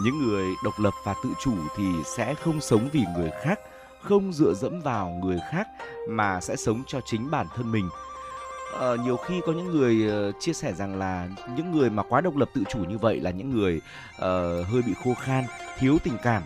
những 0.00 0.28
người 0.28 0.54
độc 0.64 0.74
lập 0.80 0.94
và 1.04 1.14
tự 1.24 1.30
chủ 1.40 1.54
thì 1.76 1.84
sẽ 2.16 2.34
không 2.34 2.60
sống 2.60 2.88
vì 2.92 3.04
người 3.16 3.30
khác 3.42 3.58
không 4.02 4.32
dựa 4.32 4.54
dẫm 4.54 4.80
vào 4.80 5.20
người 5.24 5.38
khác 5.50 5.66
mà 6.08 6.40
sẽ 6.40 6.56
sống 6.56 6.82
cho 6.86 7.00
chính 7.04 7.30
bản 7.30 7.46
thân 7.56 7.72
mình. 7.72 7.88
Ờ, 8.72 8.96
nhiều 8.96 9.16
khi 9.16 9.40
có 9.46 9.52
những 9.52 9.66
người 9.66 10.10
ờ, 10.10 10.32
chia 10.40 10.52
sẻ 10.52 10.72
rằng 10.72 10.98
là 10.98 11.28
những 11.56 11.72
người 11.72 11.90
mà 11.90 12.02
quá 12.02 12.20
độc 12.20 12.36
lập 12.36 12.48
tự 12.54 12.62
chủ 12.68 12.78
như 12.78 12.98
vậy 12.98 13.20
là 13.20 13.30
những 13.30 13.50
người 13.50 13.80
uh, 14.16 14.22
hơi 14.66 14.82
bị 14.86 14.94
khô 15.04 15.14
khan 15.14 15.44
thiếu 15.78 15.98
tình 16.04 16.16
cảm 16.22 16.42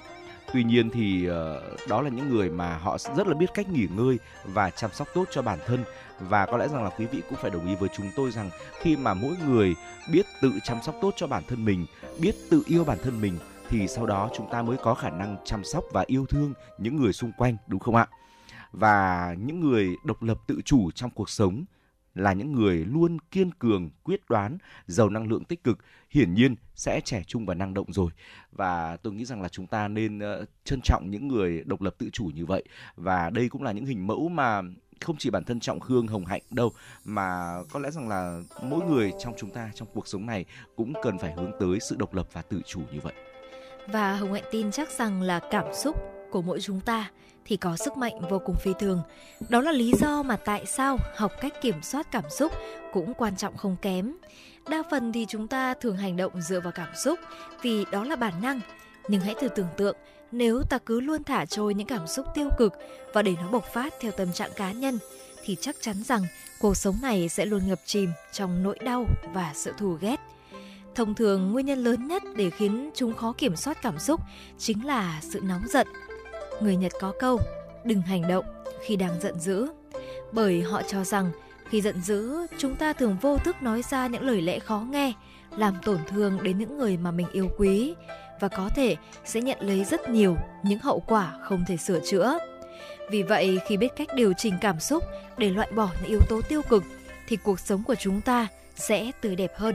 tuy 0.53 0.65
nhiên 0.65 0.91
thì 0.91 1.27
ờ, 1.27 1.63
đó 1.89 2.03
là 2.03 2.09
những 2.09 2.29
người 2.29 2.51
mà 2.51 2.79
họ 2.79 2.99
rất 2.99 3.27
là 3.27 3.35
biết 3.35 3.55
cách 3.55 3.69
nghỉ 3.69 3.89
ngơi 3.97 4.19
và 4.45 4.71
chăm 4.71 4.91
sóc 4.93 5.09
tốt 5.15 5.25
cho 5.31 5.43
bản 5.43 5.59
thân. 5.67 5.85
Và 6.21 6.47
có 6.47 6.57
lẽ 6.57 6.69
rằng 6.69 6.85
là 6.85 6.91
quý 6.99 7.07
vị 7.07 7.23
cũng 7.29 7.39
phải 7.43 7.51
đồng 7.51 7.67
ý 7.67 7.75
với 7.75 7.89
chúng 7.97 8.11
tôi 8.17 8.31
rằng 8.31 8.51
khi 8.81 8.97
mà 8.97 9.15
mỗi 9.15 9.37
người 9.47 9.75
biết 10.13 10.27
tự 10.43 10.53
chăm 10.65 10.83
sóc 10.83 10.95
tốt 11.01 11.15
cho 11.17 11.27
bản 11.27 11.43
thân 11.49 11.65
mình, 11.65 11.87
biết 12.19 12.35
tự 12.51 12.63
yêu 12.67 12.85
bản 12.85 12.99
thân 13.03 13.21
mình, 13.21 13.39
thì 13.69 13.89
sau 13.89 14.07
đó 14.07 14.31
chúng 14.37 14.51
ta 14.51 14.63
mới 14.63 14.77
có 14.77 14.95
khả 14.95 15.11
năng 15.11 15.37
chăm 15.45 15.65
sóc 15.65 15.85
và 15.93 16.05
yêu 16.07 16.27
thương 16.27 16.53
những 16.79 16.97
người 16.97 17.13
xung 17.13 17.33
quanh, 17.33 17.57
đúng 17.67 17.81
không 17.81 17.97
ạ? 17.97 18.07
Và 18.73 19.35
những 19.39 19.61
người 19.61 19.89
độc 20.05 20.23
lập 20.23 20.39
tự 20.47 20.61
chủ 20.65 20.91
trong 20.91 21.11
cuộc 21.11 21.31
sống 21.31 21.65
là 22.17 22.33
những 22.33 22.53
người 22.53 22.85
luôn 22.85 23.19
kiên 23.31 23.51
cường, 23.53 23.91
quyết 24.03 24.21
đoán, 24.29 24.59
giàu 24.87 25.09
năng 25.09 25.29
lượng 25.29 25.45
tích 25.45 25.65
cực, 25.65 25.79
hiển 26.11 26.35
nhiên 26.35 26.55
sẽ 26.75 27.01
trẻ 27.05 27.23
trung 27.27 27.47
và 27.47 27.55
năng 27.55 27.75
động 27.75 27.93
rồi. 27.93 28.11
Và 28.53 28.97
tôi 28.97 29.13
nghĩ 29.13 29.25
rằng 29.25 29.43
là 29.43 29.49
chúng 29.49 29.67
ta 29.67 29.89
nên 29.89 30.19
ờ, 30.19 30.45
trân 30.65 30.81
trọng 30.81 31.11
những 31.11 31.29
người 31.29 31.63
độc 31.67 31.83
lập 31.83 31.95
tự 31.99 32.11
chủ 32.13 32.25
như 32.35 32.47
vậy. 32.47 32.65
Và 32.97 33.31
đây 33.31 33.49
cũng 33.49 33.63
là 33.63 33.73
những 33.73 33.87
hình 33.87 34.07
mẫu 34.07 34.29
mà 34.29 34.63
không 35.01 35.17
chỉ 35.19 35.31
bản 35.31 35.45
thân 35.45 35.61
Trọng 35.61 35.81
Khương 35.81 36.07
Hồng 36.07 36.25
Hạnh 36.25 36.43
đâu 36.51 36.73
mà 37.05 37.57
có 37.71 37.81
lẽ 37.81 37.91
rằng 37.91 38.09
là 38.09 38.41
mỗi 38.63 38.85
người 38.85 39.13
trong 39.19 39.35
chúng 39.37 39.51
ta 39.51 39.71
trong 39.75 39.89
cuộc 39.95 40.09
sống 40.09 40.27
này 40.27 40.45
cũng 40.77 40.93
cần 41.03 41.19
phải 41.19 41.33
hướng 41.33 41.53
tới 41.61 41.81
sự 41.81 41.97
độc 41.99 42.15
lập 42.15 42.29
và 42.33 42.43
tự 42.43 42.61
chủ 42.67 42.81
như 42.93 43.01
vậy. 43.03 43.15
Và 43.89 44.17
Hồng 44.17 44.33
Hạnh 44.33 44.45
tin 44.53 44.71
chắc 44.71 44.91
rằng 44.91 45.23
là 45.23 45.41
cảm 45.51 45.65
xúc 45.75 45.97
của 46.31 46.43
mỗi 46.43 46.61
chúng 46.61 46.81
ta 46.81 47.11
thì 47.47 47.57
có 47.57 47.77
sức 47.77 47.97
mạnh 47.97 48.21
vô 48.31 48.39
cùng 48.39 48.57
phi 48.57 48.71
thường. 48.79 49.03
Đó 49.49 49.61
là 49.61 49.73
lý 49.73 49.93
do 50.01 50.23
mà 50.23 50.37
tại 50.37 50.67
sao 50.67 50.99
học 51.17 51.33
cách 51.41 51.63
kiểm 51.63 51.83
soát 51.83 52.07
cảm 52.11 52.25
xúc 52.31 52.53
cũng 52.93 53.15
quan 53.15 53.37
trọng 53.37 53.57
không 53.57 53.77
kém. 53.83 54.13
Đa 54.69 54.83
phần 54.91 55.13
thì 55.13 55.27
chúng 55.29 55.49
ta 55.49 55.75
thường 55.75 55.97
hành 55.97 56.17
động 56.17 56.41
dựa 56.41 56.61
vào 56.61 56.73
cảm 56.73 56.89
xúc 57.05 57.19
vì 57.63 57.85
đó 57.93 58.05
là 58.05 58.17
bản 58.17 58.33
năng. 58.43 58.61
Nhưng 59.09 59.21
hãy 59.21 59.35
thử 59.41 59.49
tưởng 59.49 59.69
tượng, 59.77 59.97
nếu 60.33 60.63
ta 60.71 60.79
cứ 60.79 61.01
luôn 61.01 61.25
thả 61.25 61.47
trôi 61.47 61.75
những 61.75 61.87
cảm 61.87 62.07
xúc 62.07 62.27
tiêu 62.35 62.49
cực 62.59 62.73
và 63.13 63.23
để 63.23 63.35
nó 63.43 63.49
bộc 63.49 63.65
phát 63.65 63.95
theo 64.01 64.13
tâm 64.13 64.33
trạng 64.33 64.51
cá 64.57 64.73
nhân, 64.73 64.99
thì 65.45 65.57
chắc 65.61 65.77
chắn 65.81 66.03
rằng 66.05 66.23
cuộc 66.61 66.77
sống 66.77 66.97
này 67.03 67.29
sẽ 67.29 67.47
luôn 67.47 67.69
ngập 67.69 67.79
chìm 67.87 68.11
trong 68.33 68.63
nỗi 68.63 68.79
đau 68.85 69.07
và 69.33 69.53
sự 69.55 69.73
thù 69.79 69.99
ghét. 70.01 70.17
Thông 70.95 71.15
thường, 71.15 71.53
nguyên 71.53 71.67
nhân 71.67 71.85
lớn 71.85 72.07
nhất 72.07 72.23
để 72.37 72.51
khiến 72.51 72.91
chúng 72.95 73.15
khó 73.15 73.33
kiểm 73.39 73.57
soát 73.57 73.83
cảm 73.83 73.99
xúc 73.99 74.21
chính 74.59 74.87
là 74.87 75.21
sự 75.23 75.41
nóng 75.41 75.63
giận. 75.69 75.87
Người 76.61 76.77
Nhật 76.77 76.93
có 77.01 77.13
câu 77.19 77.41
đừng 77.85 78.03
hành 78.03 78.29
động 78.29 78.45
khi 78.81 78.97
đang 78.97 79.21
giận 79.21 79.41
dữ. 79.41 79.67
Bởi 80.33 80.63
họ 80.63 80.83
cho 80.83 81.05
rằng 81.05 81.31
khi 81.69 81.81
giận 81.81 82.03
dữ, 82.03 82.47
chúng 82.59 82.77
ta 82.77 82.93
thường 82.93 83.17
vô 83.21 83.39
thức 83.39 83.63
nói 83.63 83.83
ra 83.83 84.07
những 84.07 84.23
lời 84.23 84.43
lẽ 84.43 84.59
khó 84.59 84.85
nghe, 84.91 85.13
làm 85.57 85.75
tổn 85.85 85.99
thương 86.09 86.43
đến 86.43 86.59
những 86.59 86.79
người 86.79 86.97
mà 86.97 87.11
mình 87.11 87.27
yêu 87.33 87.49
quý 87.59 87.95
và 88.41 88.49
có 88.49 88.71
thể 88.77 88.97
sẽ 89.25 89.41
nhận 89.41 89.59
lấy 89.61 89.85
rất 89.85 90.09
nhiều 90.09 90.37
những 90.63 90.79
hậu 90.79 91.01
quả 91.01 91.39
không 91.43 91.65
thể 91.69 91.77
sửa 91.77 92.01
chữa. 92.01 92.39
Vì 93.11 93.23
vậy, 93.23 93.59
khi 93.67 93.77
biết 93.77 93.93
cách 93.97 94.09
điều 94.15 94.33
chỉnh 94.33 94.55
cảm 94.61 94.81
xúc 94.81 95.05
để 95.39 95.51
loại 95.51 95.73
bỏ 95.73 95.89
những 96.01 96.11
yếu 96.11 96.21
tố 96.29 96.41
tiêu 96.49 96.63
cực 96.63 96.85
thì 97.29 97.37
cuộc 97.37 97.61
sống 97.61 97.83
của 97.83 97.95
chúng 97.95 98.21
ta 98.21 98.47
sẽ 98.75 99.11
tươi 99.21 99.37
đẹp 99.37 99.53
hơn. 99.57 99.75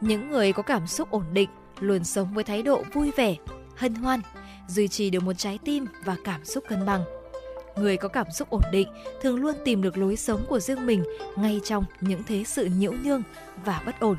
Những 0.00 0.30
người 0.30 0.52
có 0.52 0.62
cảm 0.62 0.86
xúc 0.86 1.10
ổn 1.10 1.24
định 1.32 1.48
luôn 1.80 2.04
sống 2.04 2.34
với 2.34 2.44
thái 2.44 2.62
độ 2.62 2.82
vui 2.92 3.10
vẻ, 3.16 3.36
hân 3.80 3.94
hoan, 3.94 4.20
duy 4.68 4.88
trì 4.88 5.10
được 5.10 5.22
một 5.22 5.32
trái 5.32 5.58
tim 5.64 5.86
và 6.04 6.16
cảm 6.24 6.44
xúc 6.44 6.64
cân 6.68 6.86
bằng. 6.86 7.04
Người 7.76 7.96
có 7.96 8.08
cảm 8.08 8.26
xúc 8.30 8.50
ổn 8.50 8.62
định 8.72 8.88
thường 9.22 9.36
luôn 9.36 9.54
tìm 9.64 9.82
được 9.82 9.98
lối 9.98 10.16
sống 10.16 10.44
của 10.48 10.60
riêng 10.60 10.86
mình 10.86 11.04
ngay 11.36 11.60
trong 11.64 11.84
những 12.00 12.22
thế 12.26 12.44
sự 12.44 12.64
nhiễu 12.64 12.92
nhương 12.92 13.22
và 13.64 13.82
bất 13.86 14.00
ổn. 14.00 14.16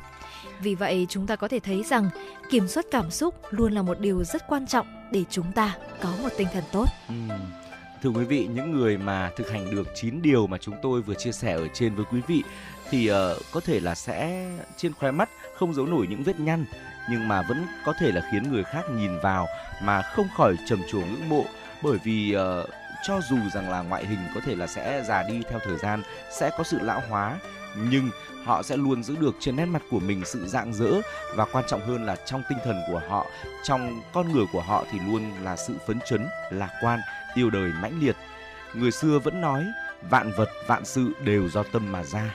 Vì 0.62 0.76
vậy, 0.76 1.06
chúng 1.10 1.28
ta 1.28 1.36
có 1.36 1.48
thể 1.48 1.60
thấy 1.60 1.84
rằng 1.84 2.10
kiểm 2.50 2.68
soát 2.68 2.86
cảm 2.92 3.12
xúc 3.12 3.36
luôn 3.50 3.74
là 3.74 3.82
một 3.82 4.00
điều 4.00 4.24
rất 4.24 4.48
quan 4.48 4.68
trọng 4.68 4.88
để 5.12 5.24
chúng 5.30 5.52
ta 5.52 5.78
có 6.02 6.14
một 6.24 6.30
tinh 6.38 6.48
thần 6.54 6.64
tốt. 6.72 6.86
Ừ. 7.08 7.16
Thưa 8.04 8.10
quý 8.10 8.24
vị, 8.24 8.48
những 8.54 8.72
người 8.72 8.98
mà 8.98 9.32
thực 9.36 9.50
hành 9.50 9.76
được 9.76 9.88
9 9.96 10.22
điều 10.22 10.48
mà 10.48 10.58
chúng 10.58 10.76
tôi 10.82 11.02
vừa 11.02 11.14
chia 11.14 11.32
sẻ 11.32 11.54
ở 11.54 11.68
trên 11.74 11.96
với 11.96 12.06
quý 12.12 12.22
vị 12.28 12.44
thì 12.90 13.12
uh, 13.12 13.18
có 13.52 13.60
thể 13.60 13.80
là 13.80 13.96
sẽ 13.96 14.50
trên 14.78 14.94
khóe 14.94 15.12
mắt 15.12 15.30
không 15.56 15.74
giấu 15.74 15.86
nổi 15.86 16.08
những 16.10 16.24
vết 16.24 16.40
nhăn 16.40 16.66
nhưng 17.12 17.28
mà 17.28 17.42
vẫn 17.42 17.68
có 17.86 17.94
thể 18.00 18.12
là 18.12 18.22
khiến 18.32 18.52
người 18.52 18.64
khác 18.64 18.90
nhìn 18.90 19.20
vào 19.20 19.48
mà 19.82 20.02
không 20.02 20.28
khỏi 20.38 20.56
trầm 20.68 20.82
trồ 20.92 21.00
ngưỡng 21.00 21.30
mộ 21.30 21.46
bởi 21.84 21.98
vì 22.04 22.36
uh, 22.36 22.70
cho 23.04 23.20
dù 23.30 23.38
rằng 23.54 23.70
là 23.70 23.82
ngoại 23.82 24.06
hình 24.06 24.20
có 24.36 24.42
thể 24.46 24.56
là 24.56 24.68
sẽ 24.68 25.04
già 25.08 25.24
đi 25.24 25.42
theo 25.50 25.60
thời 25.64 25.78
gian, 25.78 26.02
sẽ 26.40 26.52
có 26.58 26.64
sự 26.64 26.80
lão 26.82 27.02
hóa 27.10 27.38
nhưng 27.76 28.10
họ 28.44 28.64
sẽ 28.64 28.78
luôn 28.78 29.04
giữ 29.04 29.16
được 29.16 29.36
trên 29.40 29.56
nét 29.56 29.66
mặt 29.66 29.82
của 29.90 30.00
mình 30.00 30.22
sự 30.26 30.48
rạng 30.48 30.74
rỡ 30.74 30.92
và 31.36 31.46
quan 31.46 31.66
trọng 31.68 31.82
hơn 31.82 32.06
là 32.06 32.16
trong 32.16 32.44
tinh 32.50 32.58
thần 32.64 32.82
của 32.88 33.02
họ, 33.08 33.26
trong 33.64 34.02
con 34.14 34.32
người 34.32 34.46
của 34.54 34.62
họ 34.62 34.86
thì 34.92 35.00
luôn 35.08 35.32
là 35.44 35.56
sự 35.56 35.74
phấn 35.88 36.00
chấn, 36.10 36.28
lạc 36.52 36.70
quan, 36.82 37.00
yêu 37.36 37.50
đời 37.50 37.72
mãnh 37.82 38.00
liệt. 38.00 38.16
Người 38.74 38.92
xưa 38.92 39.20
vẫn 39.20 39.42
nói, 39.42 39.66
vạn 40.10 40.32
vật 40.38 40.50
vạn 40.68 40.86
sự 40.86 41.12
đều 41.24 41.50
do 41.50 41.64
tâm 41.64 41.92
mà 41.92 42.04
ra. 42.04 42.34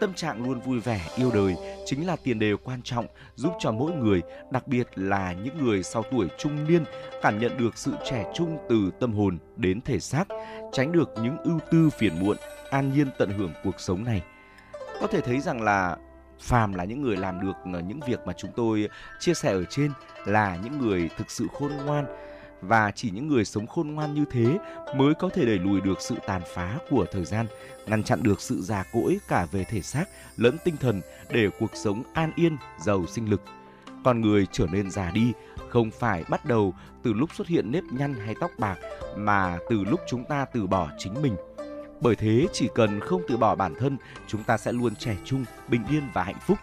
Tâm 0.00 0.14
trạng 0.14 0.42
luôn 0.44 0.60
vui 0.60 0.80
vẻ, 0.80 1.00
yêu 1.16 1.30
đời 1.34 1.56
chính 1.84 2.06
là 2.06 2.16
tiền 2.24 2.38
đề 2.38 2.52
quan 2.64 2.82
trọng 2.82 3.06
giúp 3.34 3.52
cho 3.58 3.72
mỗi 3.72 3.92
người, 3.92 4.22
đặc 4.50 4.68
biệt 4.68 4.86
là 4.94 5.32
những 5.32 5.64
người 5.64 5.82
sau 5.82 6.02
tuổi 6.10 6.28
trung 6.38 6.68
niên 6.68 6.84
cảm 7.22 7.38
nhận 7.38 7.56
được 7.56 7.78
sự 7.78 7.92
trẻ 8.10 8.24
trung 8.34 8.58
từ 8.68 8.90
tâm 9.00 9.12
hồn 9.12 9.38
đến 9.56 9.80
thể 9.80 10.00
xác, 10.00 10.24
tránh 10.72 10.92
được 10.92 11.10
những 11.22 11.36
ưu 11.38 11.58
tư 11.70 11.90
phiền 11.98 12.20
muộn, 12.20 12.36
an 12.70 12.92
nhiên 12.92 13.06
tận 13.18 13.30
hưởng 13.38 13.52
cuộc 13.64 13.80
sống 13.80 14.04
này. 14.04 14.22
Có 15.00 15.06
thể 15.06 15.20
thấy 15.20 15.40
rằng 15.40 15.62
là 15.62 15.96
phàm 16.40 16.74
là 16.74 16.84
những 16.84 17.02
người 17.02 17.16
làm 17.16 17.40
được 17.40 17.56
ờ, 17.72 17.80
những 17.80 18.00
việc 18.06 18.20
mà 18.26 18.32
chúng 18.32 18.50
tôi 18.56 18.88
chia 19.20 19.34
sẻ 19.34 19.52
ở 19.52 19.64
trên 19.64 19.90
là 20.26 20.58
những 20.64 20.78
người 20.78 21.10
thực 21.16 21.30
sự 21.30 21.46
khôn 21.52 21.72
ngoan 21.84 22.06
và 22.60 22.90
chỉ 22.90 23.10
những 23.10 23.28
người 23.28 23.44
sống 23.44 23.66
khôn 23.66 23.88
ngoan 23.88 24.14
như 24.14 24.24
thế 24.30 24.58
mới 24.96 25.14
có 25.14 25.28
thể 25.28 25.44
đẩy 25.44 25.58
lùi 25.58 25.80
được 25.80 26.00
sự 26.00 26.14
tàn 26.26 26.42
phá 26.54 26.78
của 26.90 27.06
thời 27.12 27.24
gian, 27.24 27.46
ngăn 27.86 28.02
chặn 28.02 28.22
được 28.22 28.40
sự 28.40 28.62
già 28.62 28.84
cỗi 28.92 29.18
cả 29.28 29.46
về 29.52 29.64
thể 29.64 29.80
xác 29.80 30.04
lẫn 30.36 30.56
tinh 30.64 30.76
thần 30.76 31.00
để 31.30 31.48
cuộc 31.58 31.70
sống 31.74 32.02
an 32.14 32.32
yên, 32.36 32.56
giàu 32.80 33.06
sinh 33.06 33.30
lực. 33.30 33.42
Con 34.04 34.20
người 34.20 34.46
trở 34.52 34.66
nên 34.72 34.90
già 34.90 35.10
đi 35.10 35.32
không 35.68 35.90
phải 35.90 36.24
bắt 36.28 36.44
đầu 36.44 36.74
từ 37.02 37.12
lúc 37.12 37.34
xuất 37.34 37.46
hiện 37.46 37.72
nếp 37.72 37.84
nhăn 37.84 38.14
hay 38.14 38.34
tóc 38.40 38.50
bạc 38.58 38.76
mà 39.16 39.58
từ 39.70 39.84
lúc 39.84 40.00
chúng 40.08 40.24
ta 40.24 40.44
từ 40.44 40.66
bỏ 40.66 40.90
chính 40.98 41.22
mình. 41.22 41.36
Bởi 42.00 42.16
thế 42.16 42.46
chỉ 42.52 42.68
cần 42.74 43.00
không 43.00 43.22
từ 43.28 43.36
bỏ 43.36 43.54
bản 43.54 43.74
thân, 43.78 43.96
chúng 44.26 44.42
ta 44.42 44.56
sẽ 44.58 44.72
luôn 44.72 44.94
trẻ 44.94 45.16
trung, 45.24 45.44
bình 45.68 45.84
yên 45.90 46.02
và 46.14 46.22
hạnh 46.22 46.38
phúc. 46.46 46.58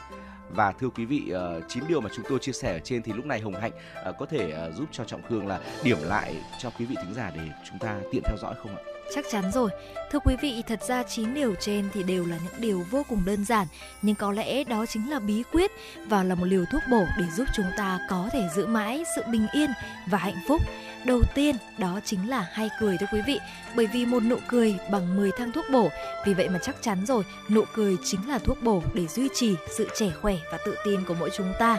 Và 0.55 0.71
thưa 0.79 0.89
quý 0.89 1.05
vị, 1.05 1.29
ờ, 1.29 1.61
chín 1.67 1.83
điều 1.87 2.01
mà 2.01 2.09
chúng 2.15 2.25
tôi 2.29 2.39
chia 2.39 2.51
sẻ 2.51 2.73
ở 2.73 2.79
trên 2.79 3.03
thì 3.03 3.13
lúc 3.13 3.25
này 3.25 3.39
Hồng 3.39 3.55
Hạnh 3.55 3.71
ờ, 4.03 4.13
có 4.19 4.25
thể 4.25 4.51
ờ, 4.51 4.71
giúp 4.71 4.85
cho 4.91 5.03
Trọng 5.03 5.21
Khương 5.29 5.47
là 5.47 5.59
điểm 5.83 5.97
lại 6.01 6.35
cho 6.59 6.69
quý 6.69 6.85
vị 6.85 6.95
thính 7.03 7.13
giả 7.13 7.31
để 7.35 7.41
chúng 7.69 7.79
ta 7.79 7.95
tiện 8.11 8.23
theo 8.25 8.37
dõi 8.41 8.55
không 8.61 8.75
ạ? 8.75 8.83
Chắc 9.15 9.25
chắn 9.31 9.51
rồi. 9.51 9.69
Thưa 10.11 10.19
quý 10.19 10.35
vị, 10.41 10.63
thật 10.67 10.83
ra 10.83 11.03
9 11.03 11.33
điều 11.33 11.55
trên 11.55 11.89
thì 11.93 12.03
đều 12.03 12.25
là 12.25 12.37
những 12.43 12.61
điều 12.61 12.83
vô 12.91 13.03
cùng 13.09 13.21
đơn 13.25 13.45
giản, 13.45 13.67
nhưng 14.01 14.15
có 14.15 14.31
lẽ 14.31 14.63
đó 14.63 14.85
chính 14.85 15.09
là 15.09 15.19
bí 15.19 15.43
quyết 15.51 15.71
và 16.07 16.23
là 16.23 16.35
một 16.35 16.45
liều 16.45 16.65
thuốc 16.71 16.81
bổ 16.91 17.03
để 17.17 17.25
giúp 17.35 17.47
chúng 17.55 17.65
ta 17.77 17.99
có 18.09 18.29
thể 18.33 18.47
giữ 18.55 18.65
mãi 18.65 19.03
sự 19.15 19.21
bình 19.31 19.47
yên 19.53 19.69
và 20.07 20.17
hạnh 20.17 20.37
phúc. 20.47 20.61
Đầu 21.05 21.21
tiên 21.35 21.55
đó 21.77 21.99
chính 22.05 22.29
là 22.29 22.47
hay 22.51 22.69
cười 22.79 22.97
thưa 22.97 23.05
quý 23.13 23.21
vị, 23.27 23.39
bởi 23.75 23.87
vì 23.87 24.05
một 24.05 24.23
nụ 24.23 24.37
cười 24.47 24.75
bằng 24.91 25.15
10 25.15 25.31
thang 25.31 25.51
thuốc 25.51 25.65
bổ. 25.71 25.89
Vì 26.25 26.33
vậy 26.33 26.49
mà 26.49 26.59
chắc 26.59 26.75
chắn 26.81 27.05
rồi, 27.05 27.23
nụ 27.49 27.63
cười 27.73 27.97
chính 28.03 28.29
là 28.29 28.39
thuốc 28.39 28.63
bổ 28.63 28.83
để 28.93 29.07
duy 29.07 29.29
trì 29.33 29.55
sự 29.77 29.89
trẻ 29.95 30.11
khỏe 30.21 30.35
và 30.51 30.57
tự 30.65 30.75
tin 30.85 31.03
của 31.07 31.13
mỗi 31.19 31.29
chúng 31.37 31.53
ta. 31.59 31.77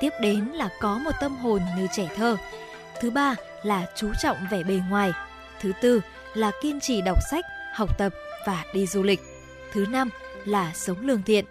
Tiếp 0.00 0.10
đến 0.20 0.44
là 0.44 0.68
có 0.80 0.98
một 0.98 1.10
tâm 1.20 1.36
hồn 1.36 1.60
như 1.76 1.86
trẻ 1.96 2.08
thơ. 2.16 2.36
Thứ 3.00 3.10
ba 3.10 3.34
là 3.62 3.86
chú 3.96 4.10
trọng 4.22 4.36
vẻ 4.50 4.62
bề 4.62 4.80
ngoài. 4.90 5.12
Thứ 5.60 5.72
tư 5.82 6.00
là 6.34 6.50
kiên 6.62 6.80
trì 6.80 7.02
đọc 7.02 7.18
sách, 7.30 7.44
học 7.74 7.98
tập 7.98 8.12
và 8.46 8.64
đi 8.74 8.86
du 8.86 9.02
lịch. 9.02 9.20
Thứ 9.72 9.86
năm 9.86 10.08
là 10.44 10.72
sống 10.74 11.00
lương 11.00 11.22
thiện. 11.22 11.44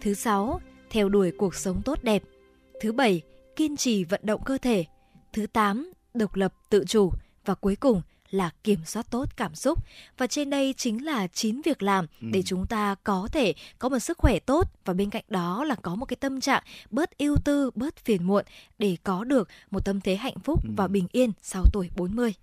Thứ 0.00 0.14
sáu, 0.14 0.60
theo 0.90 1.08
đuổi 1.08 1.32
cuộc 1.38 1.54
sống 1.54 1.82
tốt 1.84 1.98
đẹp. 2.02 2.22
Thứ 2.80 2.92
bảy, 2.92 3.22
kiên 3.56 3.76
trì 3.76 4.04
vận 4.04 4.20
động 4.24 4.44
cơ 4.44 4.58
thể. 4.58 4.84
Thứ 5.32 5.46
tám, 5.46 5.92
độc 6.18 6.34
lập 6.34 6.54
tự 6.70 6.84
chủ 6.88 7.12
và 7.44 7.54
cuối 7.54 7.76
cùng 7.76 8.02
là 8.30 8.50
kiểm 8.64 8.78
soát 8.84 9.06
tốt 9.10 9.36
cảm 9.36 9.54
xúc 9.54 9.78
và 10.18 10.26
trên 10.26 10.50
đây 10.50 10.74
chính 10.76 11.04
là 11.04 11.26
9 11.26 11.60
việc 11.64 11.82
làm 11.82 12.06
ừ. 12.22 12.28
để 12.32 12.42
chúng 12.42 12.66
ta 12.66 12.94
có 13.04 13.28
thể 13.32 13.54
có 13.78 13.88
một 13.88 13.98
sức 13.98 14.18
khỏe 14.18 14.38
tốt 14.38 14.70
và 14.84 14.94
bên 14.94 15.10
cạnh 15.10 15.24
đó 15.28 15.64
là 15.64 15.74
có 15.74 15.94
một 15.94 16.06
cái 16.06 16.16
tâm 16.16 16.40
trạng 16.40 16.62
bớt 16.90 17.18
ưu 17.18 17.36
tư, 17.44 17.70
bớt 17.74 17.96
phiền 17.96 18.24
muộn 18.24 18.44
để 18.78 18.96
có 19.02 19.24
được 19.24 19.48
một 19.70 19.84
tâm 19.84 20.00
thế 20.00 20.16
hạnh 20.16 20.38
phúc 20.44 20.60
ừ. 20.64 20.70
và 20.76 20.88
bình 20.88 21.06
yên 21.12 21.32
sau 21.42 21.62
tuổi 21.72 21.90
40. 21.96 22.34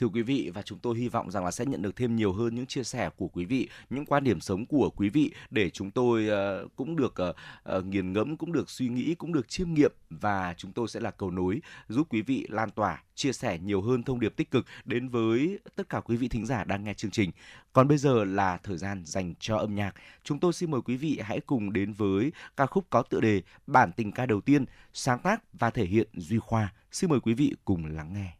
Thưa 0.00 0.06
quý 0.06 0.22
vị 0.22 0.50
và 0.54 0.62
chúng 0.62 0.78
tôi 0.78 0.98
hy 0.98 1.08
vọng 1.08 1.30
rằng 1.30 1.44
là 1.44 1.50
sẽ 1.50 1.66
nhận 1.66 1.82
được 1.82 1.96
thêm 1.96 2.16
nhiều 2.16 2.32
hơn 2.32 2.54
những 2.54 2.66
chia 2.66 2.84
sẻ 2.84 3.10
của 3.16 3.28
quý 3.28 3.44
vị, 3.44 3.68
những 3.90 4.06
quan 4.06 4.24
điểm 4.24 4.40
sống 4.40 4.66
của 4.66 4.90
quý 4.90 5.08
vị 5.08 5.32
để 5.50 5.70
chúng 5.70 5.90
tôi 5.90 6.28
uh, 6.64 6.76
cũng 6.76 6.96
được 6.96 7.14
uh, 7.30 7.36
uh, 7.78 7.84
nghiền 7.84 8.12
ngẫm, 8.12 8.36
cũng 8.36 8.52
được 8.52 8.70
suy 8.70 8.88
nghĩ, 8.88 9.14
cũng 9.14 9.32
được 9.32 9.48
chiêm 9.48 9.74
nghiệm 9.74 9.92
và 10.10 10.54
chúng 10.56 10.72
tôi 10.72 10.88
sẽ 10.88 11.00
là 11.00 11.10
cầu 11.10 11.30
nối 11.30 11.60
giúp 11.88 12.06
quý 12.10 12.22
vị 12.22 12.46
lan 12.48 12.70
tỏa, 12.70 13.02
chia 13.14 13.32
sẻ 13.32 13.58
nhiều 13.58 13.82
hơn 13.82 14.02
thông 14.02 14.20
điệp 14.20 14.36
tích 14.36 14.50
cực 14.50 14.66
đến 14.84 15.08
với 15.08 15.58
tất 15.76 15.88
cả 15.88 16.00
quý 16.00 16.16
vị 16.16 16.28
thính 16.28 16.46
giả 16.46 16.64
đang 16.64 16.84
nghe 16.84 16.94
chương 16.94 17.10
trình. 17.10 17.30
Còn 17.72 17.88
bây 17.88 17.98
giờ 17.98 18.24
là 18.24 18.58
thời 18.62 18.76
gian 18.76 19.02
dành 19.06 19.34
cho 19.40 19.56
âm 19.56 19.74
nhạc. 19.74 19.94
Chúng 20.24 20.38
tôi 20.38 20.52
xin 20.52 20.70
mời 20.70 20.80
quý 20.80 20.96
vị 20.96 21.18
hãy 21.22 21.40
cùng 21.40 21.72
đến 21.72 21.92
với 21.92 22.32
ca 22.56 22.66
khúc 22.66 22.86
có 22.90 23.02
tựa 23.02 23.20
đề 23.20 23.42
Bản 23.66 23.92
tình 23.92 24.12
ca 24.12 24.26
đầu 24.26 24.40
tiên, 24.40 24.64
sáng 24.92 25.18
tác 25.18 25.42
và 25.52 25.70
thể 25.70 25.84
hiện 25.84 26.08
Duy 26.14 26.38
Khoa. 26.38 26.72
Xin 26.92 27.10
mời 27.10 27.20
quý 27.20 27.34
vị 27.34 27.54
cùng 27.64 27.86
lắng 27.86 28.12
nghe. 28.12 28.39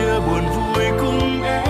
chia 0.00 0.20
buồn 0.26 0.44
vui 0.48 0.84
cùng 1.00 1.42
em. 1.42 1.69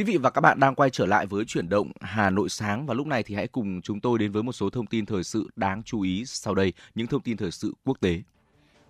Quý 0.00 0.04
vị 0.04 0.16
và 0.16 0.30
các 0.30 0.40
bạn 0.40 0.60
đang 0.60 0.74
quay 0.74 0.90
trở 0.90 1.06
lại 1.06 1.26
với 1.26 1.44
chuyển 1.44 1.68
động 1.68 1.92
Hà 2.00 2.30
Nội 2.30 2.48
sáng 2.48 2.86
và 2.86 2.94
lúc 2.94 3.06
này 3.06 3.22
thì 3.22 3.34
hãy 3.34 3.48
cùng 3.48 3.80
chúng 3.82 4.00
tôi 4.00 4.18
đến 4.18 4.32
với 4.32 4.42
một 4.42 4.52
số 4.52 4.70
thông 4.70 4.86
tin 4.86 5.06
thời 5.06 5.24
sự 5.24 5.50
đáng 5.56 5.82
chú 5.82 6.00
ý 6.00 6.24
sau 6.26 6.54
đây, 6.54 6.72
những 6.94 7.06
thông 7.06 7.22
tin 7.22 7.36
thời 7.36 7.50
sự 7.50 7.74
quốc 7.84 8.00
tế. 8.00 8.22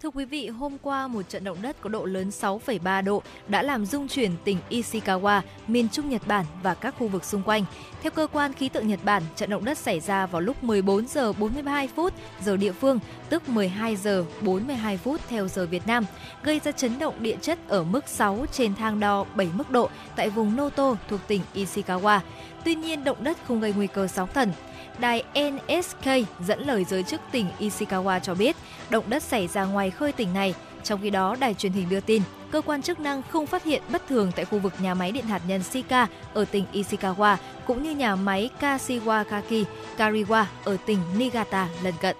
Thưa 0.02 0.10
quý 0.10 0.24
vị, 0.24 0.48
hôm 0.48 0.78
qua 0.82 1.06
một 1.06 1.28
trận 1.28 1.44
động 1.44 1.58
đất 1.62 1.76
có 1.80 1.90
độ 1.90 2.04
lớn 2.04 2.28
6,3 2.28 3.04
độ 3.04 3.22
đã 3.48 3.62
làm 3.62 3.86
rung 3.86 4.08
chuyển 4.08 4.30
tỉnh 4.44 4.58
Ishikawa, 4.70 5.40
miền 5.68 5.88
Trung 5.88 6.08
Nhật 6.08 6.22
Bản 6.26 6.44
và 6.62 6.74
các 6.74 6.94
khu 6.98 7.08
vực 7.08 7.24
xung 7.24 7.42
quanh. 7.42 7.64
Theo 8.02 8.10
cơ 8.10 8.26
quan 8.32 8.52
khí 8.52 8.68
tượng 8.68 8.88
Nhật 8.88 9.00
Bản, 9.04 9.22
trận 9.36 9.50
động 9.50 9.64
đất 9.64 9.78
xảy 9.78 10.00
ra 10.00 10.26
vào 10.26 10.40
lúc 10.40 10.64
14 10.64 11.06
giờ 11.06 11.32
42 11.32 11.88
phút 11.88 12.12
giờ 12.44 12.56
địa 12.56 12.72
phương, 12.72 12.98
tức 13.28 13.48
12 13.48 13.96
giờ 13.96 14.24
42 14.40 14.96
phút 14.96 15.20
theo 15.28 15.48
giờ 15.48 15.66
Việt 15.66 15.86
Nam, 15.86 16.04
gây 16.42 16.60
ra 16.64 16.72
chấn 16.72 16.98
động 16.98 17.14
địa 17.18 17.36
chất 17.40 17.58
ở 17.68 17.84
mức 17.84 18.08
6 18.08 18.46
trên 18.52 18.74
thang 18.74 19.00
đo 19.00 19.24
7 19.34 19.48
mức 19.54 19.70
độ 19.70 19.90
tại 20.16 20.30
vùng 20.30 20.56
Noto 20.56 20.96
thuộc 21.08 21.20
tỉnh 21.26 21.40
Ishikawa. 21.54 22.20
Tuy 22.64 22.74
nhiên, 22.74 23.04
động 23.04 23.24
đất 23.24 23.38
không 23.48 23.60
gây 23.60 23.72
nguy 23.76 23.86
cơ 23.86 24.06
sóng 24.06 24.28
thần. 24.34 24.52
Đài 25.00 25.22
NSK 25.34 26.06
dẫn 26.46 26.60
lời 26.66 26.84
giới 26.84 27.02
chức 27.02 27.20
tỉnh 27.32 27.46
Ishikawa 27.58 28.20
cho 28.20 28.34
biết 28.34 28.56
động 28.90 29.04
đất 29.08 29.22
xảy 29.22 29.48
ra 29.48 29.64
ngoài 29.64 29.90
khơi 29.90 30.12
tỉnh 30.12 30.34
này. 30.34 30.54
Trong 30.82 31.00
khi 31.02 31.10
đó, 31.10 31.36
đài 31.40 31.54
truyền 31.54 31.72
hình 31.72 31.88
đưa 31.88 32.00
tin, 32.00 32.22
cơ 32.50 32.60
quan 32.60 32.82
chức 32.82 33.00
năng 33.00 33.22
không 33.22 33.46
phát 33.46 33.64
hiện 33.64 33.82
bất 33.92 34.08
thường 34.08 34.32
tại 34.36 34.44
khu 34.44 34.58
vực 34.58 34.72
nhà 34.80 34.94
máy 34.94 35.12
điện 35.12 35.24
hạt 35.24 35.42
nhân 35.46 35.62
Shika 35.62 36.06
ở 36.34 36.44
tỉnh 36.44 36.64
Ishikawa, 36.72 37.36
cũng 37.66 37.82
như 37.82 37.90
nhà 37.90 38.16
máy 38.16 38.50
Kashiwakaki 38.60 39.64
Kariwa 39.98 40.44
ở 40.64 40.76
tỉnh 40.86 40.98
Niigata 41.18 41.68
lân 41.82 41.94
cận. 42.00 42.16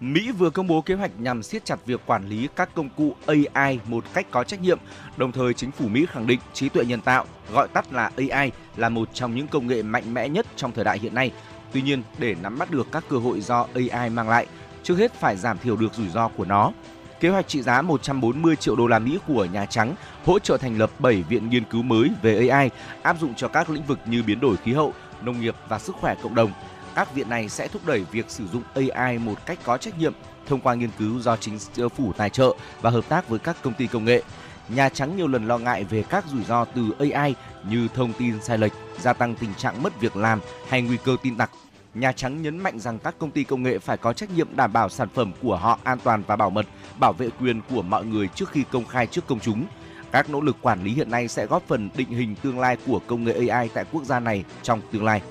Mỹ 0.00 0.30
vừa 0.30 0.50
công 0.50 0.66
bố 0.66 0.80
kế 0.80 0.94
hoạch 0.94 1.10
nhằm 1.18 1.42
siết 1.42 1.64
chặt 1.64 1.86
việc 1.86 2.00
quản 2.06 2.28
lý 2.28 2.48
các 2.56 2.74
công 2.74 2.88
cụ 2.96 3.14
AI 3.26 3.78
một 3.86 4.04
cách 4.14 4.26
có 4.30 4.44
trách 4.44 4.60
nhiệm. 4.60 4.78
Đồng 5.16 5.32
thời, 5.32 5.54
chính 5.54 5.70
phủ 5.70 5.88
Mỹ 5.88 6.06
khẳng 6.08 6.26
định 6.26 6.40
trí 6.52 6.68
tuệ 6.68 6.84
nhân 6.84 7.00
tạo, 7.00 7.26
gọi 7.52 7.68
tắt 7.68 7.92
là 7.92 8.10
AI, 8.16 8.50
là 8.76 8.88
một 8.88 9.08
trong 9.14 9.34
những 9.34 9.46
công 9.48 9.66
nghệ 9.66 9.82
mạnh 9.82 10.14
mẽ 10.14 10.28
nhất 10.28 10.46
trong 10.56 10.72
thời 10.72 10.84
đại 10.84 10.98
hiện 10.98 11.14
nay 11.14 11.32
Tuy 11.74 11.82
nhiên, 11.82 12.02
để 12.18 12.34
nắm 12.42 12.58
bắt 12.58 12.70
được 12.70 12.86
các 12.92 13.04
cơ 13.08 13.16
hội 13.16 13.40
do 13.40 13.66
AI 13.74 14.10
mang 14.10 14.28
lại, 14.28 14.46
trước 14.82 14.98
hết 14.98 15.12
phải 15.12 15.36
giảm 15.36 15.58
thiểu 15.58 15.76
được 15.76 15.94
rủi 15.94 16.08
ro 16.08 16.28
của 16.28 16.44
nó. 16.44 16.72
Kế 17.20 17.28
hoạch 17.28 17.48
trị 17.48 17.62
giá 17.62 17.82
140 17.82 18.56
triệu 18.56 18.76
đô 18.76 18.86
la 18.86 18.98
Mỹ 18.98 19.18
của 19.26 19.44
Nhà 19.44 19.66
Trắng 19.66 19.94
hỗ 20.24 20.38
trợ 20.38 20.56
thành 20.56 20.78
lập 20.78 20.90
7 20.98 21.22
viện 21.22 21.50
nghiên 21.50 21.64
cứu 21.64 21.82
mới 21.82 22.10
về 22.22 22.48
AI 22.48 22.70
áp 23.02 23.16
dụng 23.20 23.34
cho 23.34 23.48
các 23.48 23.70
lĩnh 23.70 23.84
vực 23.84 23.98
như 24.06 24.22
biến 24.22 24.40
đổi 24.40 24.56
khí 24.56 24.72
hậu, 24.72 24.92
nông 25.22 25.40
nghiệp 25.40 25.54
và 25.68 25.78
sức 25.78 25.96
khỏe 26.00 26.14
cộng 26.22 26.34
đồng. 26.34 26.52
Các 26.94 27.14
viện 27.14 27.28
này 27.28 27.48
sẽ 27.48 27.68
thúc 27.68 27.86
đẩy 27.86 28.04
việc 28.12 28.30
sử 28.30 28.46
dụng 28.46 28.62
AI 28.74 29.18
một 29.18 29.46
cách 29.46 29.58
có 29.64 29.76
trách 29.76 29.98
nhiệm 29.98 30.12
thông 30.46 30.60
qua 30.60 30.74
nghiên 30.74 30.90
cứu 30.98 31.20
do 31.20 31.36
chính 31.36 31.58
phủ 31.96 32.12
tài 32.12 32.30
trợ 32.30 32.54
và 32.80 32.90
hợp 32.90 33.08
tác 33.08 33.28
với 33.28 33.38
các 33.38 33.56
công 33.62 33.74
ty 33.74 33.86
công 33.86 34.04
nghệ. 34.04 34.22
Nhà 34.68 34.88
Trắng 34.88 35.16
nhiều 35.16 35.28
lần 35.28 35.48
lo 35.48 35.58
ngại 35.58 35.84
về 35.84 36.04
các 36.08 36.24
rủi 36.32 36.44
ro 36.44 36.64
từ 36.64 36.90
AI 36.98 37.34
như 37.70 37.88
thông 37.94 38.12
tin 38.12 38.42
sai 38.42 38.58
lệch, 38.58 38.72
gia 39.00 39.12
tăng 39.12 39.34
tình 39.34 39.54
trạng 39.54 39.82
mất 39.82 40.00
việc 40.00 40.16
làm 40.16 40.40
hay 40.68 40.82
nguy 40.82 40.96
cơ 41.04 41.16
tin 41.22 41.36
tặc 41.36 41.50
Nhà 41.94 42.12
Trắng 42.12 42.42
nhấn 42.42 42.58
mạnh 42.58 42.78
rằng 42.78 42.98
các 42.98 43.14
công 43.18 43.30
ty 43.30 43.44
công 43.44 43.62
nghệ 43.62 43.78
phải 43.78 43.96
có 43.96 44.12
trách 44.12 44.30
nhiệm 44.30 44.56
đảm 44.56 44.72
bảo 44.72 44.88
sản 44.88 45.08
phẩm 45.14 45.32
của 45.42 45.56
họ 45.56 45.78
an 45.84 45.98
toàn 46.04 46.22
và 46.26 46.36
bảo 46.36 46.50
mật, 46.50 46.66
bảo 46.98 47.12
vệ 47.12 47.28
quyền 47.40 47.60
của 47.70 47.82
mọi 47.82 48.04
người 48.04 48.28
trước 48.34 48.50
khi 48.50 48.64
công 48.72 48.84
khai 48.84 49.06
trước 49.06 49.26
công 49.26 49.40
chúng. 49.40 49.64
Các 50.12 50.30
nỗ 50.30 50.40
lực 50.40 50.56
quản 50.60 50.84
lý 50.84 50.92
hiện 50.92 51.10
nay 51.10 51.28
sẽ 51.28 51.46
góp 51.46 51.62
phần 51.66 51.88
định 51.96 52.08
hình 52.08 52.34
tương 52.34 52.58
lai 52.58 52.76
của 52.86 53.00
công 53.06 53.24
nghệ 53.24 53.48
AI 53.48 53.68
tại 53.74 53.84
quốc 53.92 54.04
gia 54.04 54.20
này 54.20 54.44
trong 54.62 54.80
tương 54.92 55.04
lai. 55.04 55.22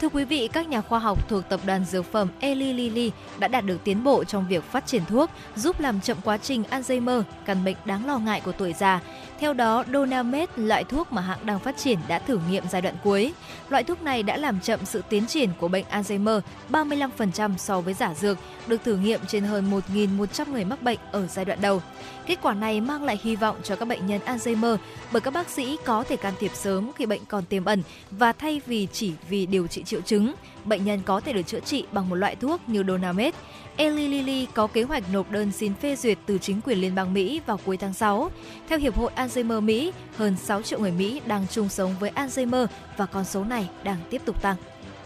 Thưa 0.00 0.08
quý 0.08 0.24
vị, 0.24 0.48
các 0.52 0.68
nhà 0.68 0.80
khoa 0.80 0.98
học 0.98 1.28
thuộc 1.28 1.48
tập 1.48 1.60
đoàn 1.66 1.84
dược 1.84 2.12
phẩm 2.12 2.28
Eli 2.40 2.72
Lilly 2.72 3.12
đã 3.38 3.48
đạt 3.48 3.64
được 3.64 3.84
tiến 3.84 4.04
bộ 4.04 4.24
trong 4.24 4.48
việc 4.48 4.64
phát 4.64 4.86
triển 4.86 5.02
thuốc 5.08 5.30
giúp 5.56 5.80
làm 5.80 6.00
chậm 6.00 6.16
quá 6.24 6.38
trình 6.38 6.62
Alzheimer, 6.70 7.22
căn 7.44 7.64
bệnh 7.64 7.76
đáng 7.84 8.06
lo 8.06 8.18
ngại 8.18 8.40
của 8.40 8.52
tuổi 8.52 8.72
già. 8.72 9.00
Theo 9.40 9.52
đó, 9.52 9.84
Donamed, 9.92 10.48
loại 10.56 10.84
thuốc 10.84 11.12
mà 11.12 11.22
hãng 11.22 11.46
đang 11.46 11.58
phát 11.58 11.76
triển 11.76 11.98
đã 12.08 12.18
thử 12.18 12.40
nghiệm 12.50 12.64
giai 12.70 12.82
đoạn 12.82 12.94
cuối. 13.04 13.32
Loại 13.68 13.84
thuốc 13.84 14.02
này 14.02 14.22
đã 14.22 14.36
làm 14.36 14.60
chậm 14.60 14.80
sự 14.84 15.02
tiến 15.08 15.26
triển 15.26 15.50
của 15.58 15.68
bệnh 15.68 15.84
Alzheimer 15.90 16.40
35% 16.70 17.56
so 17.56 17.80
với 17.80 17.94
giả 17.94 18.14
dược, 18.14 18.38
được 18.66 18.84
thử 18.84 18.96
nghiệm 18.96 19.20
trên 19.28 19.44
hơn 19.44 19.82
1.100 19.94 20.52
người 20.52 20.64
mắc 20.64 20.82
bệnh 20.82 20.98
ở 21.12 21.26
giai 21.26 21.44
đoạn 21.44 21.58
đầu. 21.60 21.82
Kết 22.26 22.38
quả 22.42 22.54
này 22.54 22.80
mang 22.80 23.02
lại 23.02 23.18
hy 23.22 23.36
vọng 23.36 23.56
cho 23.62 23.76
các 23.76 23.84
bệnh 23.84 24.06
nhân 24.06 24.20
Alzheimer 24.26 24.76
bởi 25.12 25.20
các 25.20 25.34
bác 25.34 25.48
sĩ 25.48 25.76
có 25.84 26.04
thể 26.04 26.16
can 26.16 26.34
thiệp 26.40 26.52
sớm 26.54 26.90
khi 26.96 27.06
bệnh 27.06 27.24
còn 27.24 27.44
tiềm 27.44 27.64
ẩn 27.64 27.82
và 28.10 28.32
thay 28.32 28.60
vì 28.66 28.88
chỉ 28.92 29.12
vì 29.28 29.46
điều 29.46 29.66
trị 29.66 29.82
triệu 29.82 30.00
chứng, 30.00 30.34
bệnh 30.64 30.84
nhân 30.84 31.00
có 31.06 31.20
thể 31.20 31.32
được 31.32 31.42
chữa 31.42 31.60
trị 31.60 31.84
bằng 31.92 32.08
một 32.08 32.14
loại 32.16 32.36
thuốc 32.36 32.60
như 32.66 32.84
Donamed. 32.88 33.34
Eli 33.76 34.08
Lilly 34.08 34.46
có 34.54 34.66
kế 34.66 34.82
hoạch 34.82 35.12
nộp 35.12 35.30
đơn 35.30 35.52
xin 35.52 35.74
phê 35.74 35.96
duyệt 35.96 36.18
từ 36.26 36.38
chính 36.38 36.60
quyền 36.60 36.80
liên 36.80 36.94
bang 36.94 37.14
Mỹ 37.14 37.40
vào 37.46 37.60
cuối 37.64 37.76
tháng 37.76 37.94
6. 37.94 38.30
Theo 38.68 38.78
Hiệp 38.78 38.96
hội 38.96 39.10
Alzheimer 39.16 39.60
Mỹ, 39.60 39.92
hơn 40.16 40.36
6 40.36 40.62
triệu 40.62 40.78
người 40.78 40.92
Mỹ 40.92 41.20
đang 41.26 41.46
chung 41.50 41.68
sống 41.68 41.94
với 42.00 42.10
Alzheimer 42.14 42.66
và 42.96 43.06
con 43.06 43.24
số 43.24 43.44
này 43.44 43.68
đang 43.84 43.98
tiếp 44.10 44.22
tục 44.24 44.42
tăng. 44.42 44.56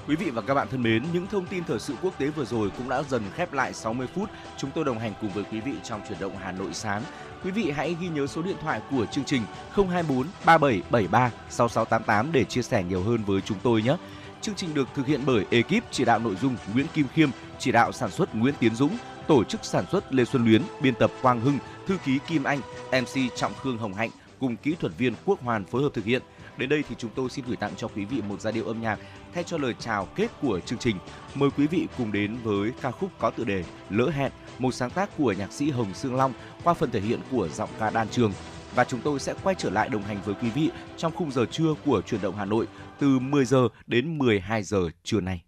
Quý 0.08 0.16
vị 0.16 0.30
và 0.30 0.42
các 0.42 0.54
bạn 0.54 0.68
thân 0.70 0.82
mến, 0.82 1.02
những 1.12 1.26
thông 1.26 1.46
tin 1.46 1.64
thời 1.64 1.78
sự 1.78 1.94
quốc 2.02 2.18
tế 2.18 2.26
vừa 2.26 2.44
rồi 2.44 2.70
cũng 2.78 2.88
đã 2.88 3.02
dần 3.02 3.22
khép 3.34 3.52
lại 3.52 3.74
60 3.74 4.06
phút. 4.14 4.30
Chúng 4.58 4.70
tôi 4.74 4.84
đồng 4.84 4.98
hành 4.98 5.12
cùng 5.20 5.30
với 5.30 5.44
quý 5.52 5.60
vị 5.60 5.72
trong 5.84 6.00
chuyển 6.08 6.20
động 6.20 6.36
Hà 6.42 6.52
Nội 6.52 6.68
sáng. 6.72 7.02
Quý 7.44 7.50
vị 7.50 7.70
hãy 7.70 7.96
ghi 8.00 8.08
nhớ 8.08 8.26
số 8.26 8.42
điện 8.42 8.56
thoại 8.62 8.80
của 8.90 9.06
chương 9.06 9.24
trình 9.24 9.42
024 9.74 10.26
3773 10.44 11.30
6688 11.50 12.32
để 12.32 12.44
chia 12.44 12.62
sẻ 12.62 12.82
nhiều 12.82 13.02
hơn 13.02 13.24
với 13.26 13.40
chúng 13.40 13.58
tôi 13.62 13.82
nhé. 13.82 13.96
Chương 14.44 14.54
trình 14.54 14.74
được 14.74 14.88
thực 14.94 15.06
hiện 15.06 15.20
bởi 15.26 15.44
ekip 15.50 15.84
chỉ 15.90 16.04
đạo 16.04 16.18
nội 16.18 16.36
dung 16.42 16.56
Nguyễn 16.74 16.86
Kim 16.94 17.06
Khiêm, 17.14 17.28
chỉ 17.58 17.72
đạo 17.72 17.92
sản 17.92 18.10
xuất 18.10 18.34
Nguyễn 18.34 18.54
Tiến 18.60 18.74
Dũng, 18.74 18.96
tổ 19.28 19.44
chức 19.44 19.64
sản 19.64 19.84
xuất 19.92 20.14
Lê 20.14 20.24
Xuân 20.24 20.44
Luyến, 20.44 20.62
biên 20.80 20.94
tập 20.94 21.10
Quang 21.22 21.40
Hưng, 21.40 21.58
thư 21.86 21.96
ký 22.04 22.18
Kim 22.26 22.44
Anh, 22.44 22.60
MC 22.90 23.36
Trọng 23.36 23.52
Khương 23.54 23.78
Hồng 23.78 23.94
Hạnh 23.94 24.10
cùng 24.40 24.56
kỹ 24.56 24.74
thuật 24.80 24.92
viên 24.98 25.14
Quốc 25.24 25.42
Hoàn 25.42 25.64
phối 25.64 25.82
hợp 25.82 25.88
thực 25.94 26.04
hiện. 26.04 26.22
Đến 26.56 26.68
đây 26.68 26.84
thì 26.88 26.94
chúng 26.98 27.10
tôi 27.14 27.30
xin 27.30 27.44
gửi 27.48 27.56
tặng 27.56 27.72
cho 27.76 27.88
quý 27.88 28.04
vị 28.04 28.22
một 28.28 28.40
giai 28.40 28.52
điệu 28.52 28.66
âm 28.66 28.80
nhạc 28.80 28.98
thay 29.34 29.44
cho 29.44 29.58
lời 29.58 29.74
chào 29.78 30.08
kết 30.14 30.28
của 30.42 30.60
chương 30.60 30.78
trình. 30.78 30.96
Mời 31.34 31.50
quý 31.56 31.66
vị 31.66 31.86
cùng 31.98 32.12
đến 32.12 32.36
với 32.42 32.72
ca 32.82 32.90
khúc 32.90 33.10
có 33.18 33.30
tựa 33.30 33.44
đề 33.44 33.64
Lỡ 33.90 34.10
hẹn, 34.10 34.32
một 34.58 34.74
sáng 34.74 34.90
tác 34.90 35.10
của 35.18 35.32
nhạc 35.32 35.52
sĩ 35.52 35.70
Hồng 35.70 35.94
Sương 35.94 36.16
Long 36.16 36.32
qua 36.64 36.74
phần 36.74 36.90
thể 36.90 37.00
hiện 37.00 37.20
của 37.30 37.48
giọng 37.48 37.70
ca 37.78 37.90
đan 37.90 38.08
trường. 38.08 38.32
Và 38.74 38.84
chúng 38.84 39.00
tôi 39.00 39.20
sẽ 39.20 39.34
quay 39.42 39.56
trở 39.58 39.70
lại 39.70 39.88
đồng 39.88 40.02
hành 40.02 40.18
với 40.24 40.34
quý 40.42 40.50
vị 40.50 40.70
trong 40.96 41.12
khung 41.14 41.32
giờ 41.32 41.46
trưa 41.50 41.74
của 41.84 42.02
truyền 42.02 42.20
động 42.20 42.36
Hà 42.36 42.44
Nội 42.44 42.66
từ 42.98 43.18
10 43.18 43.44
giờ 43.44 43.68
đến 43.86 44.18
12 44.18 44.62
giờ 44.62 44.90
trưa 45.02 45.20
nay. 45.20 45.44